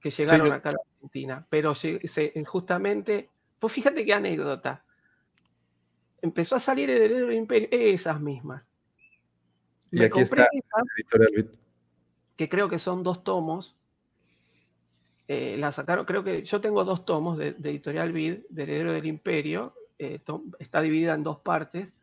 [0.00, 1.72] que llegaron acá a la Argentina, pero
[2.46, 4.84] justamente, pues fíjate qué anécdota
[6.24, 8.66] empezó a salir heredero del imperio, esas mismas.
[9.90, 11.48] Y aquí está esas,
[12.36, 13.76] que creo que son dos tomos,
[15.26, 19.06] eh, la sacaron, creo que yo tengo dos tomos de, Editorial Vid, de Heredero del
[19.06, 20.20] Imperio, eh,
[20.58, 21.96] está dividida en dos partes,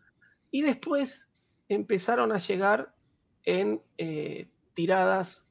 [0.50, 1.28] y después
[1.70, 2.96] empezaron a llegar
[3.44, 5.46] en eh, tiradas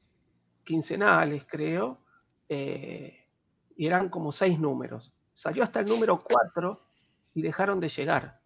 [0.65, 1.99] quincenales, creo,
[2.49, 5.13] y eran como seis números.
[5.33, 6.81] Salió hasta el número cuatro
[7.33, 8.41] y dejaron de llegar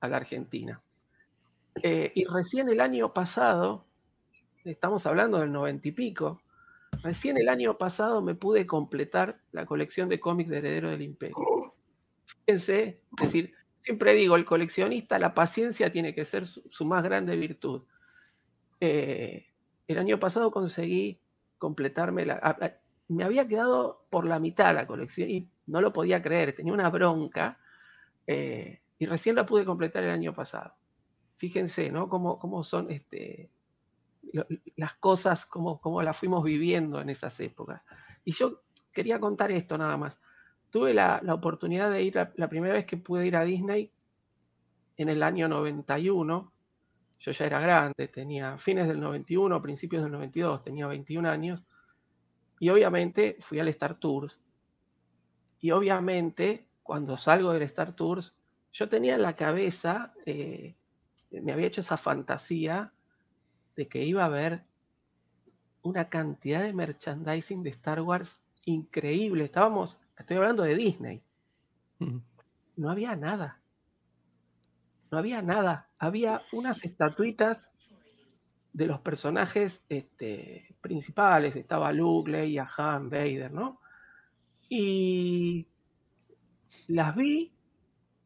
[0.00, 0.82] a la Argentina.
[1.82, 3.86] y recién el año pasado,
[4.64, 6.41] estamos hablando del noventa y pico,
[7.02, 11.36] Recién el año pasado me pude completar la colección de cómics de Heredero del Imperio.
[12.24, 17.36] Fíjense, es decir, siempre digo, el coleccionista, la paciencia tiene que ser su, más grande
[17.36, 17.82] virtud.
[18.80, 19.46] Eh,
[19.88, 21.20] el año pasado conseguí
[21.58, 22.76] completarme la...
[23.08, 26.90] me había quedado por la mitad la colección y no lo podía creer, tenía una
[26.90, 27.58] bronca
[28.26, 30.74] eh, y recién la pude completar el año pasado.
[31.36, 32.08] Fíjense, ¿no?
[32.08, 33.50] Cómo, cómo son este,
[34.76, 37.82] las cosas como, como las fuimos viviendo en esas épocas.
[38.24, 40.20] Y yo quería contar esto nada más.
[40.70, 43.92] Tuve la, oportunidad de ir, la, primera vez que pude ir a Disney
[44.96, 46.52] en el año 91.
[47.18, 51.62] Yo ya era grande, tenía fines del 91, principios del 92, tenía 21 años.
[52.58, 54.40] Y obviamente fui al Star Tours.
[55.60, 58.34] Y obviamente cuando salgo del Star Tours,
[58.72, 60.74] yo tenía en la cabeza, eh,
[61.30, 62.92] me había hecho esa fantasía
[63.76, 64.64] de que iba a haber
[65.82, 69.44] una cantidad de merchandising de Star Wars increíble.
[69.44, 71.22] Estábamos, estoy hablando de Disney.
[72.76, 73.60] No había nada.
[75.10, 75.88] No había nada.
[75.98, 77.74] Había unas estatuitas
[78.72, 81.56] de los personajes este, principales.
[81.56, 83.80] Estaba Luke, Leia, Han, Vader, ¿no?
[84.68, 85.66] Y
[86.88, 87.52] las vi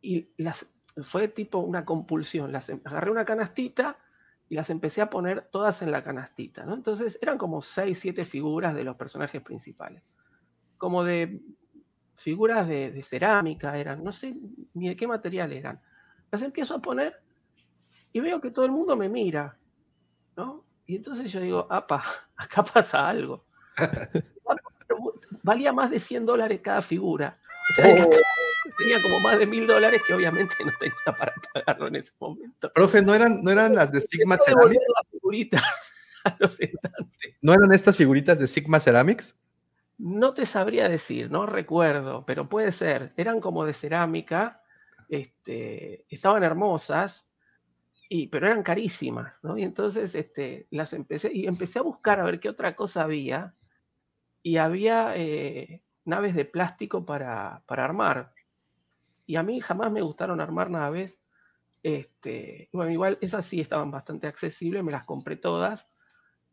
[0.02, 0.66] y las
[1.02, 2.52] fue tipo una compulsión.
[2.52, 3.98] Las agarré una canastita
[4.48, 6.74] y las empecé a poner todas en la canastita, ¿no?
[6.74, 10.02] Entonces eran como seis, siete figuras de los personajes principales.
[10.78, 11.40] Como de
[12.16, 14.36] figuras de, cerámica eran, no sé
[14.74, 15.80] ni de qué material eran.
[16.30, 17.20] Las empiezo a poner
[18.12, 19.56] y veo que todo el mundo me mira,
[20.36, 20.64] ¿no?
[20.86, 22.04] Y entonces yo digo, apa,
[22.36, 23.44] acá pasa algo.
[25.42, 27.38] Valía más de 100 dólares cada figura.
[27.70, 28.10] O sea, oh
[28.78, 32.72] tenía como más de mil dólares que obviamente no tenía para pagarlo en ese momento.
[32.72, 34.80] Profe, ¿no eran, no eran las de Sigma Ceramics?
[37.42, 39.36] ¿No eran estas figuritas de Sigma Ceramics?
[39.98, 43.12] No te sabría decir, no recuerdo, pero puede ser.
[43.16, 44.62] Eran como de cerámica,
[45.08, 47.26] este, estaban hermosas,
[48.08, 49.56] y, pero eran carísimas, ¿no?
[49.56, 53.54] Y entonces este, las empecé, y empecé a buscar a ver qué otra cosa había,
[54.42, 58.32] y había eh, naves de plástico para, para armar.
[59.26, 61.18] Y a mí jamás me gustaron armar naves.
[61.82, 65.88] Este, bueno, igual esas sí estaban bastante accesibles, me las compré todas.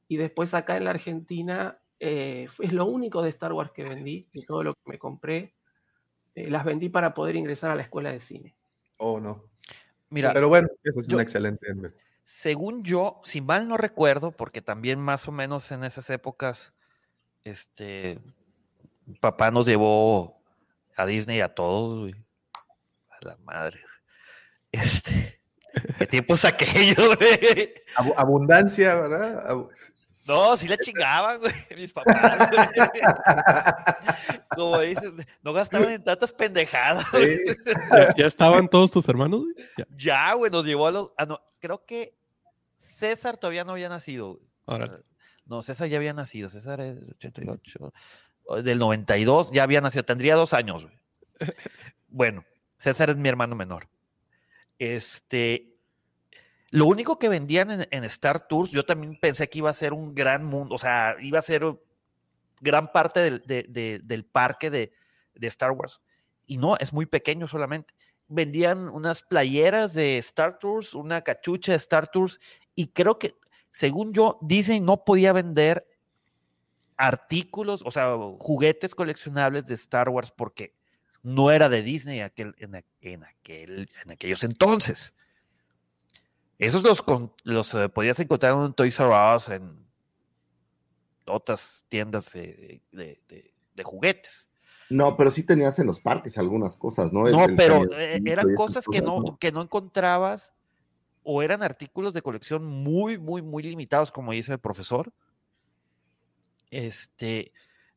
[0.08, 4.28] Y después acá en la Argentina eh, es lo único de Star Wars que vendí,
[4.34, 5.56] de todo lo que me compré.
[6.36, 8.56] Eh, las vendí para poder ingresar a la escuela de cine.
[8.98, 9.44] Oh, no.
[10.10, 11.68] Mira, pero bueno, eso es un excelente.
[12.26, 16.74] Según yo, si mal no recuerdo, porque también más o menos en esas épocas,
[17.44, 18.20] este,
[19.20, 20.40] papá nos llevó
[20.96, 22.12] a Disney a todos,
[23.24, 23.80] la madre.
[24.72, 25.40] Este,
[25.98, 27.74] ¿qué tiempos aquellos, güey?
[28.18, 29.56] abundancia, ¿verdad?
[30.26, 32.50] no, sí la chingaban, güey, mis papás.
[34.56, 37.06] Como dices, no gastaban en tantas pendejadas.
[38.18, 39.42] ¿Ya, estaban todos tus hermanos?
[39.42, 39.88] Güey?
[39.98, 41.12] Ya, güey, nos llevó a los.
[41.18, 42.16] Ah, no, creo que
[42.76, 44.40] César todavía no había nacido.
[44.66, 45.00] Ahora.
[45.46, 46.50] No, César ya había nacido.
[46.50, 47.94] César es 88.
[48.64, 50.04] Del 92 ya había nacido.
[50.04, 50.98] Tendría dos años, güey.
[52.08, 52.46] Bueno,
[52.84, 53.88] César es mi hermano menor.
[54.78, 55.78] Este,
[56.70, 60.14] lo único que vendían en, Star Tours, yo también pensé que iba a ser un
[60.14, 61.64] gran mundo, o sea, iba a ser
[62.60, 64.92] gran parte del, parque de,
[65.44, 66.02] Star Wars.
[66.46, 67.94] Y no, es muy pequeño solamente.
[68.28, 72.42] Vendían unas playeras de Star Tours, una cachucha de Star Tours,
[72.76, 73.34] y creo que,
[73.72, 75.88] según yo, Disney no podía vender
[76.98, 80.74] artículos, o sea, juguetes coleccionables de Star Wars porque
[81.24, 85.14] no era de Disney aquel, en, aquel, en aquellos entonces.
[86.60, 87.04] Esos los,
[87.44, 89.84] los eh, podías encontrar en Toys R Us, en
[91.26, 92.82] otras tiendas de,
[93.84, 94.50] juguetes.
[94.90, 97.24] No, pero sí tenías en los parques algunas cosas, ¿no?
[97.24, 100.54] No, pero eh, eran cosas que no, que no encontrabas
[101.24, 105.12] o eran artículos de colección muy, muy, muy limitados, como dice el profesor.
[106.70, 107.54] Este,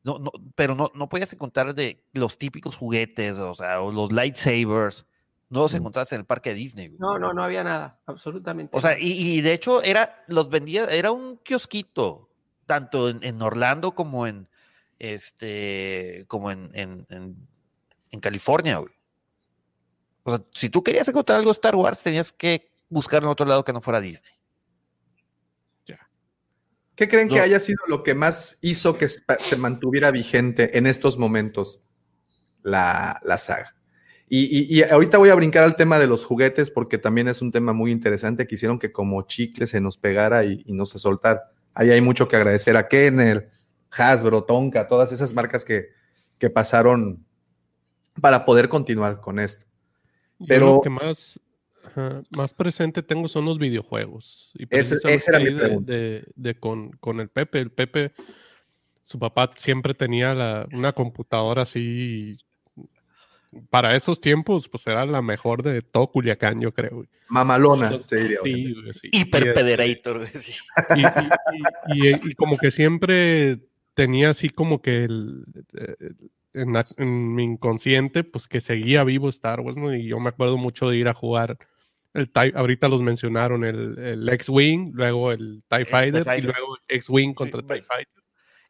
[0.07, 4.13] no, no, pero no, no podías encontrar de los típicos juguetes, o sea, o los
[4.13, 5.05] lightsabers.
[5.49, 6.95] No los encontrabas en el parque de Disney.
[6.97, 8.75] No, no, no había nada, absolutamente.
[8.75, 12.29] O sea, y, de hecho era, los vendía, era un kiosquito,
[12.65, 14.47] tanto en, Orlando como en,
[14.97, 17.47] este, como en, en, en,
[18.11, 18.93] en California, güey.
[20.23, 23.45] O sea, si tú querías encontrar algo de Star Wars, tenías que buscar en otro
[23.45, 24.31] lado que no fuera Disney.
[26.97, 31.17] ¿Qué creen que haya sido lo que más hizo que se mantuviera vigente en estos
[31.17, 31.79] momentos
[32.63, 33.75] la, la saga?
[34.27, 37.41] Y, y- y ahorita voy a brincar al tema de los juguetes porque también es
[37.41, 40.85] un tema muy interesante que hicieron que como chicle se nos pegara y, y no
[40.85, 41.43] se soltara.
[41.73, 43.51] Ahí hay mucho que agradecer a Kenner,
[43.91, 45.89] Hasbro, Tonka, todas esas marcas que,
[46.39, 47.23] que pasaron
[48.19, 49.65] para poder continuar con esto.
[50.39, 51.39] Yo Pero- lo que más,
[51.97, 54.51] ajá, más presente tengo son los videojuegos.
[54.55, 55.91] Y Ese- precisamente esa era mi de- pregunta.
[55.93, 57.59] de- de con, con el Pepe.
[57.59, 58.11] El Pepe,
[59.01, 62.37] su papá siempre tenía la- una computadora así.
[63.69, 67.05] Para esos tiempos, pues era la mejor de todo Culiacán, yo creo.
[67.29, 68.39] Mamalona, Entonces, se diría.
[68.43, 69.09] sí, sí.
[69.11, 69.61] Y, Hiper este,
[70.95, 71.05] y, y-
[71.95, 73.57] y- y- y como que siempre
[73.93, 75.95] tenía así como que el, eh,
[76.53, 79.95] en, la- en mi inconsciente, pues que seguía vivo Star Wars, ¿no?
[79.95, 81.57] Y yo me acuerdo mucho de ir a jugar
[82.13, 86.95] el TIE, ahorita los mencionaron, el, el X-Wing, luego el TIE Fighter y luego el
[86.95, 87.81] X-Wing contra Sí, TIE.
[87.81, 88.23] Fighter.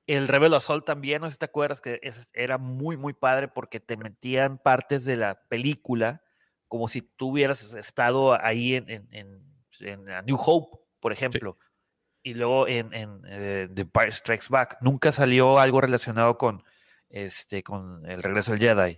[0.05, 3.47] El Rebel Assault también, no sé si te acuerdas que es- era muy, muy padre
[3.49, 6.21] porque te metían partes de la película
[6.69, 9.43] como si tú hubieras estado ahí en, en, en-
[9.79, 11.57] en A New Hope, por ejemplo.
[12.23, 14.77] Y luego en, en eh, The Empire Strikes Back.
[14.81, 16.63] Nunca salió algo relacionado con,
[17.09, 18.97] este, con el regreso del Jedi.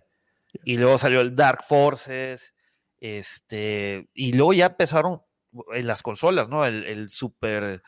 [0.64, 2.54] Y luego salió el Dark Forces.
[3.00, 5.20] Este, y luego ya empezaron
[5.74, 6.66] en las consolas, ¿no?
[6.66, 7.82] El, el Super,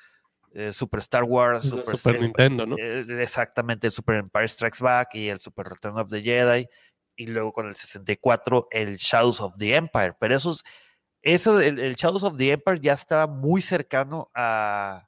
[0.53, 1.65] eh, Super Star Wars.
[1.65, 2.75] Super eh, Nintendo, ¿no?
[2.77, 6.67] eh, exactamente, el Super Empire Strikes Back y el Super Return of the Jedi.
[7.15, 10.13] Y luego con el 64, el Shadows of the Empire.
[10.19, 10.63] Pero esos,
[11.21, 15.07] eso, el, el Shadows of the Empire ya estaba muy cercano a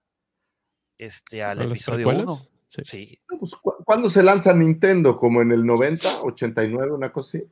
[0.97, 2.17] este al ¿A las episodio 1.
[2.17, 2.49] precuelas?
[2.67, 2.81] Sí.
[2.85, 3.19] Sí.
[3.39, 5.15] Pues, ¿cu- ¿Cuándo se lanza Nintendo?
[5.15, 7.47] ¿Como en el 90, 89, una cosa así?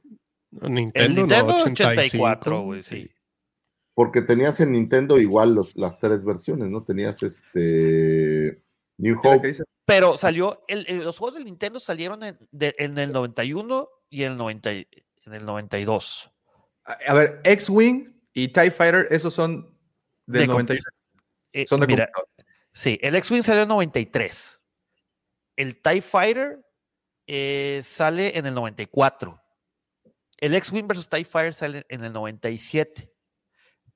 [0.52, 3.10] Nintendo, El Nintendo 85, 84, güey, sí.
[3.94, 6.84] Porque tenías en Nintendo igual los, las tres versiones, ¿no?
[6.84, 8.62] Tenías este
[8.98, 9.54] New ¿Qué Hope.
[9.86, 14.24] Pero salió, el- el- los juegos del Nintendo salieron en, de- en el 91 y
[14.24, 14.88] en el, 90, y-
[15.26, 16.32] en el 92.
[16.86, 19.78] A a ver, X-Wing y TIE Fighter, esos son
[20.26, 20.82] del De 91.
[21.54, 22.10] Eh, Son de mira.
[22.74, 24.62] Sí, el X-Wing salió en 93.
[25.58, 26.66] El TIE Fighter
[27.28, 29.41] eh, sale en el 94.
[30.42, 33.10] El X-Wing versus TIE Fighter sale en el 97.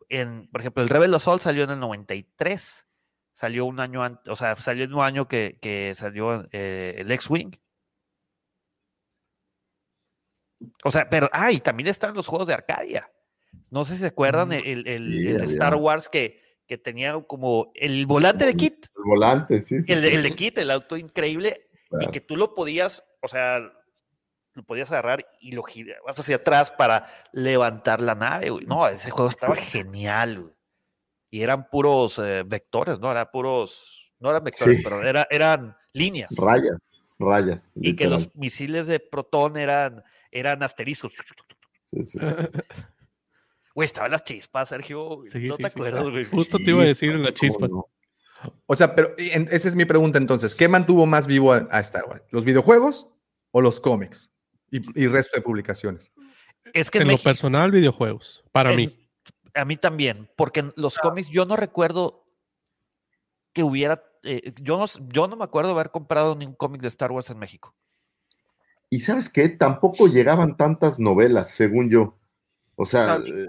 [0.10, 2.88] En, por ejemplo, el Rebel Assault salió en el 93.
[3.34, 7.12] Salió un año antes, o sea, salió el mismo año que, que salió eh, el
[7.12, 7.52] X-Wing.
[10.84, 13.12] O sea, pero, ah, y también están los juegos de Arcadia.
[13.72, 15.42] No sé si se acuerdan el, el- el.
[15.44, 18.86] Star Wars que, que tenía como el volante de Kit.
[18.96, 19.92] El volante, sí, sí.
[19.92, 21.68] El, de- Kit, el auto increíble,
[22.00, 23.60] y que tú lo podías, o sea,
[24.56, 28.66] lo podías agarrar y lo girabas hacia atrás para levantar la nave, güey.
[28.66, 30.54] No, ese juego estaba genial, güey.
[31.30, 33.12] Y eran puros eh, vectores, ¿no?
[33.12, 34.84] Eran puros, no eran vectores, Sí.
[34.84, 36.34] pero era- eran líneas.
[36.38, 37.72] Rayas, rayas.
[37.76, 41.14] Y que los misiles de protón eran, eran asterizos.
[41.82, 42.18] Sí, sí.
[43.76, 45.24] Güey, estaban las chispas, Sergio.
[45.30, 45.76] Sí, no sí, te sí.
[45.76, 46.24] acuerdas, güey.
[46.24, 47.68] Justo te iba a decir en la ¿cómo chispa.
[47.68, 47.90] no?
[48.68, 50.56] O sea, pero en- esa es mi pregunta entonces.
[50.56, 52.24] ¿Qué mantuvo más vivo a, a Star Wars?
[52.32, 53.10] ¿Los videojuegos
[53.52, 54.32] o los cómics?
[54.72, 56.12] Y, y resto de publicaciones.
[56.74, 59.02] Es que en En lo personal, videojuegos, para en- mí.
[59.54, 62.26] A mí también, porque en los cómics yo no recuerdo
[63.54, 66.90] que hubiera, eh, yo, no, yo no me acuerdo de haber comprado ningún cómic de
[66.90, 67.74] Star Wars en México.
[68.90, 72.18] Y sabes qué, tampoco llegaban tantas novelas, según yo.
[72.76, 73.48] O sea, eh,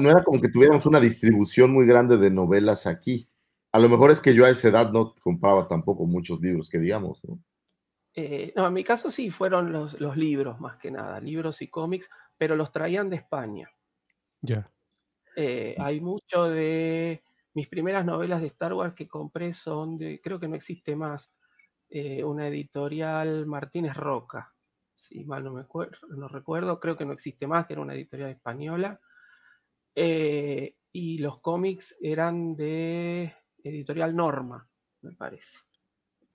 [0.00, 3.28] no era como que tuviéramos una distribución muy grande de novelas aquí.
[3.70, 6.78] A lo mejor es que yo a esa edad no compraba tampoco muchos libros, que
[6.78, 7.38] digamos, ¿no?
[8.16, 11.68] Eh, no, en mi caso sí fueron los, los libros más que nada, libros y
[11.68, 13.68] cómics, pero los traían de España.
[14.42, 14.70] Ya.
[15.36, 17.24] Eh, hay mucho de
[17.54, 21.32] mis primeras novelas de Star Wars que compré son de, creo que no existe más,
[21.88, 24.54] eh, una editorial Martínez Roca,
[24.94, 27.94] si mal no me acuerdo, no recuerdo, creo que no existe más, que era una
[27.94, 29.00] editorial española.
[29.94, 34.68] Eh, y los cómics eran de editorial Norma,
[35.02, 35.58] me parece.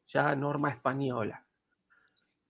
[0.08, 1.49] Ya Norma española.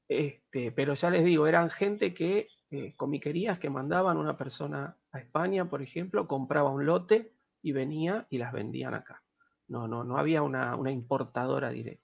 [0.10, 5.19] Este, pero ya les digo, eran gente que, eh, comiquerías que mandaban una persona a
[5.19, 7.31] España, por ejemplo, compraba un lote
[7.61, 9.23] y venía y las vendían acá.
[9.68, 12.03] No, no, no había una, una importadora directa.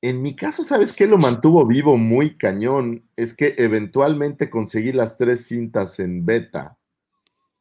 [0.00, 3.04] En mi caso, ¿sabes qué lo mantuvo vivo muy cañón?
[3.16, 6.78] Es que eventualmente conseguí las tres cintas en beta.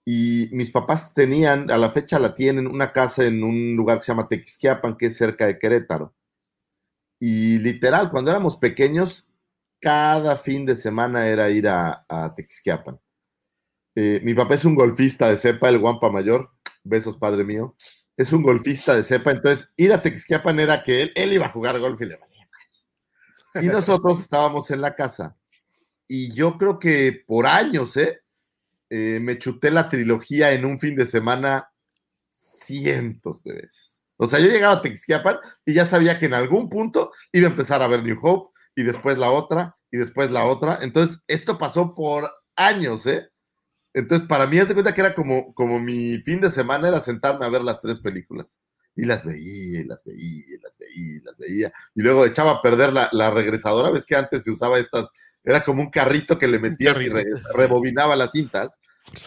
[0.05, 4.05] Y mis papás tenían, a la fecha la tienen, una casa en un lugar que
[4.05, 6.13] se llama Tequisquiapan, que es cerca de Querétaro.
[7.19, 9.29] Y literal, cuando éramos pequeños,
[9.79, 12.99] cada fin de semana era ir a, a Texquiapan.
[13.95, 16.51] Eh, mi papá es un golfista de cepa, el Guampa Mayor.
[16.83, 17.75] Besos, padre mío.
[18.15, 21.51] Es un golfista de cepa, entonces ir a Texquiapan era que él, él iba a
[21.51, 22.91] jugar golf y le valía más.
[23.63, 25.37] Y nosotros estábamos en la casa.
[26.07, 28.21] Y yo creo que por años, ¿eh?
[28.89, 31.71] Eh, me chuté la trilogía en un fin de semana
[32.31, 33.98] cientos de veces.
[34.21, 37.51] O sea, yo llegaba a Texquiapan y ya sabía que en algún punto iba a
[37.51, 40.79] empezar a ver New Hope y después la otra y después la otra.
[40.81, 43.29] Entonces, esto pasó por años, ¿eh?
[43.93, 47.45] Entonces, para mí, hace cuenta que era como, como mi fin de semana, era sentarme
[47.45, 48.59] a ver las tres películas.
[48.95, 51.73] Y las veía, y las veía, y las veía, y las veía.
[51.95, 53.89] Y luego echaba a perder la, la regresadora.
[53.89, 55.09] Ves que antes se usaba estas,
[55.43, 57.25] era como un carrito que le metías y re-
[57.55, 58.79] rebobinaba las cintas.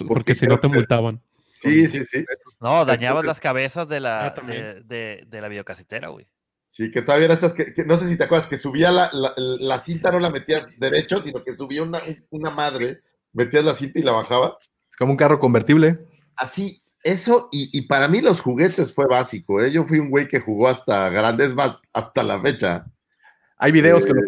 [0.06, 1.22] Porque, si no te multaban.
[1.54, 2.24] Sí, sí, sí.
[2.60, 6.26] No, dañabas Entonces- las cabezas de la, Ah, de, de- de la videocasetera, güey.
[6.66, 9.10] Sí, que todavía eran estas que, que no sé si te acuerdas, que subía la,
[9.12, 12.00] la, la cinta, no la metías derecho, sino que subía una,
[12.30, 13.02] una madre,
[13.34, 14.56] metías la cinta y la bajabas.
[14.90, 15.98] Es como un carro convertible.
[16.36, 19.70] Así, eso, y, y para mí los juguetes fue básico, ¿eh?
[19.70, 22.86] Yo fui un güey que jugó hasta grandes más, hasta la fecha.
[23.58, 24.24] Hay videos que lo Eh,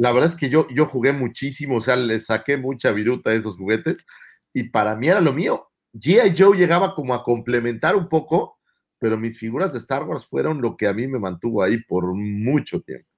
[0.00, 3.34] La verdad es que yo, yo jugué muchísimo, o sea, le saqué mucha viruta a
[3.34, 4.06] esos juguetes,
[4.54, 5.67] y para mí era lo mío.
[5.92, 6.34] G.I.
[6.36, 8.58] Joe llegaba como a complementar un poco,
[8.98, 12.14] pero mis figuras de Star Wars fueron lo que a mí me mantuvo ahí por
[12.14, 13.08] mucho tiempo.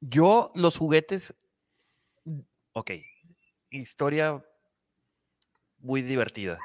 [0.00, 1.34] Yo, los juguetes.
[2.72, 2.92] Ok.
[3.70, 4.44] Historia
[5.78, 6.58] muy divertida.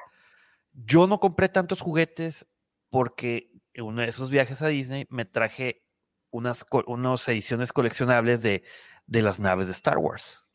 [0.74, 2.48] Yo no compré tantos juguetes
[2.90, 5.84] porque en uno de esos viajes a Disney me traje
[6.32, 8.64] unas, unas ediciones coleccionables de,
[9.06, 10.46] de las naves de Star Wars,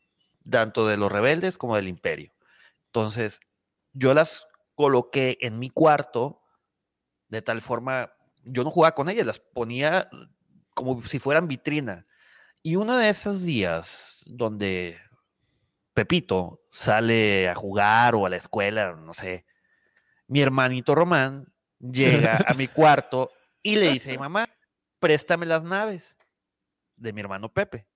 [0.49, 2.33] tanto de los rebeldes como del Imperio.
[2.87, 3.39] Entonces,
[3.93, 6.41] yo las coloqué en mi cuarto
[7.27, 8.13] de tal forma,
[8.43, 10.09] yo no jugaba con ellas, las ponía
[10.73, 12.05] como si fueran vitrina.
[12.61, 14.99] Y uno de esos días donde
[15.93, 19.45] Pepito sale a jugar o a la escuela, no sé,
[20.27, 23.31] mi hermanito Román llega a mi cuarto
[23.61, 24.47] y le dice mamá,
[24.99, 26.15] préstame las naves
[26.95, 27.87] de mi hermano Pepe.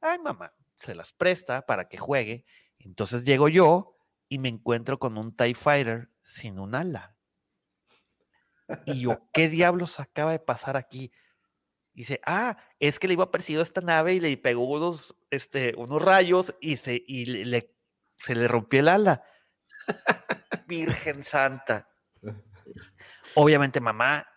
[0.00, 2.44] Ay, mamá, se las presta para que juegue.
[2.78, 3.99] Entonces llego yo
[4.30, 7.16] y me encuentro con un TIE Fighter sin un ala.
[8.86, 11.12] Y yo, ¿qué diablos acaba de pasar aquí?
[11.92, 15.16] Dice, ah, es que le iba a perseguir a esta nave y le pegó unos,
[15.30, 17.76] este, unos rayos y, se, y le, le-
[18.22, 19.24] se le rompió el ala.
[20.66, 21.88] Virgen Santa.
[23.34, 24.28] Obviamente, mamá,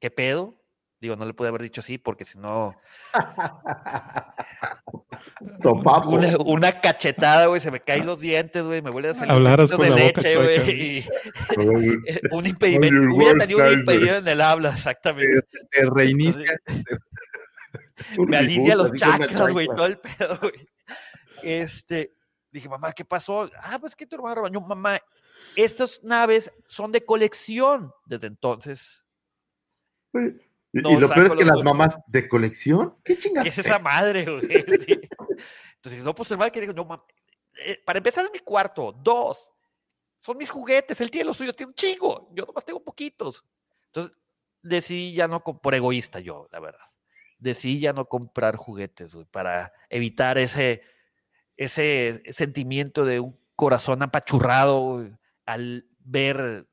[0.00, 0.60] ¿qué pedo?
[1.06, 2.74] Digo, no le pude haber dicho así porque si no,
[5.62, 6.10] Sopapo.
[6.10, 9.70] una, una cachetada, güey, se me caen los dientes, güey, me vuelve a salir Hablaras
[9.70, 11.04] de la leche, güey.
[12.32, 15.42] un impedimento, Oye, hubiera tenido un impedimento en el habla, exactamente.
[15.70, 16.60] te reinicia.
[18.18, 20.68] Un me alinea los chakras, güey, todo el pedo, güey.
[21.44, 22.16] Este,
[22.50, 23.48] dije, mamá, ¿qué pasó?
[23.62, 24.98] Ah, pues que tu hermano rebañó, mamá,
[25.54, 27.92] estas naves son de colección.
[28.06, 29.06] Desde entonces,
[30.82, 33.78] No y lo peor es que las mamás de colección, ¿qué chingados ¿qué es esa
[33.78, 34.42] madre, güey?
[35.76, 37.04] Entonces, no, pues hermano, que digo, no, mamá,
[37.64, 39.52] eh, para empezar es mi cuarto, dos,
[40.20, 43.44] son mis juguetes, él tiene los suyos, tiene un chingo, yo nomás tengo poquitos.
[43.86, 44.16] Entonces,
[44.62, 46.84] decidí ya no, por egoísta yo, la verdad,
[47.38, 50.82] decidí ya no comprar juguetes, güey, para evitar ese,
[51.56, 55.12] ese sentimiento de un corazón apachurrado güey,
[55.46, 56.68] al ver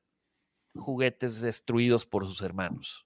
[0.75, 3.05] juguetes destruidos por sus hermanos.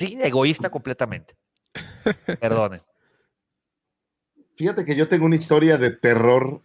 [0.00, 1.34] Sí, egoísta completamente.
[2.40, 2.80] Perdonen.
[4.56, 6.62] Fíjate que yo tengo una historia de terror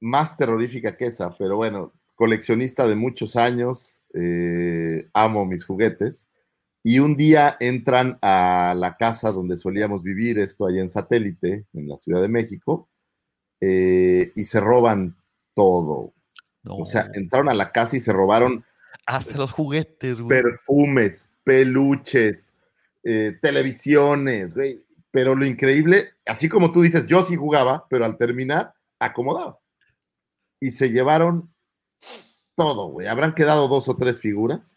[0.00, 6.28] más terrorífica que esa, pero bueno, coleccionista de muchos años, eh, amo mis juguetes.
[6.82, 11.88] Y un día entran a la casa donde solíamos vivir, esto allá en satélite, en
[11.88, 12.90] la Ciudad de México,
[13.62, 15.16] eh, y se roban
[15.54, 16.12] todo.
[16.68, 18.62] O sea, entraron a la casa y se robaron
[19.06, 20.42] Hasta los juguetes, güey.
[20.42, 22.52] perfumes, peluches,
[23.04, 24.56] eh, televisiones.
[25.12, 29.58] Pero lo increíble, así como tú dices, yo sí jugaba, pero al terminar, acomodaba.
[30.60, 31.48] Y se llevaron
[32.56, 32.96] todo.
[33.08, 34.76] Habrán quedado dos o tres figuras,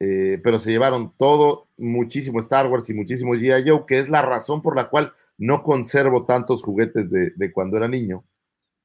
[0.00, 3.68] eh, pero se llevaron todo, muchísimo Star Wars y muchísimo G.I.
[3.68, 7.76] Joe, que es la razón por la cual no conservo tantos juguetes de, de cuando
[7.76, 8.24] era niño.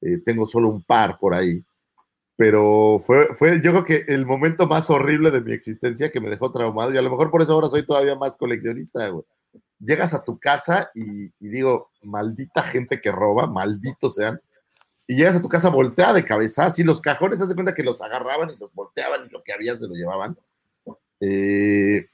[0.01, 1.63] Eh, tengo solo un par por ahí
[2.35, 6.29] pero fue, fue yo creo que el momento más horrible de mi existencia que me
[6.29, 9.25] dejó traumado y a lo mejor por eso ahora soy todavía más coleccionista, güey.
[9.79, 14.39] Llegas a tu casa y, digo, maldita gente que roba, malditos sean,
[15.07, 17.83] y llegas a tu casa volteada de cabeza, así los cajones, haz de cuenta que
[17.83, 20.37] los agarraban y los volteaban y lo que había se lo llevaban.
[21.19, 22.07] Eh,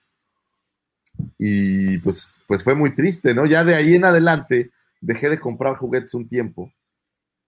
[1.38, 3.46] y pues, pues fue muy triste, ¿no?
[3.46, 4.72] Ya de ahí en adelante
[5.02, 6.72] dejé de comprar juguetes un tiempo,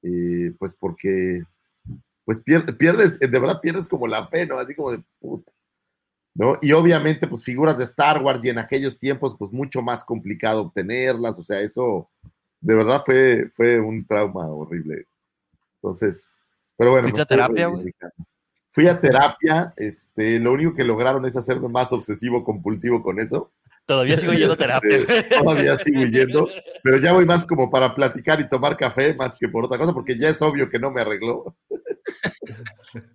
[0.03, 1.43] eh, pues porque,
[2.29, 4.59] pues pierdes, de verdad pierdes como la fe, ¿no?
[4.59, 5.51] Así como de puta.
[6.35, 6.59] ¿No?
[6.61, 10.61] Y obviamente, pues figuras de Star Wars y en aquellos tiempos, pues mucho más complicado
[10.61, 12.07] obtenerlas, o sea, eso
[12.61, 15.07] de verdad fue, fue un trauma horrible.
[15.77, 16.37] Entonces,
[16.77, 17.07] pero bueno.
[17.07, 17.71] ¿Fuiste a terapia,
[18.69, 23.51] Fui a terapia, este, lo único que lograron es hacerme más obsesivo compulsivo con eso.
[23.87, 24.97] Todavía sigo yendo a terapia.
[24.97, 26.47] Este, todavía sigo yendo,
[26.83, 29.93] pero ya voy más como para platicar y tomar café más que por otra cosa,
[29.93, 31.55] porque ya es obvio que no me arregló.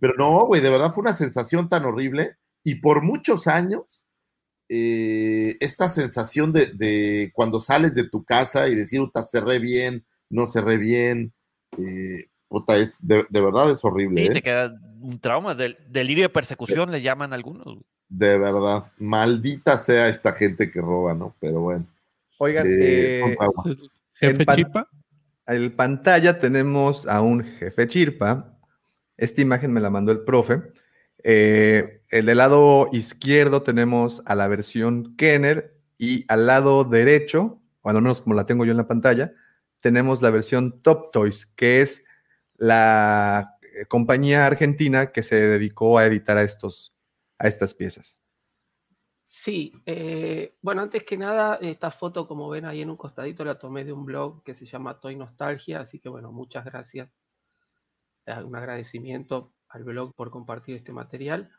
[0.00, 4.04] Pero no, güey, de verdad fue una sensación tan horrible y por muchos años,
[4.68, 10.46] eh, esta sensación de, cuando sales de tu casa y decir, puta, cerré bien, no
[10.46, 11.32] cerré bien,
[11.78, 14.26] eh, puta, es, de, verdad es horrible.
[14.26, 14.42] Sí, te ¿eh?
[14.42, 20.32] queda un trauma, del, delirio de persecución le llaman algunos de verdad, maldita sea esta
[20.32, 21.34] gente que roba, ¿no?
[21.40, 21.86] Pero bueno.
[22.38, 23.36] Oigan, eh,
[24.14, 24.88] jefe Chirpa.
[25.46, 28.53] En pantalla tenemos a un jefe Chirpa.
[29.16, 30.62] Esta imagen me la mandó el profe.
[31.22, 37.88] Eh, el del lado izquierdo tenemos a la versión Kenner y al lado derecho, o
[37.90, 39.32] al menos como la tengo yo en la pantalla,
[39.80, 42.04] tenemos la versión Top Toys, que es
[42.56, 46.94] la eh, compañía argentina que se dedicó a editar a estos,
[47.38, 48.18] a estas piezas.
[49.24, 53.58] Sí, eh, bueno, antes que nada, esta foto, como ven ahí en un costadito, la
[53.58, 57.12] tomé de un blog que se llama Toy Nostalgia, así que bueno, muchas gracias.
[58.26, 61.50] Un agradecimiento al blog por compartir este material.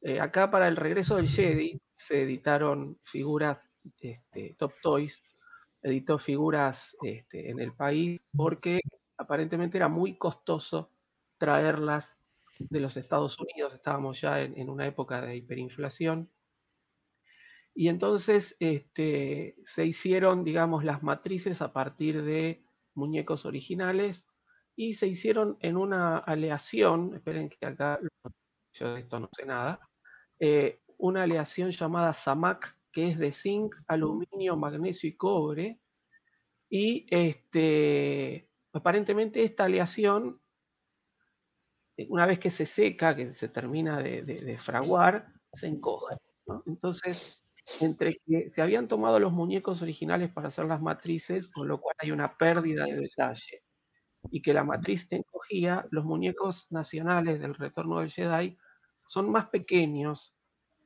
[0.00, 5.34] Eh, acá para el regreso del Jedi se editaron figuras, este, Top Toys
[5.82, 8.80] editó figuras este, en el país porque
[9.18, 10.90] aparentemente era muy costoso
[11.38, 12.18] traerlas
[12.58, 16.30] de los Estados Unidos, estábamos ya en, una época de hiperinflación.
[17.74, 22.64] Y entonces este, se hicieron, digamos, las matrices a partir de
[22.94, 24.26] muñecos originales
[24.76, 28.00] y se hicieron en una aleación, esperen que acá
[28.72, 29.80] yo de esto no sé nada,
[30.40, 35.80] eh, una aleación llamada SAMAC, que es de zinc, aluminio, magnesio y cobre.
[36.68, 40.40] Y este, aparentemente esta aleación
[41.96, 46.16] eh, una vez que se seca, que se termina de, fraguar, se encoge.
[46.66, 47.42] Entonces,
[47.80, 51.96] entre que se habían tomado los muñecos originales para hacer las matrices, con lo cual
[51.98, 53.63] hay una pérdida de detalle,
[54.30, 58.56] y que la matriz encogía, los muñecos nacionales del retorno del Jedi
[59.04, 60.34] son más pequeños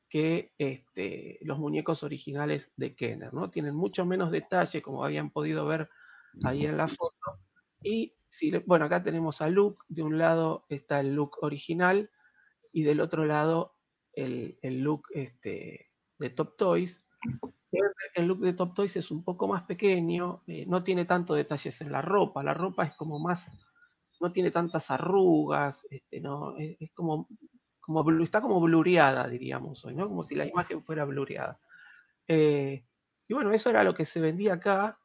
[0.09, 3.51] que este, los muñecos originales de Kenner, ¿no?
[3.51, 5.91] Tienen mucho menos detalle, como habían podido ver
[6.45, 7.39] ahí en la foto,
[7.83, 8.15] y
[8.67, 12.11] bueno, acá tenemos a Luke, de un lado está el look original
[12.73, 13.75] y del otro lado
[14.13, 17.05] el, look este, de Top Toys.
[17.71, 21.81] El look de Top Toys es un poco más pequeño, eh, no tiene tantos detalles
[21.81, 23.55] en la ropa, la ropa es como más,
[24.21, 27.29] no tiene tantas arrugas, este, no, es, como,
[27.81, 30.09] como, está como blureada, diríamos hoy, ¿no?
[30.09, 31.61] Como si la imagen fuera blureada.
[32.27, 32.85] Eh,
[33.29, 34.99] y bueno, eso era lo que se vendía acá.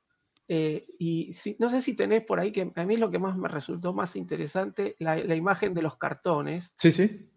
[0.47, 3.37] Eh, y no sé si tenés por ahí, que a mí es lo que más
[3.37, 6.73] me resultó más interesante, la, imagen de los cartones.
[6.77, 7.29] Sí, sí.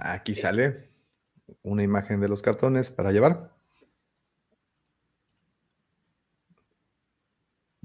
[0.00, 0.90] Aquí sale
[1.62, 3.59] una imagen de los cartones para llevar.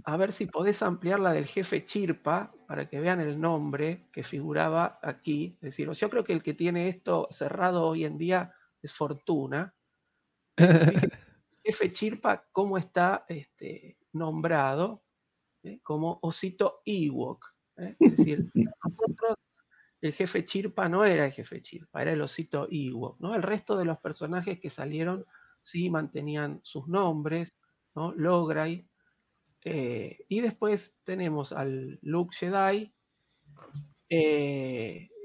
[0.08, 4.24] A ver si podés ampliar la del jefe Chirpa para que vean el nombre que
[4.24, 5.58] figuraba aquí.
[5.62, 8.54] Es decir, yo creo que el que tiene esto cerrado hoy en día
[8.84, 9.74] es Fortuna.
[11.64, 15.04] jefe Chirpa, ¿cómo está este, nombrado
[15.64, 15.80] ¿eh?
[15.82, 17.46] como Osito Ewok.
[17.78, 17.96] ¿eh?
[18.00, 19.38] Es decir, nosotros,
[20.02, 23.20] el jefe Chirpa no era el jefe Chirpa, era el Osito Ewok.
[23.20, 23.34] ¿no?
[23.34, 25.26] El resto de los personajes que salieron
[25.64, 27.56] sí mantenían sus nombres,
[27.96, 28.14] ¿no?
[28.14, 28.88] Logray.
[29.66, 32.94] Eh, y después tenemos al Luke Jedi.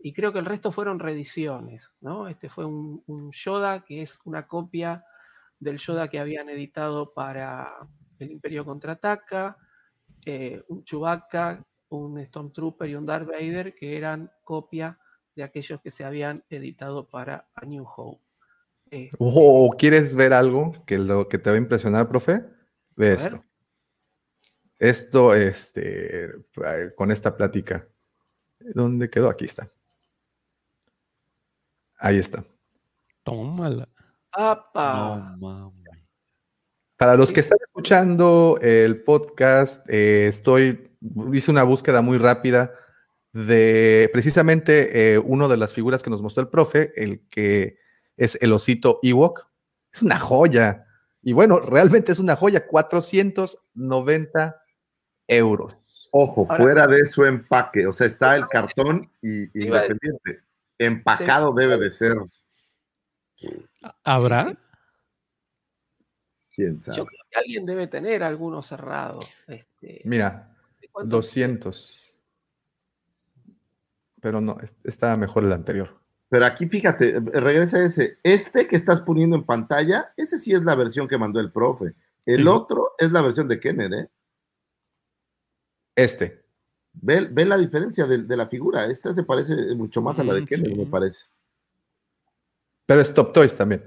[0.03, 1.91] y creo que el resto fueron reediciones.
[2.01, 2.27] ¿no?
[2.27, 5.05] Este fue un, un Yoda que es una copia
[5.61, 7.77] del Yoda que habían editado para
[8.19, 9.57] el Imperio contraataca,
[10.25, 14.99] eh, un Chewbacca, un Stormtrooper y un Darth Vader que eran copia
[15.35, 18.23] de aquellos que se habían editado para A New Hope.
[18.91, 22.45] Eh, oh, ¿Quieres ver algo que, lo, que te va a impresionar, profe?
[22.97, 23.45] Ve esto.
[24.81, 26.33] Esto, este,
[26.97, 27.87] con esta plática.
[28.59, 29.29] ¿Dónde quedó?
[29.29, 29.71] Aquí está.
[31.99, 32.43] Ahí está.
[33.23, 33.91] Tómala.
[34.33, 35.37] ¡Apa!
[36.97, 40.97] Para los que están escuchando el podcast, eh, estoy,
[41.31, 42.73] hice una búsqueda muy rápida
[43.35, 47.77] de precisamente eh, una de las figuras que nos mostró el profe, el que
[48.17, 49.47] es el osito Ewok.
[49.93, 50.87] Es una joya.
[51.21, 54.57] Y bueno, realmente es una joya, 490
[55.31, 55.77] euros.
[56.13, 60.43] Ojo, Ahora- fuera de su empaque, o sea, está el cartón y independiente.
[60.79, 62.17] Empacado debe de ser,
[64.05, 64.57] ¿Habrá?
[66.55, 66.97] quién sabe.
[66.99, 69.21] Yo creo que alguien debe tener alguno cerrado.
[69.47, 71.17] Este, Mira, ¿de cuánto?
[71.17, 71.97] 200.
[74.21, 75.99] Pero no, es- está mejor el anterior.
[76.29, 78.19] Pero aquí fíjate, regresa ese.
[78.23, 81.95] Este que estás poniendo en pantalla, ese sí es la versión que mandó el profe.
[82.27, 82.49] El Sí.
[82.49, 84.09] otro es la versión de Kenner, ¿eh?
[86.03, 86.43] Este.
[86.93, 88.85] Ve, ve la diferencia de, de la figura.
[88.87, 90.77] Esta se parece mucho más a la de Mm, Kenner, sí.
[90.79, 91.27] me parece.
[92.87, 93.85] Pero es Top Toys también.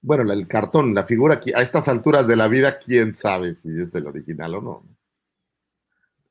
[0.00, 3.70] Bueno, el cartón, la figura aquí, a estas alturas de la vida, quién sabe si
[3.80, 4.86] es el original o no.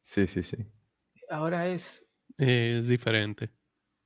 [0.01, 0.57] Sí, sí, sí.
[1.29, 2.05] Ahora es.
[2.37, 3.49] Eh, es diferente.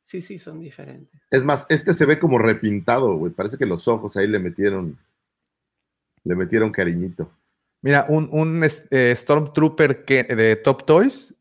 [0.01, 1.21] Sí, sí, son diferentes.
[1.29, 3.31] Es más, este se ve como repintado, güey.
[3.31, 4.97] Parece que los ojos ahí le metieron,
[6.23, 7.31] le metieron cariñito.
[7.81, 11.33] Mira, un, un es- eh, Stormtrooper que, de Top Toys,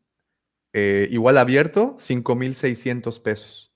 [0.73, 3.71] eh, igual abierto, 5,600 pesos.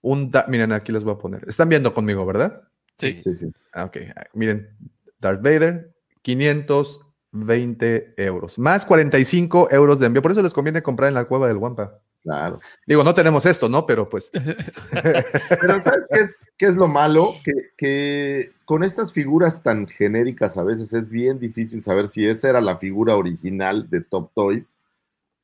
[0.00, 1.44] Un da- miren, aquí les voy a poner.
[1.48, 2.62] Están viendo conmigo, ¿verdad?
[2.98, 3.20] Sí.
[3.22, 3.52] Sí, sí.
[3.72, 3.96] Ah, ok,
[4.34, 4.76] miren,
[5.20, 10.22] Darth Vader, 520 euros, más 45 euros de envío.
[10.22, 12.00] Por eso les conviene comprar en la cueva del Wampa.
[12.22, 12.60] Claro.
[12.86, 13.84] Digo, no tenemos esto, ¿no?
[13.84, 14.30] Pero pues,
[14.92, 17.34] Pero ¿sabes qué es, qué es lo malo?
[17.44, 22.50] Que, que con estas figuras tan genéricas a veces es bien difícil saber si esa
[22.50, 24.78] era la figura original de Top Toys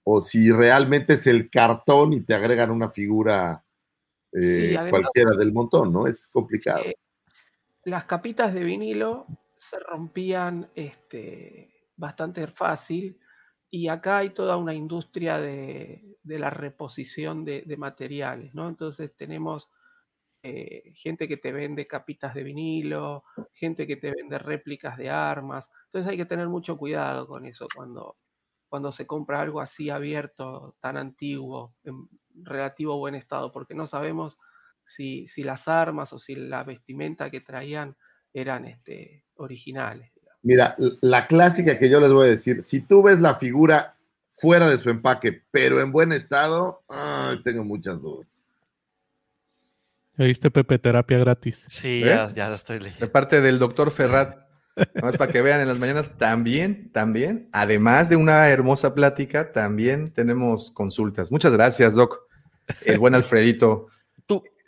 [0.05, 3.65] o si realmente es el cartón y te agregan una figura
[4.33, 6.07] eh, Sí, además- cualquiera del montón, ¿no?
[6.07, 6.85] Es complicado.
[6.85, 6.95] Eh,
[7.85, 9.27] las capitas de vinilo
[9.57, 13.19] se rompían este, bastante fácil
[13.71, 18.69] y acá hay toda una industria de, de la reposición de, materiales, ¿no?
[18.69, 19.71] Entonces tenemos
[20.43, 25.71] eh, gente que te vende capitas de vinilo, gente que te vende réplicas de armas,
[25.87, 28.17] entonces hay que tener mucho cuidado con eso cuando,
[28.69, 34.39] cuando se compra algo así abierto, tan antiguo, en relativo buen estado, porque no sabemos
[34.85, 37.97] si, si las armas o si la vestimenta que traían
[38.33, 40.13] eran este, originales.
[40.43, 43.97] Mira, la clásica que yo les voy a decir, si tú ves la figura
[44.31, 48.47] fuera de su empaque, pero en buen estado, ay, tengo muchas dudas.
[50.17, 51.67] ¿Ya viste Pepe Terapia gratis?
[51.69, 52.07] Sí, ¿Eh?
[52.07, 53.05] ya, ya la estoy leyendo.
[53.05, 54.37] de parte del doctor Ferrat,
[55.03, 60.13] más para que vean en las mañanas, también, también, además de una hermosa plática, también
[60.13, 61.31] tenemos consultas.
[61.33, 62.21] Muchas gracias, Doc.
[62.85, 63.89] El buen Alfredito.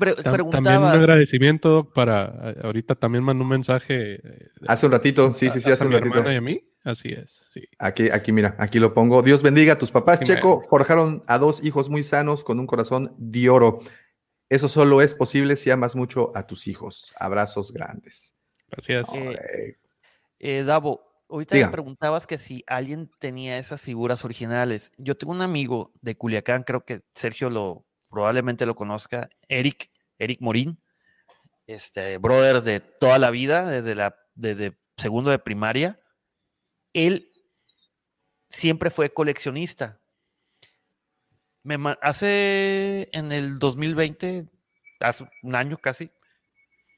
[0.01, 0.95] Tú pre- Tam- También un preguntabas.
[0.95, 2.55] agradecimiento Doc, para.
[2.63, 4.15] Ahorita también mandó un mensaje.
[4.15, 6.31] eh, Hace un ratito, sí, sí, sí, hace a un mi ratito.
[6.33, 6.65] y a mí.
[6.83, 7.63] Así es, sí.
[7.79, 9.23] Aquí, aquí, mira, aquí lo pongo.
[9.23, 10.61] Dios bendiga a tus papás, Sí, Checo.
[10.63, 13.81] me- Forjaron a dos hijos muy sanos con un corazón de oro.
[14.49, 17.13] Eso solo es posible si amas mucho a tus hijos.
[17.21, 18.33] Abrazos grandes.
[18.69, 19.15] Gracias.
[19.15, 19.77] Eh, Eh,
[20.43, 21.67] Eh, Davo, ahorita Diga.
[21.67, 24.91] me preguntabas que si alguien tenía esas figuras originales.
[24.97, 30.41] Yo tengo un amigo de Culiacán, creo que Sergio lo probablemente lo conozca, Eric, Eric
[30.41, 30.79] Morín,
[31.67, 36.01] este brother de toda la vida, desde la desde segundo de primaria.
[36.93, 37.31] Él
[38.49, 40.01] siempre fue coleccionista.
[41.63, 44.49] Me hace en el 2020,
[44.99, 46.11] hace un año casi,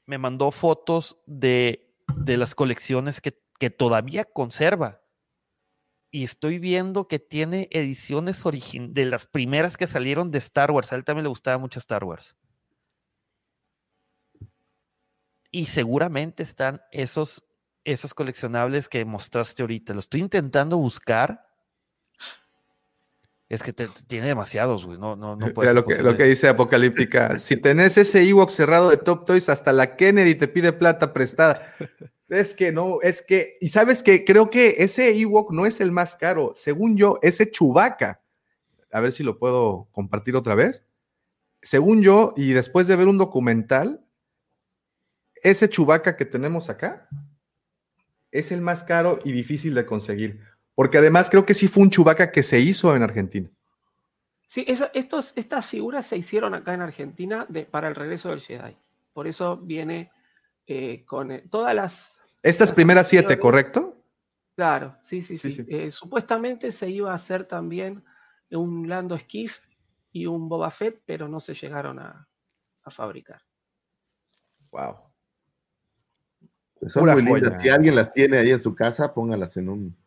[0.05, 5.02] me mandó fotos de, de las colecciones que, que todavía conserva.
[6.15, 10.91] Y estoy viendo que tiene ediciones origin de las primeras que salieron de Star Wars.
[10.93, 12.35] A él también le gustaba mucho Star Wars.
[15.49, 17.43] Y seguramente están esos,
[17.83, 19.95] esos coleccionables que mostraste ahorita.
[19.95, 21.47] Lo estoy intentando buscar.
[23.49, 24.99] Es que te- tiene demasiados, güey.
[24.99, 27.39] No, no, no puede Mira ser lo que, lo que dice Apocalíptica.
[27.39, 31.73] Si tenés ese Ewok cerrado de Top Toys, hasta la Kennedy te pide plata prestada.
[32.33, 35.91] Es que no, es que, y sabes que creo que ese Ewok no es el
[35.91, 36.53] más caro.
[36.55, 38.21] Según yo, ese Chubaca,
[38.91, 40.83] a ver si lo puedo compartir otra vez.
[41.61, 44.03] Según yo, y después de ver un documental,
[45.43, 47.07] ese Chubaca que tenemos acá
[48.31, 50.41] es el más caro y difícil de conseguir.
[50.73, 53.49] Porque además creo que sí fue un Chubaca que se hizo en Argentina.
[54.47, 58.75] Sí, estas figuras se hicieron acá en Argentina para el regreso del Jedi.
[59.13, 60.11] Por eso viene
[60.67, 62.22] eh, con eh, todas las...
[62.43, 63.39] Estas primeras siete.
[63.39, 63.97] ¿correcto?
[64.55, 65.63] Claro, sí, sí, Sí, sí.
[65.63, 65.75] sí.
[65.75, 68.03] Eh, supuestamente se iba a hacer también
[68.51, 69.59] un Lando Skiff
[70.11, 72.27] y un Boba Fett, pero no se llegaron a,
[72.83, 73.41] a fabricar.
[74.71, 74.97] Wow.
[76.85, 77.61] Son Pura muy lindas.
[77.61, 79.97] Si alguien las tiene ahí en su casa, póngalas en un.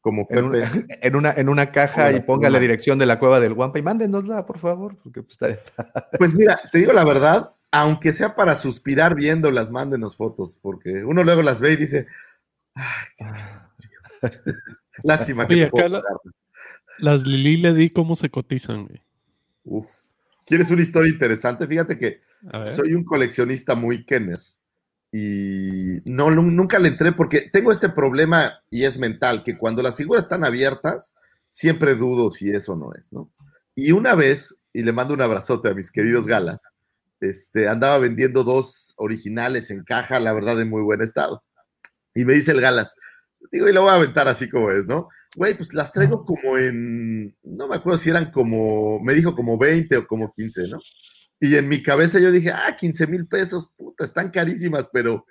[0.00, 0.98] Como En, un- Pepe.
[1.06, 3.82] en una, en una caja y ponga la dirección de la cueva del Guampa y
[3.82, 4.96] mándenosla, por favor.
[5.02, 5.58] Porque pues, está-
[6.18, 11.24] Pues mira, te digo la verdad, aunque sea para suspirar viéndolas, mándenos fotos, porque uno
[11.24, 12.06] luego las ve y dice,
[12.74, 14.22] "Ay, qué chido".
[15.02, 16.02] lástima que Oye, acá la-.
[16.98, 19.02] Las Lili le di cómo se cotizan, güey.
[19.64, 19.90] Uf.
[20.46, 21.66] ¿Quieres una historia interesante?
[21.66, 22.20] Fíjate que
[22.76, 24.38] soy un coleccionista muy Kenner
[25.10, 29.82] y no, nu- nunca le entré porque tengo este problema y es mental, que cuando
[29.82, 31.14] las figuras están abiertas,
[31.48, 33.32] siempre dudo si eso no es, ¿no?
[33.74, 36.68] Y una vez, y le mando un abrazote a mis queridos galas,
[37.30, 41.44] este, andaba vendiendo dos originales en caja, la verdad, en muy buen estado.
[42.14, 42.94] Y me dice el galas,
[43.50, 45.08] digo, y lo voy a aventar así como es, ¿no?
[45.36, 49.58] Güey, pues las traigo como en, no me acuerdo si eran como, me dijo como
[49.58, 50.78] 20 o como 15, ¿no?
[51.40, 55.26] Y en mi cabeza yo dije, ah, 15 mil pesos, puta, están carísimas, pero,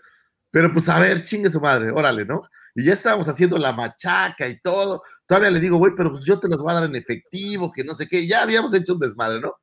[0.51, 2.43] pero pues a ver, chingue su madre, órale, ¿no?
[2.75, 5.01] Y ya estábamos haciendo la machaca y todo.
[5.25, 7.83] Todavía le digo, güey, pero pues yo te los voy a dar en efectivo, que
[7.83, 8.27] no sé qué.
[8.27, 9.53] Ya habíamos hecho un desmadre, ¿no?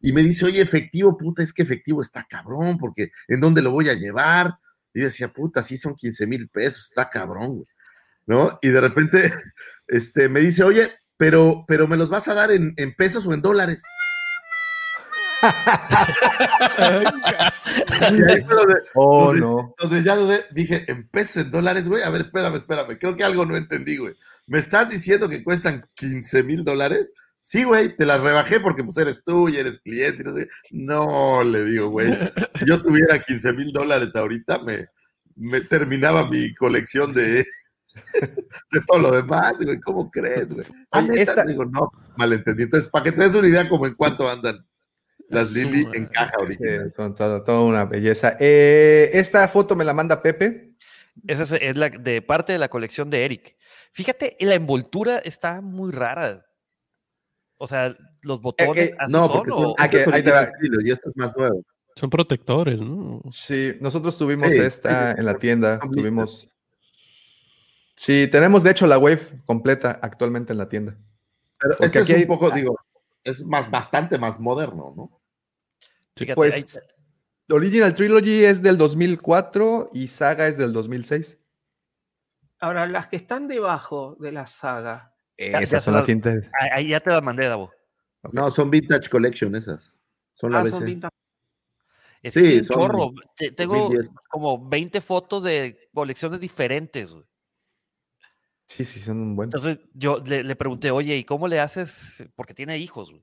[0.00, 3.70] Y me dice, oye, efectivo, puta, es que efectivo está cabrón, porque ¿en dónde lo
[3.72, 4.54] voy a llevar?
[4.94, 7.66] Y yo decía, puta, sí son 15 mil pesos, está cabrón, güey.
[8.26, 8.58] ¿No?
[8.62, 9.32] Y de repente,
[9.88, 13.32] este, me dice, oye, pero, pero me los vas a dar en, en pesos o
[13.32, 13.82] en dólares.
[18.10, 18.46] Y ahí
[18.94, 19.74] Oh, donde- no.
[19.78, 20.16] donde ya
[20.52, 22.02] dije, en pesos, en dólares, güey.
[22.02, 22.98] A ver, espérame, espérame.
[22.98, 24.14] Creo que algo no entendí, güey.
[24.46, 27.14] ¿Me estás diciendo que cuestan 15 mil dólares?
[27.40, 30.48] Sí, güey, te las rebajé porque pues eres tú y eres cliente y no sé.
[30.70, 32.12] No, le digo, güey.
[32.58, 34.86] Si yo tuviera 15 mil dólares ahorita, me,
[35.36, 37.46] me terminaba mi colección de,
[38.20, 39.80] de todo lo demás, güey.
[39.80, 40.66] ¿Cómo crees, güey?
[40.92, 42.64] Ah, esta- Digo, no, malentendí.
[42.64, 44.66] Entonces, para que te des una idea como en cuánto andan
[45.30, 46.92] las Lili en caja Sí, original.
[46.96, 48.36] son todo- toda una belleza.
[48.40, 50.74] Eh, esta foto me la manda Pepe.
[51.26, 53.56] Esa es, es la de parte de la colección de Eric.
[53.92, 56.44] Fíjate, la envoltura está muy rara.
[57.58, 60.48] O sea, los botones eh, así No, porque son, o- Ah, que ahí te va.
[60.84, 61.62] y esto es más nuevo.
[61.96, 63.20] Son protectores, ¿no?
[63.30, 65.80] Sí, nosotros tuvimos Sí, esta sí, en la tienda.
[65.80, 66.48] Tuvimos.
[67.94, 70.96] Sí, tenemos de hecho la wave completa actualmente en la tienda.
[71.58, 72.78] Pero Porque este aquí es hay- un poco, digo,
[73.24, 75.20] es más, bastante más moderno, ¿no?
[76.14, 76.80] fíjate, Pues
[77.50, 81.38] Original Trilogy es del 2004 y Saga es del 2006.
[82.60, 86.44] Ahora, las que están debajo de la saga, Ya- Esas ya son las cintas.
[86.72, 87.70] ahí- ya te las mandé, Davo.
[88.32, 89.94] No, son Vintage Collection esas.
[90.34, 90.70] Son la ah, BC.
[90.70, 91.14] son vintage.
[92.22, 93.12] Es Sí, un son chorro.
[93.36, 94.10] Te- Tengo 2010.
[94.28, 97.12] como 20 fotos de colecciones diferentes.
[97.12, 97.24] güey.
[98.66, 99.46] Sí, sí, son un buen.
[99.46, 102.24] Entonces yo le, le pregunté, oye, ¿y cómo le haces?
[102.34, 103.10] Porque tiene hijos.
[103.12, 103.22] güey.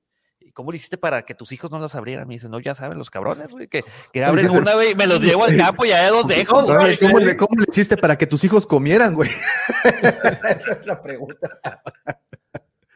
[0.55, 2.27] ¿Y cómo le hiciste para que tus hijos no las abrieran?
[2.27, 3.83] Me dice, no, ya saben los cabrones, güey, que,
[4.13, 6.65] que abren una vez y me los llevo al campo y ya los dejo.
[6.65, 6.97] Ver, güey.
[6.97, 9.29] ¿Cómo le, cómo le hiciste para que tus hijos comieran, güey?
[9.83, 11.59] Esa es la pregunta.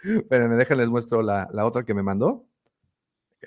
[0.01, 2.45] Espérenme, déjenles muestro la, la otra que me mandó.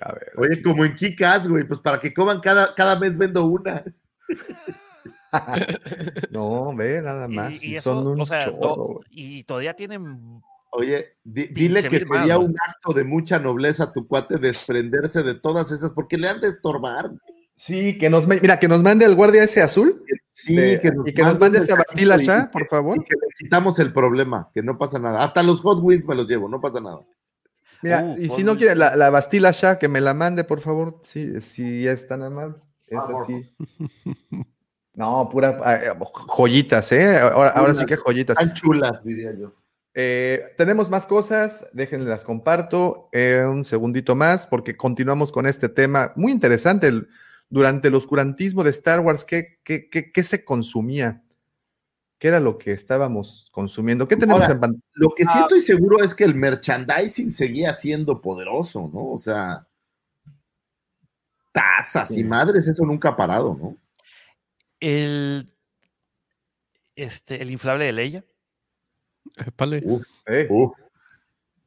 [0.00, 0.32] A ver.
[0.36, 3.82] Oye, como en Kikas, güey, pues para que coman cada, cada mes vendo una.
[6.30, 7.62] No, ve, nada más.
[7.62, 9.04] y, son eso, un o sea, no- güey.
[9.10, 10.42] y todavía tienen
[10.74, 15.22] Oye, di- dile 15 que sería un acto de mucha nobleza a tu cuate desprenderse
[15.22, 17.10] de todas esas, porque le han de estorbar.
[17.56, 21.12] Sí, que nos, mira, que nos mande el guardia ese azul Sí, de- que y
[21.12, 22.96] que nos mande ese Bastila y- Shah, por favor.
[22.96, 25.22] Y que le quitamos el problema, que no pasa nada.
[25.22, 27.00] Hasta los Hot Wheels me los llevo, no pasa nada.
[27.82, 30.60] Mira, Uh, y si no quiere la, la Bastila Shah, que me la mande, por
[30.60, 31.00] favor.
[31.04, 32.56] Sí, si es tan amable.
[32.86, 33.54] Es así.
[34.94, 35.92] No, pura ah, eh,
[36.36, 37.18] joyitas, ¿eh?
[37.18, 38.38] Ahora, ahora sí que joyitas.
[38.38, 39.52] Están chulas, diría yo.
[39.94, 45.68] Eh, tenemos más cosas, déjenme las comparto eh, un segundito más porque continuamos con este
[45.68, 46.86] tema muy interesante.
[46.88, 47.08] El-
[47.50, 51.22] durante el oscurantismo de Star Wars, ¿qué, qué, qué- qué se consumía?
[52.18, 54.08] ¿Qué era lo que estábamos consumiendo?
[54.08, 54.82] ¿Qué tenemos Ahora, en pantalla?
[54.94, 55.32] Lo que Ah.
[55.34, 59.10] sí estoy seguro es que el merchandising seguía siendo poderoso, ¿no?
[59.10, 59.66] O sea,
[61.52, 63.76] tazas y madres, eso nunca ha parado, ¿no?
[64.80, 65.46] el,
[66.96, 68.24] este, el inflable de Leia.
[69.84, 70.72] Uf, Eh, uf.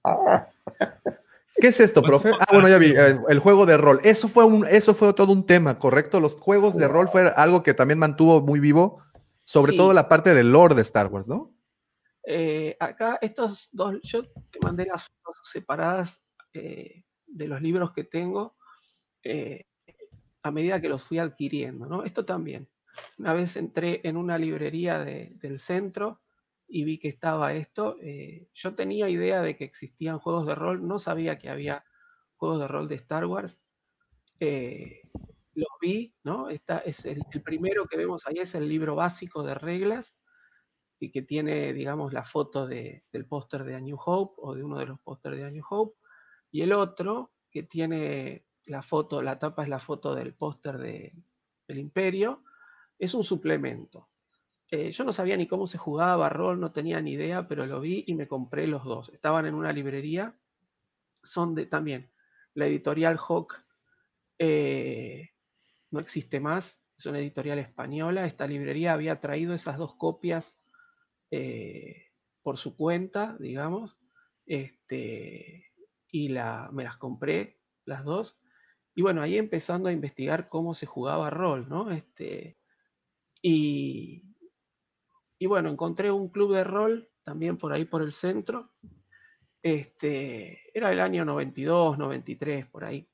[0.03, 0.47] Ah,
[1.57, 2.31] ¿Qué es esto, profe?
[2.37, 3.99] Ah, bueno, ya vi, eh, el juego de rol.
[4.03, 6.19] Eso fue, un, eso fue todo un tema, ¿correcto?
[6.19, 9.01] Los juegos de rol fue algo que también mantuvo muy vivo,
[9.45, 9.77] sobre Sí.
[9.77, 11.53] todo la parte del lore de Star Wars, ¿no?
[12.27, 16.21] Eh, acá estos dos, yo te mandé las fotos separadas
[16.53, 18.55] eh, de los libros que tengo
[19.23, 19.65] eh,
[20.43, 22.03] a medida que los fui adquiriendo, ¿no?
[22.03, 22.67] Esto también.
[23.17, 26.21] Una vez entré en una librería de- del centro
[26.67, 27.97] y vi que estaba esto.
[28.01, 31.83] eh, yo tenía idea de que existían juegos de rol, no sabía que había
[32.35, 33.59] juegos de rol de Star Wars.
[34.39, 35.01] Eh,
[35.53, 36.49] los vi, ¿no?
[36.49, 40.17] Esta es el, el primero que vemos ahí es el libro básico de reglas
[40.99, 44.63] y que tiene, digamos, la foto de- del póster de A New Hope o de
[44.63, 45.97] uno de los pósters de A New Hope,
[46.51, 51.13] y el otro que tiene la foto, la tapa es la foto del póster de,
[51.67, 52.43] del Imperio,
[52.97, 54.09] es un suplemento.
[54.71, 57.79] Eh, yo no sabía ni cómo se jugaba rol, no tenía ni idea, pero lo
[57.79, 59.09] vi y me compré los dos.
[59.09, 60.37] Estaban en una librería,
[61.23, 62.11] son de también
[62.55, 63.53] la editorial Hawk,
[64.39, 65.29] eh,
[65.91, 68.25] no existe más, es una editorial española.
[68.25, 70.57] Esta librería había traído esas dos copias
[71.31, 72.11] eh,
[72.41, 73.97] por su cuenta, digamos,
[74.45, 75.71] este,
[76.09, 78.39] y la, me las compré las dos.
[78.95, 81.91] Y bueno, ahí empezando a investigar cómo se jugaba rol, ¿no?
[81.91, 82.57] Este,
[83.41, 84.23] y,
[85.37, 88.71] y bueno, encontré un club de rol también por ahí por el centro.
[89.61, 93.09] Este, era el año 92, 93, por ahí.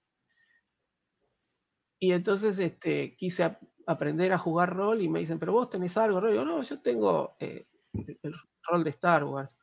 [1.99, 3.57] Y entonces este, quise
[3.87, 6.35] aprender a jugar rol y me dicen, pero vos tenés algo, rol.
[6.35, 9.55] Yo, no, yo tengo eh, el rol de Star Wars.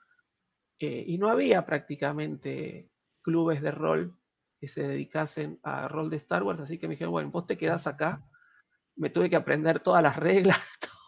[0.80, 2.90] Eh, y no había prácticamente
[3.22, 4.16] clubes de rol
[4.60, 7.59] que se dedicasen a rol de Star Wars, así que me dijeron, bueno, vos te
[7.59, 8.24] quedás acá.
[8.97, 10.59] Me tuve que aprender todas las reglas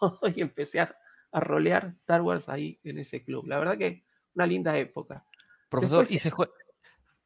[0.35, 0.95] y empecé a,
[1.31, 3.45] a rolear Star Wars ahí en ese club.
[3.47, 4.03] La verdad que
[4.35, 5.25] una linda época.
[5.69, 6.51] Profesor, Después- ¿y se juega?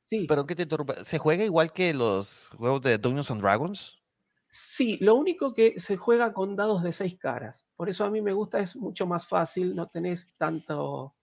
[0.07, 0.25] Sí.
[0.27, 1.03] Pero ¿qué te interrumpa?
[1.03, 3.99] ¿Se juega igual que los juegos de Dungeons and Dragons?
[4.47, 7.65] Sí, lo único que se juega con dados de seis caras.
[7.75, 11.15] Por eso a mí me gusta, es mucho más fácil, no tenés tanto,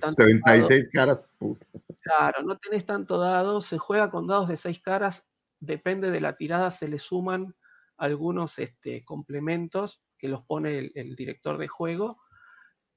[0.00, 1.22] tanto 36 caras.
[1.38, 1.66] puta.
[2.00, 5.28] Claro, no tenés tanto dado, se juega con dados de seis caras,
[5.60, 7.54] depende de la tirada, se le suman
[7.98, 12.20] algunos este, complementos que los pone el, director de juego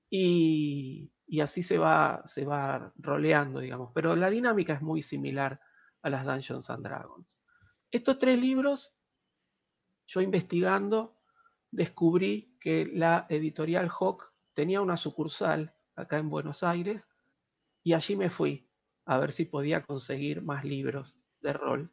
[0.09, 3.91] y, y así se va, se va roleando, digamos.
[3.93, 5.59] Pero la dinámica es muy similar
[6.01, 7.39] a las Dungeons and Dragons.
[7.91, 8.93] Estos tres libros,
[10.07, 11.21] yo investigando,
[11.71, 17.07] descubrí que la editorial Hawk tenía una sucursal acá en Buenos Aires
[17.83, 18.69] y allí me fui
[19.05, 21.91] a ver si podía conseguir más libros de rol.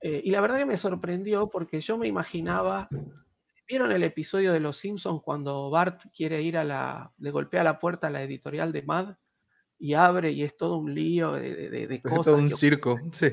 [0.00, 2.88] Eh, y la verdad que me sorprendió porque yo me imaginaba,
[3.70, 7.78] ¿vieron el episodio de Los Simpsons cuando Bart quiere ir a la, le golpea la
[7.78, 9.14] puerta a la editorial de Mad
[9.78, 12.24] y abre y es todo un lío de, de- de- de Es cosas?
[12.26, 13.28] todo un circo, sí.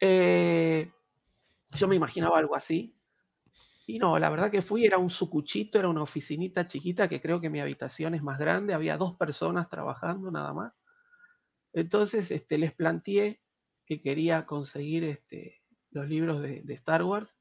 [0.00, 0.90] Eh,
[1.74, 2.94] yo me imaginaba algo así.
[3.86, 7.40] Y no, la verdad que fui, era un sucuchito, era una oficinita chiquita que creo
[7.40, 10.72] que mi habitación es más grande, había dos personas trabajando nada más.
[11.72, 13.40] Entonces este, les planteé
[13.86, 17.34] que quería conseguir este, los libros de, de Star Wars.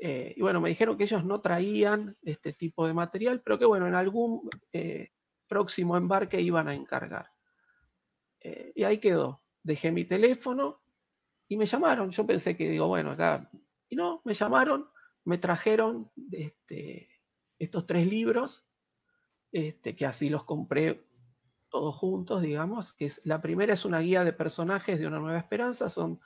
[0.00, 3.64] Eh, y bueno, me dijeron que ellos no traían este tipo de material, pero que
[3.64, 5.10] bueno, en algún eh,
[5.46, 7.30] próximo embarque iban a encargar.
[8.40, 9.42] Eh, y ahí quedó.
[9.62, 10.80] Dejé mi teléfono
[11.48, 12.10] y me llamaron.
[12.10, 13.50] Yo pensé que digo, bueno, acá.
[13.88, 14.88] Y no, me llamaron,
[15.24, 17.08] me trajeron este,
[17.58, 18.64] estos tres libros,
[19.52, 21.04] este, que así los compré
[21.68, 22.92] todos juntos, digamos.
[22.94, 25.88] Que la primera es una guía de personajes de una nueva esperanza.
[25.88, 26.20] Son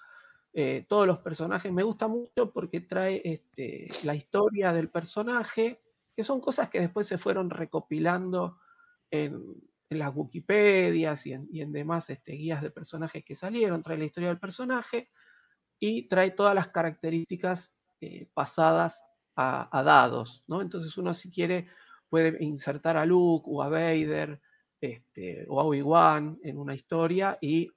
[0.53, 1.73] eh, todos los personajes.
[1.73, 5.81] Me gusta mucho porque trae este, la historia del personaje,
[6.17, 8.59] que son cosas que después se fueron recopilando
[9.11, 9.43] en,
[9.89, 13.83] en las Wikipedias y en, y en demás este, guías de personajes que salieron.
[13.83, 15.11] Trae la historia del personaje
[15.79, 19.05] y trae todas las características eh, pasadas
[19.37, 20.61] a, a dados, ¿no?
[20.61, 21.69] Entonces uno si quiere
[22.09, 24.41] puede insertar a Luke o a Vader
[24.81, 27.71] este, o a Obi-Wan en una historia y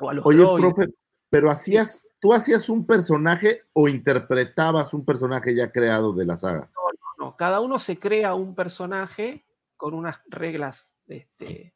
[0.00, 0.74] o a los Oye, droides.
[0.74, 0.92] profe,
[1.32, 6.70] pero hacías, ¿tú hacías un personaje o interpretabas un personaje ya creado de la saga?
[6.74, 9.46] No, no, cada uno se crea un personaje
[9.78, 11.74] con unas reglas, este,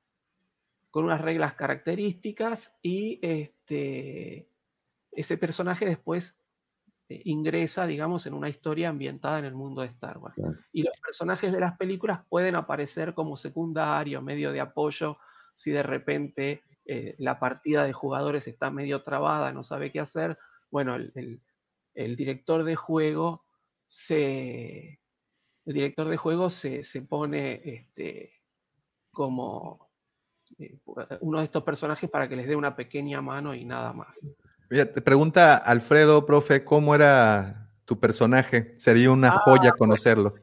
[0.90, 4.50] con unas reglas características y este,
[5.10, 6.38] ese personaje después
[7.08, 10.34] eh, ingresa, digamos, en una historia ambientada en el mundo de Star Wars.
[10.34, 10.58] Claro.
[10.70, 15.16] Y los personajes de las películas pueden aparecer como secundario, medio de apoyo,
[15.54, 20.38] si de repente eh, la partida de jugadores está medio trabada, no sabe qué hacer.
[20.70, 21.40] Bueno, el, el-
[21.94, 23.44] el director de juego
[23.86, 25.00] se,
[25.64, 28.32] el director de juego se, se pone este,
[29.12, 29.88] como
[30.58, 30.78] eh,
[31.20, 34.08] uno de estos personajes para que les dé una pequeña mano y nada más.
[34.68, 38.74] Mira, te pregunta Alfredo, profe, ¿cómo era tu personaje?
[38.78, 40.34] Sería una Ah, joya conocerlo.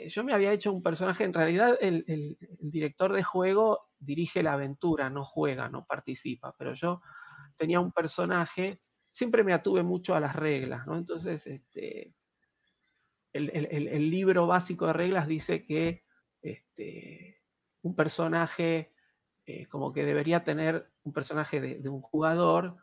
[0.00, 4.54] Eh, yo me había hecho un personaje, en realidad el, director de juego dirige la
[4.54, 7.02] aventura, no juega, no participa, pero yo
[7.56, 10.96] tenía un personaje, siempre me atuve mucho a las reglas, ¿no?
[10.96, 12.14] Entonces, este,
[13.32, 16.04] el, libro básico de reglas dice que
[16.42, 17.38] este,
[17.82, 18.92] un personaje
[19.46, 22.76] eh, como que debería tener un personaje de, de un jugador,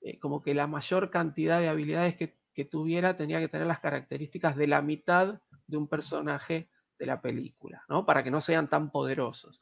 [0.00, 3.80] eh, como que la mayor cantidad de habilidades que, que tuviera tenía que tener las
[3.80, 6.68] características de la mitad de un personaje
[6.98, 8.06] de la película, ¿no?
[8.06, 9.60] Para que no sean tan poderosos.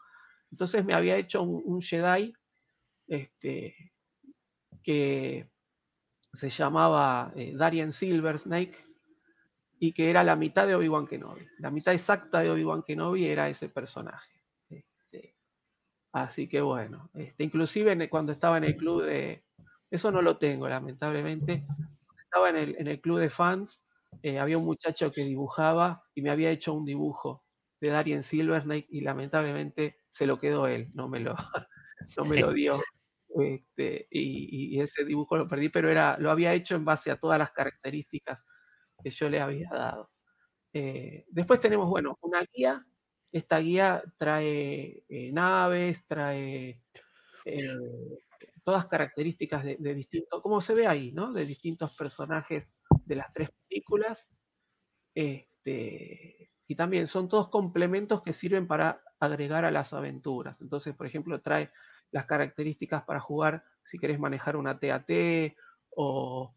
[0.51, 2.35] Entonces me había hecho un, Jedi
[3.07, 3.93] este,
[4.83, 5.49] que
[6.33, 8.85] se llamaba eh, Darien Silver Snake
[9.79, 11.47] y que era la mitad de Obi-Wan Kenobi.
[11.59, 14.31] La mitad exacta de Obi-Wan Kenobi era ese personaje.
[14.69, 15.35] Este,
[16.13, 19.45] así que bueno, este, inclusive cuando estaba en el club de...
[19.91, 21.65] Eso no lo tengo, lamentablemente.
[22.23, 23.83] Estaba en el, en el club de fans,
[24.23, 27.45] eh, había un muchacho que dibujaba y me había hecho un dibujo
[27.81, 31.35] de Darien Silver Snake y lamentablemente se lo quedó él, no me lo,
[32.17, 32.81] no me lo dio.
[33.39, 37.39] Este, y, ese dibujo lo perdí, pero era, lo había hecho en base a todas
[37.39, 38.41] las características
[39.03, 40.11] que yo le había dado.
[40.73, 42.85] Eh, después tenemos, bueno, una guía.
[43.33, 46.83] Esta guía trae eh, naves, trae
[47.45, 47.79] eh,
[48.65, 51.33] todas características de, de distintos, como se ve ahí, ¿no?
[51.33, 52.69] De distintos personajes
[53.11, 54.29] de las tres películas.
[55.15, 60.61] Este, y también son todos complementos que sirven para agregar a las aventuras.
[60.61, 61.71] Entonces, por ejemplo, trae
[62.13, 65.11] las características para jugar si querés manejar una TAT
[65.91, 66.55] o,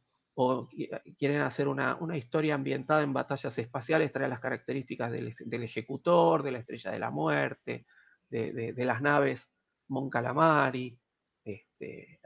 [1.17, 6.59] quieren hacer una, historia ambientada en batallas espaciales, trae las características del, ejecutor, de la
[6.59, 7.85] estrella de la muerte,
[8.29, 9.51] de, las naves
[9.87, 10.97] Mon Calamari,
[11.43, 12.19] este,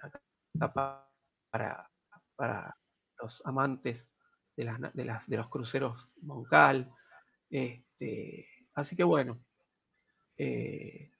[0.59, 1.89] para,
[2.35, 2.77] para,
[3.19, 4.07] los amantes
[4.57, 6.91] de, los cruceros Moncal.
[7.49, 9.39] Este, así que bueno,
[10.37, 11.11] eh,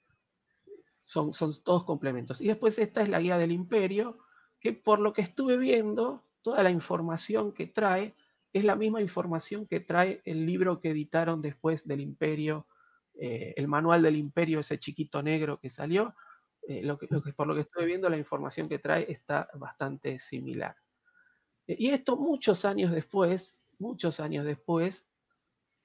[0.97, 1.31] son,
[1.64, 2.41] todos complementos.
[2.41, 4.19] Y después esta es la guía del imperio,
[4.59, 8.15] que por lo que estuve viendo, toda la información que trae
[8.53, 12.65] es la misma información que trae el libro que editaron después del imperio,
[13.19, 16.15] eh, el manual del imperio, ese chiquito negro que salió.
[16.68, 20.76] Eh, lo que, por lo que estuve viendo, la información que trae está bastante similar.
[21.68, 25.06] Eh, y esto muchos años después, muchos años después,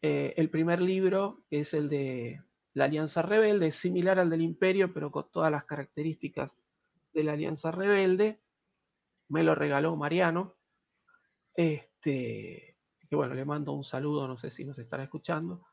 [0.05, 2.43] el primer libro, que es el de
[2.75, 6.57] la Alianza Rebelde similar al del Imperio, pero con todas las características
[7.13, 8.41] de la Alianza Rebelde.
[9.29, 10.55] Me lo regaló Mariano.
[11.55, 12.77] Este,
[13.09, 15.67] que bueno, le mando un saludo, no sé si nos estará escuchando.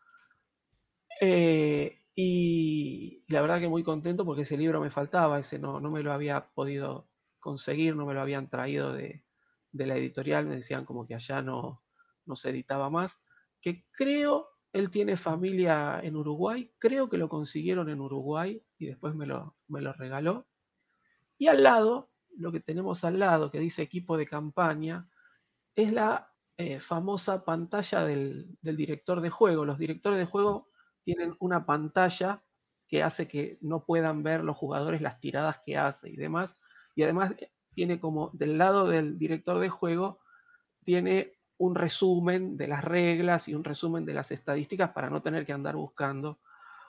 [1.21, 5.89] Eh, y la verdad que muy contento porque ese libro me faltaba, ese no, no
[5.89, 7.07] me lo había podido
[7.39, 9.23] conseguir, no me lo habían traído de,
[9.71, 11.83] de la editorial, me decían como que allá no,
[12.25, 13.19] no se editaba más,
[13.61, 19.15] que creo él tiene familia en Uruguay, creo que lo consiguieron en Uruguay y después
[19.15, 20.47] me lo, me lo regaló.
[21.37, 25.09] Y al lado, lo que tenemos al lado, que dice equipo de campaña,
[25.75, 29.65] es la eh, famosa pantalla del, director de juego.
[29.65, 30.69] Los directores de juego
[31.03, 32.43] tienen una pantalla
[32.87, 36.59] que hace que no puedan ver los jugadores las tiradas que hace y demás.
[36.95, 40.19] Y además eh, tiene como del lado del director de juego,
[40.83, 45.45] tiene un resumen de las reglas y un resumen de las estadísticas para no tener
[45.45, 46.41] que andar buscando.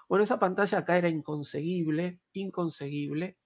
[0.09, 3.39] Bueno, esa pantalla acá era inconseguible, inconseguible.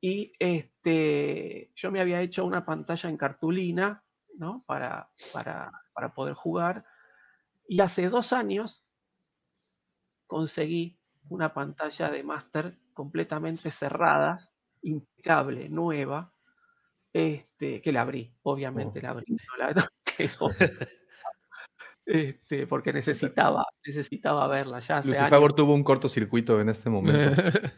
[0.00, 4.02] Y este, yo me había hecho una pantalla en cartulina,
[4.36, 4.64] ¿no?
[4.66, 6.84] Para, para, para poder jugar.
[7.68, 8.84] Y hace dos años
[10.26, 10.98] conseguí
[11.28, 14.50] una pantalla de máster completamente cerrada,
[14.82, 16.32] impecable, nueva,
[17.12, 19.02] este, que la abrí, obviamente oh.
[19.02, 19.36] la abrí.
[19.58, 19.90] la,
[22.06, 24.98] este, porque necesitaba, necesitaba verla ya.
[24.98, 27.42] Hace Lucifer tuvo un cortocircuito en este momento.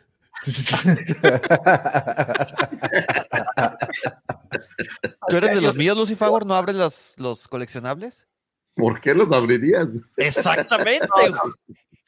[5.29, 6.29] ¿Tú eres de los míos, Lucifer?
[6.45, 8.27] ¿No abres los, los coleccionables?
[8.75, 9.89] ¿Por qué los abrirías?
[10.17, 11.09] Exactamente.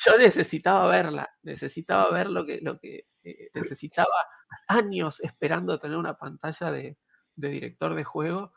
[0.05, 4.15] Yo necesitaba verla, necesitaba ver lo que, lo que eh, necesitaba
[4.69, 6.98] años esperando tener una pantalla de,
[7.36, 8.52] de director de juego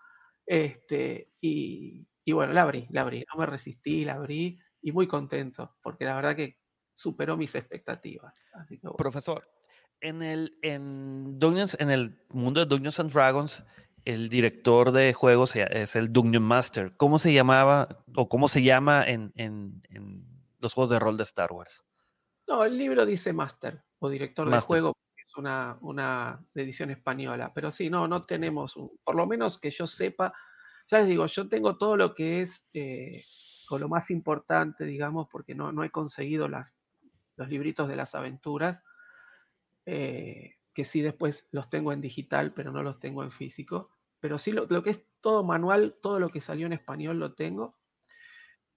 [0.50, 5.76] este, y, bueno, la abrí, la abrí, no me resistí, la abrí y muy contento,
[5.84, 6.58] porque la verdad que
[6.96, 8.36] superó mis expectativas.
[8.98, 9.48] Profesor,
[10.02, 13.64] en el, en, en el mundo de Dungeons and Dragons,
[14.06, 16.96] el director de juegos es el Dungeon Master.
[16.98, 19.84] ¿Cómo se llamaba o cómo se llama en, en,
[20.58, 21.86] los juegos de rol de Star Wars?
[22.48, 24.96] No, el libro dice Master o director de juego
[25.40, 27.52] una, una edición española.
[27.54, 30.34] Pero sí, no, no tenemos, por lo menos que yo sepa,
[30.90, 33.24] ya les digo, yo tengo todo lo que es, eh,
[33.70, 36.84] o lo más importante, digamos, porque no, no he conseguido las,
[37.36, 38.84] los libritos de las aventuras,
[39.86, 43.92] eh, que sí después los tengo en digital, pero no los tengo en físico.
[44.20, 47.78] Pero sí lo, que es todo manual, todo lo que salió en español lo tengo.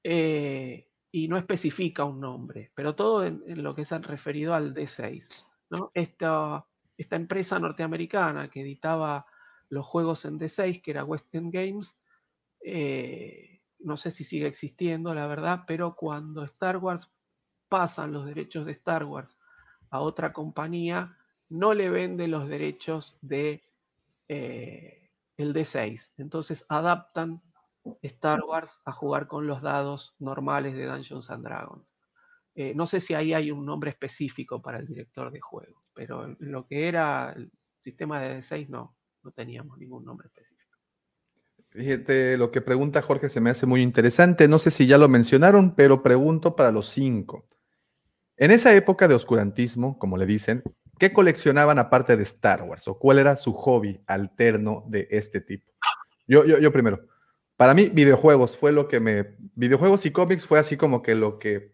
[0.05, 4.75] Eh, y no especifica un nombre, pero todo en, en, lo que es referido al
[4.75, 5.45] D6.
[5.95, 6.67] Esta,
[7.11, 9.27] empresa norteamericana que editaba
[9.69, 11.97] los juegos en D6, que era Western Games,
[12.65, 17.13] eh, no sé si sigue existiendo, la verdad, pero cuando Star Wars
[17.69, 19.37] pasan los derechos de Star Wars
[19.91, 21.17] a otra compañía,
[21.49, 23.63] no le vende los derechos de
[24.29, 26.13] eh, el D6.
[26.17, 27.43] Entonces adaptan
[28.03, 31.92] Star Wars a jugar con los dados normales de Dungeons and Dragons.
[32.55, 36.37] Eh, no sé si ahí hay un nombre específico para el director de juego, pero
[36.39, 40.63] lo que era el sistema de D6 no, no teníamos ningún nombre específico.
[41.71, 44.47] Fíjate, lo que pregunta Jorge se me hace muy interesante.
[44.47, 47.47] No sé si ya lo mencionaron, pero pregunto para los cinco.
[48.37, 50.63] En esa época de oscurantismo, como le dicen,
[50.99, 52.89] ¿qué coleccionaban aparte de Star Wars?
[52.89, 55.73] ¿O cuál era su hobby alterno de este tipo?
[56.27, 57.07] Yo, yo, yo primero.
[57.57, 59.37] Para mí, videojuegos fue lo que me.
[59.55, 61.72] Videojuegos y cómics fue así como que lo que.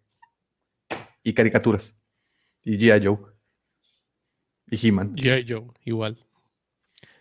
[1.29, 1.95] Y caricaturas.
[2.65, 3.05] Y G.I.
[3.07, 3.19] Joe.
[4.71, 5.15] Y He-Man.
[5.15, 5.45] G.I.
[5.47, 6.25] Joe, igual.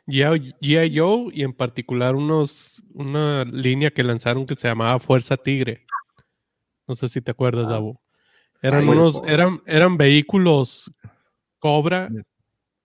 [0.08, 0.98] G.I.
[0.98, 5.86] Joe y en particular unos, una línea que lanzaron que se llamaba Fuerza Tigre.
[6.88, 7.72] No sé si te acuerdas, Ah.
[7.72, 8.02] Davo.
[8.62, 10.90] Eran unos, eran, eran vehículos
[11.60, 12.10] Cobra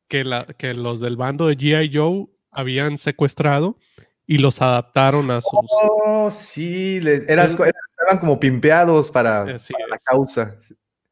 [0.09, 1.90] que, la, que los del bando de G.I.
[1.94, 3.78] Joe habían secuestrado
[4.27, 5.53] y los adaptaron a sus.
[5.70, 10.59] Oh, sí, le- eras- eran- estaban como pimpeados para, la causa.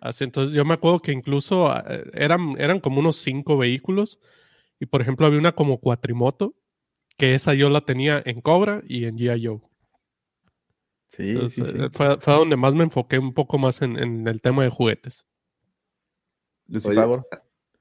[0.00, 4.18] Así, entonces yo me acuerdo que incluso eh, eran, eran como unos cinco vehículos
[4.80, 6.54] y por ejemplo había una como cuatrimoto
[7.18, 9.46] que esa yo la tenía en Cobra y en G.I.
[9.46, 9.60] Joe.
[11.08, 11.84] Sí, Entonces, sí, sí.
[11.84, 14.70] eh, Fue, fue donde más me enfoqué un poco más en, en el tema de
[14.70, 15.26] juguetes.
[16.68, 17.26] Lucifago.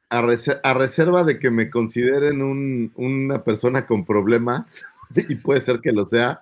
[0.10, 4.84] A, rese- a reserva de que me consideren un- una persona con problemas,
[5.30, 6.42] y puede ser que lo sea,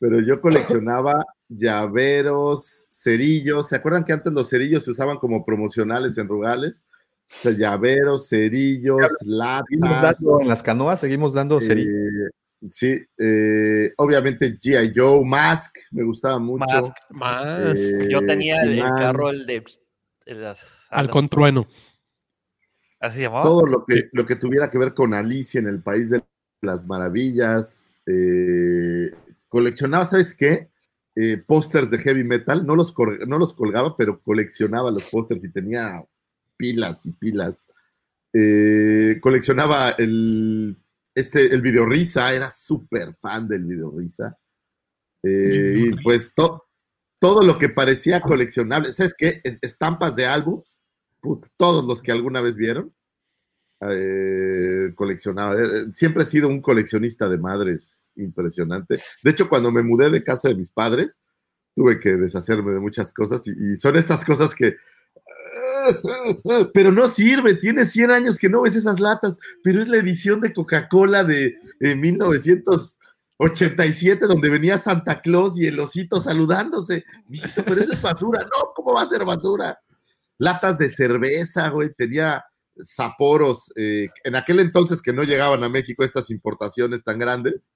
[0.00, 3.68] pero yo coleccionaba llaveros, cerillos.
[3.68, 6.84] ¿Se acuerdan que antes los cerillos se usaban como promocionales en Rugales?
[7.26, 10.18] O sea, llaveros, cerillos, Seguimos latas.
[10.20, 11.90] dando en las canoas, seguimos dando cerillo.
[11.90, 12.30] eh,
[12.68, 14.92] sí, eh, obviamente G.I.
[14.94, 16.64] Joe, Mask, me gustaba mucho.
[16.66, 16.92] Mask.
[17.10, 19.64] Más Eh, Yo tenía el, carro, el de
[20.26, 21.66] las al contrueno.
[23.00, 23.42] Así llamaba.
[23.44, 26.22] todo lo que, lo que tuviera que ver con Alicia en el País de
[26.62, 27.92] las Maravillas.
[28.06, 29.10] eh,
[29.48, 30.68] coleccionaba, ¿sabes qué?
[31.16, 32.66] Eh, pósters de heavy metal.
[32.66, 36.04] No los, cor- no los colgaba, pero coleccionaba los pósters y tenía
[36.56, 37.66] pilas y pilas.
[38.32, 40.76] Eh, coleccionaba el,
[41.14, 44.36] este, el video risa, era súper fan del video risa.
[45.22, 46.64] Eh, y pues to-
[47.20, 48.92] todo lo que parecía coleccionable.
[48.92, 49.40] ¿Sabes qué?
[49.44, 50.80] Es- Estampas de álbums
[51.20, 52.92] put, todos los que alguna vez vieron,
[53.80, 55.54] eh, coleccionaba.
[55.92, 59.00] Siempre he sido un coleccionista de madres impresionante.
[59.22, 61.18] De hecho, cuando me mudé de casa de mis padres,
[61.74, 64.76] tuve que deshacerme de muchas cosas y, son estas cosas que...
[66.72, 70.40] Pero no sirve, tiene 100 años que no ves esas latas, pero es la edición
[70.40, 77.04] de Coca-Cola de eh, 1987 donde venía Santa Claus y el osito saludándose.
[77.54, 78.40] Pero eso es basura.
[78.44, 79.78] No, ¿cómo va a ser basura?
[80.38, 82.44] latas de cerveza, güey, tenía
[82.80, 87.70] Saporos, eh, en aquel entonces que no llegaban a México estas importaciones tan grandes,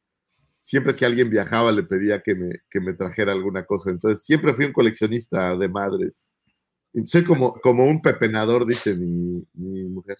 [0.68, 4.52] siempre que alguien viajaba le pedía que me, que me trajera alguna cosa, entonces siempre
[4.52, 6.34] fui un coleccionista de madres.
[7.06, 10.18] Soy como, como un pepenador, dice mi, mi mujer.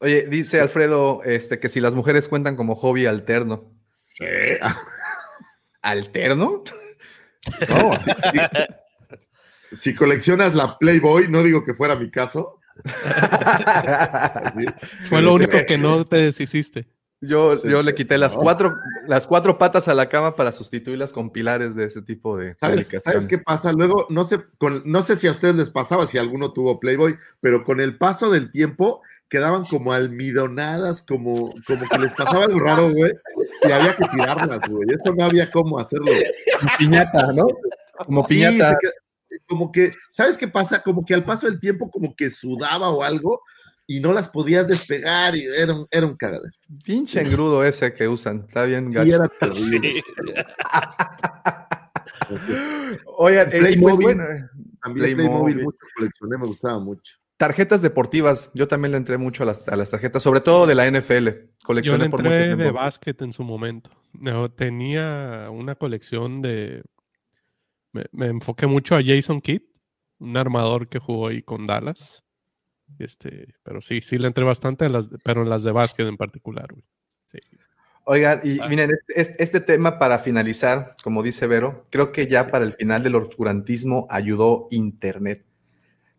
[0.00, 3.72] Oye, dice Alfredo este, que si las mujeres cuentan como hobby alterno.
[5.80, 6.62] ¿Alterno?
[7.68, 12.60] No, si, si- si coleccionas la Playboy, no digo que fuera mi caso.
[14.56, 16.86] Sí, Fue lo único que no te deshiciste.
[17.26, 18.74] Yo, yo le quité las cuatro,
[19.06, 22.76] las cuatro patas a la cama para sustituirlas con pilares de ese tipo de ¿Sabes,
[22.76, 23.02] publicaciones.
[23.04, 23.72] ¿Sabes qué pasa?
[23.72, 27.16] Luego, no sé, con- no sé si a ustedes les pasaba, si alguno tuvo Playboy,
[27.40, 32.60] pero con el paso del tiempo quedaban como almidonadas, como, como que les pasaba algo
[32.60, 33.12] raro, güey,
[33.62, 34.88] y había que tirarlas, güey.
[34.90, 36.12] Eso no había cómo hacerlo.
[36.60, 37.46] Como piñata, ¿no?
[38.04, 38.78] Como piñata.
[39.48, 40.82] como que, ¿sabes qué pasa?
[40.82, 43.42] Como que al paso del tiempo, como que sudaba o algo,
[43.86, 46.52] y no las podías despegar, y era un, era un cagadero.
[46.84, 48.44] Pinche engrudo ese que usan.
[48.48, 49.14] Está bien Sí, gacho.
[49.14, 50.02] era terrible.
[53.18, 54.44] Oigan, eh, pues Playmobil, bueno, eh,
[54.82, 55.16] También Playmobil.
[55.16, 57.16] Playmobil mucho coleccioné, me gustaba mucho.
[57.36, 58.50] tarjetas deportivas.
[58.54, 61.26] Yo también le entré mucho a las, a las tarjetas, sobre todo de la NFL.
[61.28, 61.34] Yo
[61.64, 63.90] Coleccioné le por mucho entré de básquet en su momento.
[64.12, 66.82] No, tenía una colección de...
[67.92, 69.62] Me, me enfoqué mucho a Jason Kidd,
[70.18, 72.22] un armador que jugó ahí con Dallas.
[72.98, 76.16] Este, pero sí, sí le entré bastante, a las, pero en las de básquet en
[76.16, 76.68] particular.
[76.72, 76.84] güey.
[77.30, 77.38] Sí.
[78.04, 82.64] Oigan, y miren, este, este- tema para finalizar, como dice Vero, creo que ya para
[82.64, 85.44] el final del oscurantismo ayudó Internet.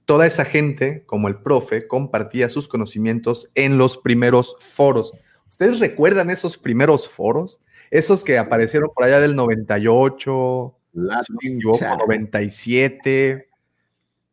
[0.03, 5.14] Toda esa gente, como el profe, compartía sus conocimientos en los primeros foros.
[5.49, 7.61] ¿Ustedes recuerdan esos primeros foros?
[7.89, 11.99] Esos que aparecieron por allá del 98, si no me Latin equivoco, Chat.
[11.99, 13.47] 97.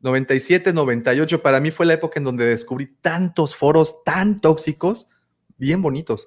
[0.05, 5.09] 97, 98, para mí fue la época en donde descubrí tantos foros tan tóxicos,
[5.57, 6.27] bien bonitos.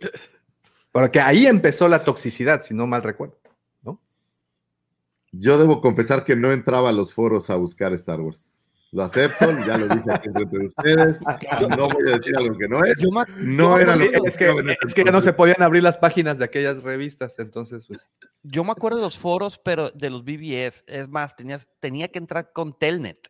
[0.91, 3.37] Porque ahí empezó la toxicidad, si no mal recuerdo.
[3.83, 4.01] ¿no?
[5.31, 8.57] Yo debo confesar que no entraba a los foros a buscar Star Wars.
[8.91, 11.19] Lo acepto, ya lo dije aquí frente de ustedes.
[11.77, 12.95] No voy a decir algo que no es.
[13.37, 16.39] No era lo que es que, es que ya no se podían abrir las páginas
[16.39, 18.09] de aquellas revistas, entonces pues.
[18.41, 22.17] Yo me acuerdo de los foros, pero de los BBS, es más, tenías, tenía que
[22.17, 23.29] entrar con Telnet.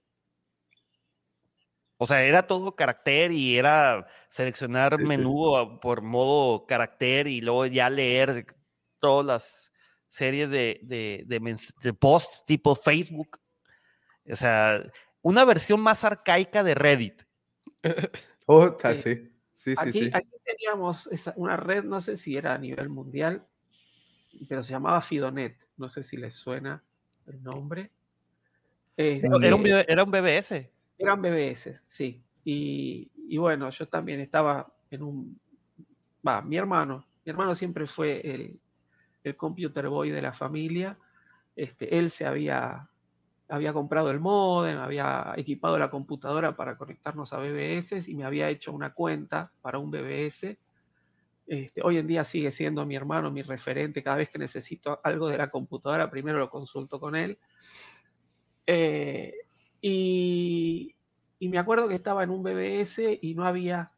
[1.98, 7.90] O sea, era todo carácter y era seleccionar menú por modo carácter y luego ya
[7.90, 8.56] leer
[9.00, 9.74] todas las
[10.08, 13.40] series de, de, de posts tipo Facebook.
[14.30, 14.84] O sea,
[15.22, 17.24] una versión más arcaica de Reddit.
[18.46, 19.32] oh, sí.
[19.54, 23.48] Sí, aquí, sí, aquí teníamos una red, no sé si era a nivel mundial,
[24.48, 25.58] pero se llamaba Fidonet.
[25.78, 26.84] No sé si les suena
[27.26, 27.92] el nombre.
[28.96, 30.70] era, un, era un BBS.
[30.98, 32.24] Eran BBS, sí.
[32.44, 35.40] Y, bueno, yo también estaba en un...
[36.26, 37.06] Va, mi hermano.
[37.26, 38.60] Mi hermano siempre fue el,
[39.24, 40.98] el computer boy de la familia.
[41.56, 42.90] Este, él se había
[43.50, 48.50] había comprado el modem, había equipado la computadora para conectarnos a BBS y me había
[48.50, 50.58] hecho una cuenta para un BBS.
[51.48, 54.04] Este, hoy en día sigue siendo mi hermano, mi referente.
[54.04, 57.40] Cada vez que necesito algo de la computadora, primero lo consulto con él.
[58.66, 59.34] Eh,
[59.82, 60.96] y,
[61.40, 63.92] me acuerdo que estaba en un BBS y no había,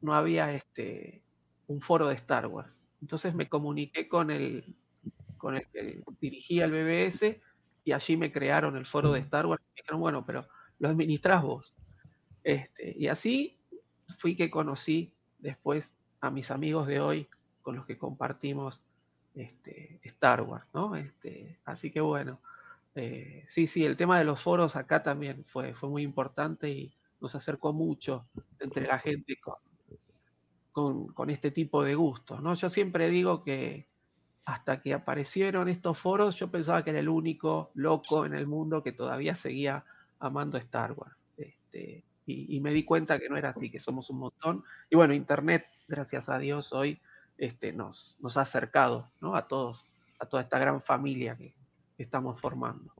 [0.00, 1.22] no había este,
[1.66, 2.82] un foro de Star Wars.
[3.00, 4.74] Entonces me comuniqué con el,
[5.36, 7.40] con el que dirigía el BBS
[7.84, 10.46] y allí me crearon el foro de Star Wars y me dijeron, bueno, pero
[10.78, 11.74] lo administras vos.
[12.42, 13.58] Este, y así
[14.18, 17.28] fui que conocí después a mis amigos de hoy
[17.62, 18.82] con los que compartimos
[19.34, 20.96] este, Star Wars, ¿no?
[20.96, 22.40] Este, así que bueno,
[22.94, 26.94] eh, sí, sí, el tema de los foros acá también fue, fue muy importante y
[27.20, 28.28] nos acercó mucho
[28.60, 29.36] entre la gente
[30.70, 32.54] con, con, este tipo de gustos, ¿no?
[32.54, 33.88] Yo siempre digo que
[34.44, 38.82] hasta que aparecieron estos foros, yo pensaba que era el único loco en el mundo
[38.82, 39.84] que todavía seguía
[40.20, 41.16] amando Star Wars.
[41.36, 44.64] Este, y, me di cuenta que no era así, que somos un montón.
[44.90, 47.00] Y bueno, Internet, gracias a Dios, hoy
[47.38, 49.34] este, nos, nos ha acercado ¿no?
[49.34, 49.88] a todos,
[50.18, 51.54] a toda esta gran familia que,
[51.98, 52.92] estamos formando.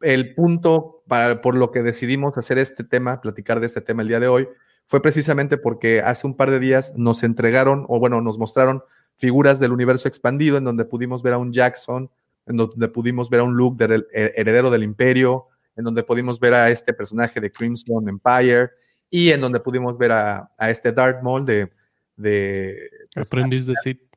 [0.00, 4.08] El punto para, por lo que decidimos hacer este tema, platicar de este tema el
[4.08, 4.48] día de hoy,
[4.86, 8.82] fue precisamente porque hace un par de días nos entregaron, o bueno, nos mostraron
[9.16, 12.10] figuras del universo expandido, en donde pudimos ver a un Jackson,
[12.46, 15.46] en donde pudimos ver a un Luke del heredero del imperio,
[15.76, 18.70] en donde pudimos ver a este personaje de Crimson Empire,
[19.10, 21.70] y en donde pudimos ver a, este Darth Maul de...
[22.16, 24.09] de aprendiz de Sith.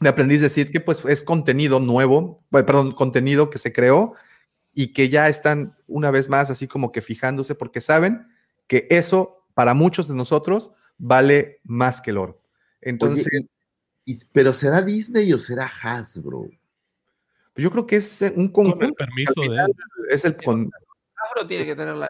[0.00, 4.14] De aprendiz de Sith, que pues es contenido nuevo, perdón, contenido que se creó
[4.72, 8.28] y que ya están una vez más así como que fijándose porque saben
[8.68, 12.40] que eso para muchos de nosotros vale más que el oro.
[12.80, 13.26] Entonces,
[14.32, 16.48] pero ¿será Disney o será Hasbro?
[17.52, 18.78] Pues yo creo que es un conjunto.
[18.78, 19.74] Con el permiso de
[20.10, 20.70] Es el con...
[21.16, 22.08] Hasbro tiene que tener la,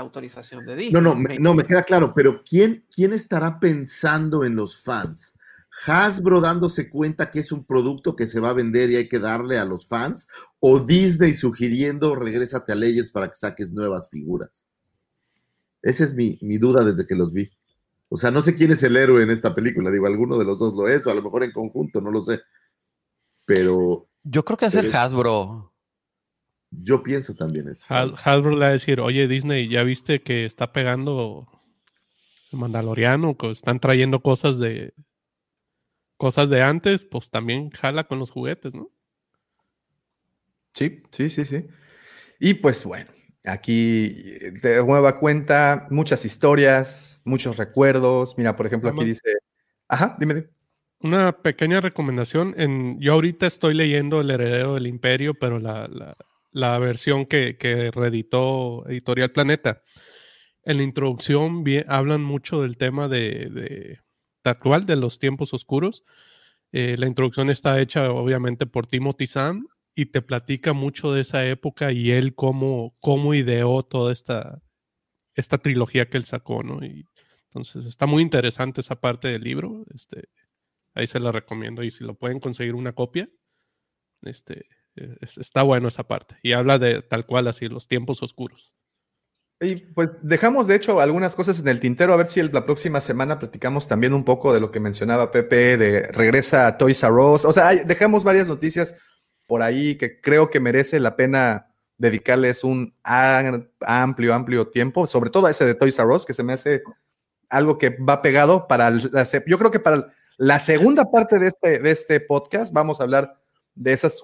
[0.00, 0.92] autorización de Disney.
[0.92, 5.37] No, no, me, no, me queda claro, pero ¿quién, ¿quién estará pensando en los fans?
[5.86, 9.18] Hasbro dándose cuenta que es un producto que se va a vender y hay que
[9.18, 10.26] darle a los fans,
[10.60, 14.64] o Disney sugiriendo regrésate a leyes para que saques nuevas figuras.
[15.82, 17.50] Esa es mi, mi duda desde que los vi.
[18.08, 19.90] O sea, no sé quién es el héroe en esta película.
[19.90, 22.22] Digo, alguno de los dos lo es, o a lo mejor en conjunto, no lo
[22.22, 22.40] sé.
[23.44, 24.08] Pero.
[24.24, 25.72] Yo creo que es el Hasbro.
[26.70, 27.84] Yo pienso también eso.
[27.88, 31.48] Hasbro le va a decir, oye Disney, ¿ya viste que está pegando
[32.52, 33.36] el Mandaloriano?
[33.36, 34.92] Que están trayendo cosas de
[36.18, 38.90] cosas de antes, pues también jala con los juguetes, ¿no?
[40.74, 41.66] Sí, sí, sí, sí.
[42.38, 43.10] Y pues bueno,
[43.44, 44.10] aquí
[44.62, 48.36] de nueva cuenta, muchas historias, muchos recuerdos.
[48.36, 49.32] Mira, por ejemplo, aquí dice,
[49.88, 50.46] ajá, dime.
[51.00, 52.54] Una pequeña recomendación.
[52.58, 55.88] En, yo ahorita estoy leyendo El heredero del imperio, pero la,
[56.50, 59.82] la, versión que, que, reeditó Editorial Planeta.
[60.64, 64.00] En la introducción hablan mucho del tema de, de,
[64.50, 66.04] actual, de los tiempos oscuros.
[66.72, 71.46] Eh, la introducción está hecha obviamente por Timothy Zahn y te platica mucho de esa
[71.46, 74.62] época y él cómo, cómo ideó toda esta,
[75.34, 76.84] esta trilogía que él sacó, ¿no?
[76.84, 77.06] Y
[77.46, 79.84] entonces está muy interesante esa parte del libro.
[79.94, 80.28] Este,
[80.94, 81.82] ahí se la recomiendo.
[81.82, 83.28] Y si lo pueden conseguir una copia,
[84.22, 86.36] este, está bueno esa parte.
[86.42, 88.76] Y habla de tal cual así, los tiempos oscuros.
[89.60, 93.00] Y pues dejamos de hecho algunas cosas en el tintero, a ver si la próxima
[93.00, 97.12] semana platicamos también un poco de lo que mencionaba Pepe, de regresa a Toys R
[97.12, 97.44] Us.
[97.44, 98.94] O sea, dejamos varias noticias
[99.48, 101.66] por ahí que creo que merece la pena
[101.96, 106.44] dedicarles un amplio, amplio tiempo, sobre todo a ese de Toys R Us, que se
[106.44, 106.82] me hace
[107.48, 108.92] algo que va pegado para,
[109.46, 113.40] yo creo que para La segunda parte de este, de este podcast vamos a hablar
[113.74, 114.22] de esas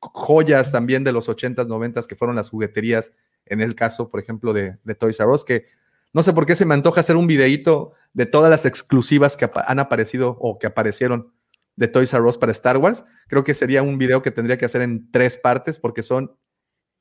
[0.00, 3.12] joyas también de los 80s, 90s que fueron las jugueterías,
[3.46, 5.66] en el caso, por ejemplo, de, de Toys R Us, que
[6.12, 9.50] no sé por qué se me antoja hacer un videíto de todas las exclusivas que
[9.66, 11.32] han aparecido o que aparecieron
[11.76, 13.04] de Toys R Us para Star Wars.
[13.28, 16.36] Creo que sería un video que tendría que hacer en tres partes porque son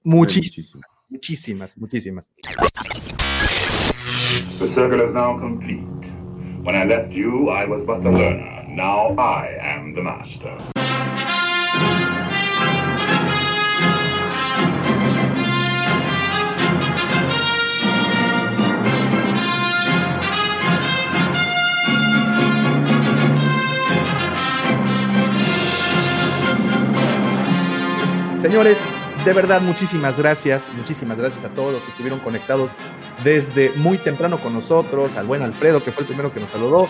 [0.03, 2.31] muchísimas, muchísimas, muchísimas.
[4.59, 5.83] The circle is now complete.
[6.63, 8.63] When I left you, I was but the learner.
[8.67, 10.80] Now I am the master.
[28.41, 28.79] Señores,
[29.23, 30.63] de verdad, muchísimas gracias.
[30.75, 32.71] Muchísimas gracias a todos los que estuvieron conectados
[33.23, 35.15] desde muy temprano con nosotros.
[35.15, 36.87] Al buen Alfredo, que fue el primero que nos saludó.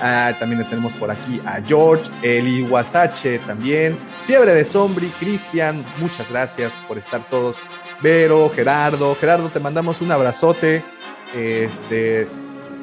[0.00, 3.98] Ah, también tenemos por aquí a George, Eli Wasache también.
[4.26, 7.58] Fiebre de Sombri, Cristian, muchas gracias por estar todos.
[8.00, 9.14] Vero, Gerardo.
[9.20, 10.82] Gerardo, te mandamos un abrazote.
[11.36, 12.26] Este.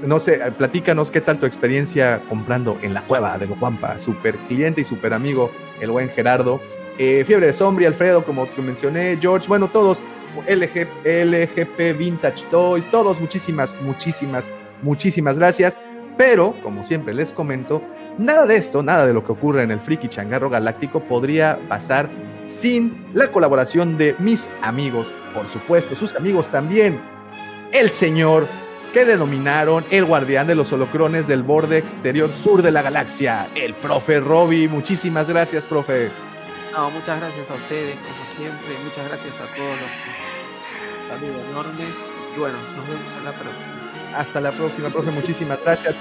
[0.04, 3.98] No sé, platícanos qué tal tu experiencia comprando en la cueva de Locuampa.
[3.98, 6.62] Super cliente y super amigo, el buen Gerardo.
[7.04, 10.04] Eh, Fiebre de Sombri, Alfredo, como te mencioné, George, bueno, todos,
[10.48, 14.52] LG, LGP Vintage Toys, todos, muchísimas, muchísimas,
[14.84, 15.80] muchísimas gracias.
[16.16, 17.82] Pero, como siempre les comento,
[18.20, 22.08] nada de esto, nada de lo que ocurre en el Friki Changarro Galáctico podría pasar
[22.46, 27.02] sin la colaboración de mis amigos, por supuesto, sus amigos también.
[27.72, 28.46] El señor
[28.94, 33.74] que denominaron el guardián de los holocrones del borde exterior sur de la galaxia, el
[33.74, 34.68] profe Robbie.
[34.68, 36.12] Muchísimas gracias, profe.
[36.72, 38.78] No, muchas gracias a ustedes, como siempre.
[38.84, 39.78] Muchas gracias a todos.
[39.80, 41.10] Los...
[41.10, 41.86] Saludo enorme.
[42.36, 44.18] Y bueno, nos vemos en la próxima.
[44.18, 45.12] Hasta la próxima, profe.
[45.12, 45.96] Muchísimas gracias.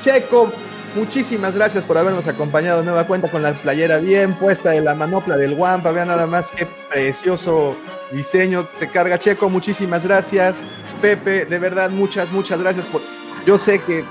[0.00, 0.52] Checo,
[0.94, 5.36] muchísimas gracias por habernos acompañado nueva cuenta con la playera bien puesta de la manopla
[5.36, 5.90] del Wampa.
[5.90, 7.76] Vean nada más qué precioso
[8.12, 9.48] diseño se carga Checo.
[9.48, 10.58] Muchísimas gracias.
[11.02, 13.00] Pepe, de verdad, muchas, muchas gracias por.
[13.46, 14.04] Yo sé que,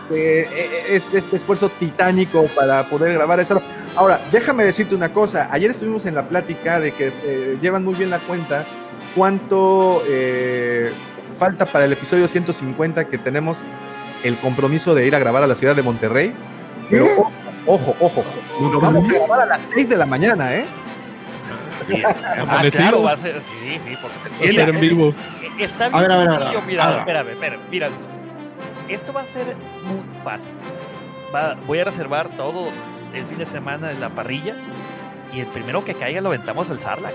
[0.89, 3.61] es este esfuerzo titánico para poder grabar esto.
[3.97, 5.47] Ahora, déjame decirte una cosa.
[5.51, 8.63] Ayer estuvimos en la plática de que eh, llevan muy bien la cuenta
[9.15, 10.91] cuánto eh,
[11.35, 13.63] falta para el episodio 150 que tenemos
[14.23, 16.31] el compromiso de ir a grabar a la ciudad de Monterrey.
[16.91, 17.05] Pero
[17.65, 18.23] ojo, ojo,
[18.59, 18.71] ojo.
[18.71, 20.65] Lo vamos a grabar a las 6 de la mañana, ¿eh?
[21.87, 24.61] Sí, ah, claro, va a ser, sí, sí, por supuesto.
[24.61, 25.13] En vivo.
[25.59, 26.63] Está bien A ver, a ver, a ver, sencillo, a ver.
[26.67, 26.99] mira, A ver.
[26.99, 27.89] espérame, espérame, mira.
[28.89, 30.49] Esto va a ser muy fácil.
[31.33, 32.67] Va- voy a reservar todo
[33.13, 34.55] el fin de semana en la parrilla
[35.33, 37.13] y el primero que caiga lo aventamos al Sarlac.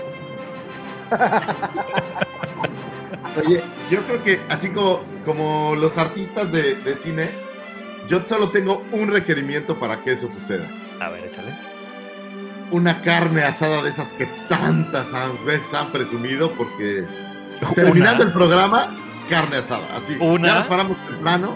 [3.45, 7.29] Oye, yo creo que así como, como los artistas de, de cine,
[8.07, 10.67] yo solo tengo un requerimiento para que eso suceda.
[10.99, 11.53] A ver, échale.
[12.71, 15.07] Una carne asada de esas que tantas
[15.45, 17.05] veces han presumido, porque
[17.75, 18.95] terminando el programa,
[19.29, 19.85] carne asada.
[19.95, 20.47] Así, Una.
[20.47, 21.55] ya nos paramos temprano.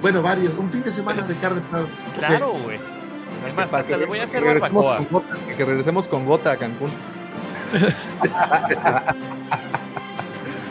[0.00, 0.52] Bueno, varios.
[0.56, 1.86] Un fin de semana de carne asada.
[2.16, 2.78] Claro, güey.
[3.46, 5.08] Es más, hasta le voy a hacer que regresemos barbacoa.
[5.08, 6.90] con gota, que regresemos con gota a Cancún.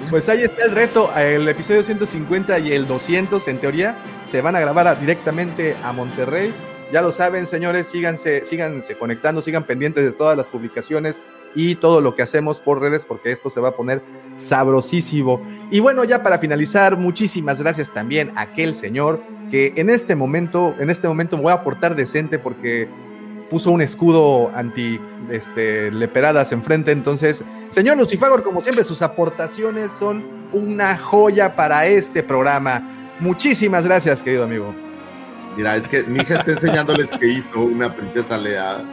[0.10, 1.12] Pues ahí está el reto.
[1.18, 5.92] El episodio 150 y el 200, en teoría, se van a grabar a- directamente a
[5.92, 6.54] Monterrey.
[6.94, 11.20] Ya lo saben, señores, síganse, síganse conectando, sigan pendientes de todas las publicaciones
[11.54, 14.02] y todo lo que hacemos por redes, porque esto se va a poner
[14.38, 15.42] sabrosísimo.
[15.72, 19.20] Y bueno, ya para finalizar, muchísimas gracias también a aquel señor
[19.52, 22.88] que en este momento, en este momento me voy a portar decente porque
[23.50, 25.00] puso un escudo anti
[25.32, 26.92] este, leperadas enfrente.
[26.92, 32.82] Entonces, señor Lucifagor, como siempre, sus aportaciones son una joya para este programa.
[33.20, 34.74] Muchísimas gracias, querido amigo.
[35.56, 38.84] Mira, es que mi hija está enseñándoles que hizo una princesa Lea.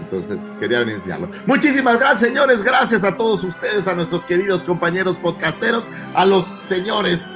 [0.00, 1.30] Entonces, quería venir a enseñarlo.
[1.46, 2.62] Muchísimas gracias, señores.
[2.62, 5.84] Gracias a todos ustedes, a nuestros queridos compañeros podcasteros,
[6.14, 7.26] a los señores,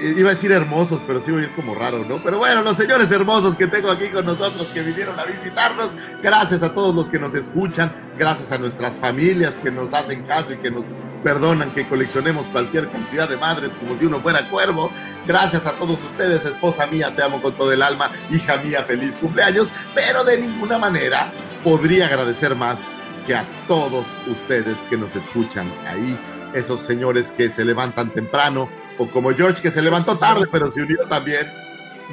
[0.00, 2.22] iba a decir hermosos, pero sí voy a ir como raro, ¿no?
[2.22, 5.90] Pero bueno, los señores hermosos que tengo aquí con nosotros, que vinieron a visitarnos.
[6.22, 7.94] Gracias a todos los que nos escuchan.
[8.18, 10.86] Gracias a nuestras familias que nos hacen caso y que nos
[11.22, 14.90] perdonan que coleccionemos cualquier cantidad de madres como si uno fuera cuervo.
[15.26, 19.14] Gracias a todos ustedes, esposa mía, te amo con todo el alma, hija mía, feliz
[19.16, 22.80] cumpleaños, pero de ninguna manera podría agradecer más
[23.26, 26.18] que a todos ustedes que nos escuchan ahí,
[26.54, 28.68] esos señores que se levantan temprano,
[29.00, 31.50] o como George que se levantó tarde, pero se unió también.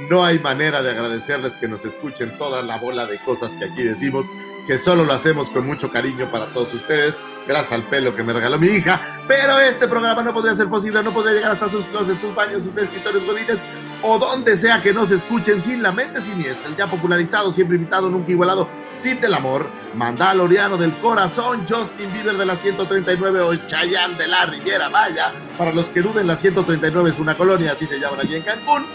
[0.09, 3.83] No hay manera de agradecerles que nos escuchen toda la bola de cosas que aquí
[3.83, 4.27] decimos,
[4.65, 8.31] que solo lo hacemos con mucho cariño para todos ustedes, gracias al pelo que me
[8.31, 9.01] regaló mi hija.
[9.27, 12.63] Pero este programa no podría ser posible, no podría llegar hasta sus closets, sus baños,
[12.63, 13.59] sus escritorios godines,
[14.03, 18.09] o donde sea que nos escuchen sin la mente siniestra, el ya popularizado, siempre invitado,
[18.09, 24.15] nunca igualado, Cid del Amor, Mandaloriano del Corazón, Justin Bieber de la 139 o Chayanne
[24.15, 25.31] de la Riviera Maya.
[25.57, 28.85] Para los que duden, la 139 es una colonia, así se llaman allí en Cancún.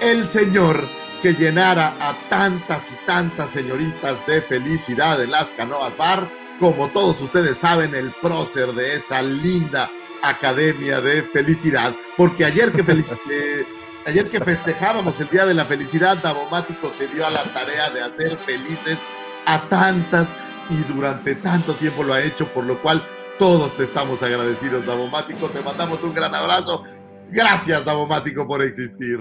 [0.00, 0.82] El señor
[1.22, 7.20] que llenara a tantas y tantas señoristas de felicidad en las canoas bar, como todos
[7.20, 9.88] ustedes saben, el prócer de esa linda
[10.22, 12.80] academia de felicidad, porque ayer que,
[13.30, 13.66] eh,
[14.06, 18.02] ayer que festejábamos el Día de la Felicidad, Davomático se dio a la tarea de
[18.02, 18.98] hacer felices
[19.46, 20.28] a tantas
[20.70, 23.02] y durante tanto tiempo lo ha hecho, por lo cual
[23.38, 25.48] todos estamos agradecidos, Davomático.
[25.48, 26.82] Te mandamos un gran abrazo.
[27.30, 29.18] Gracias, Davomático, por existir.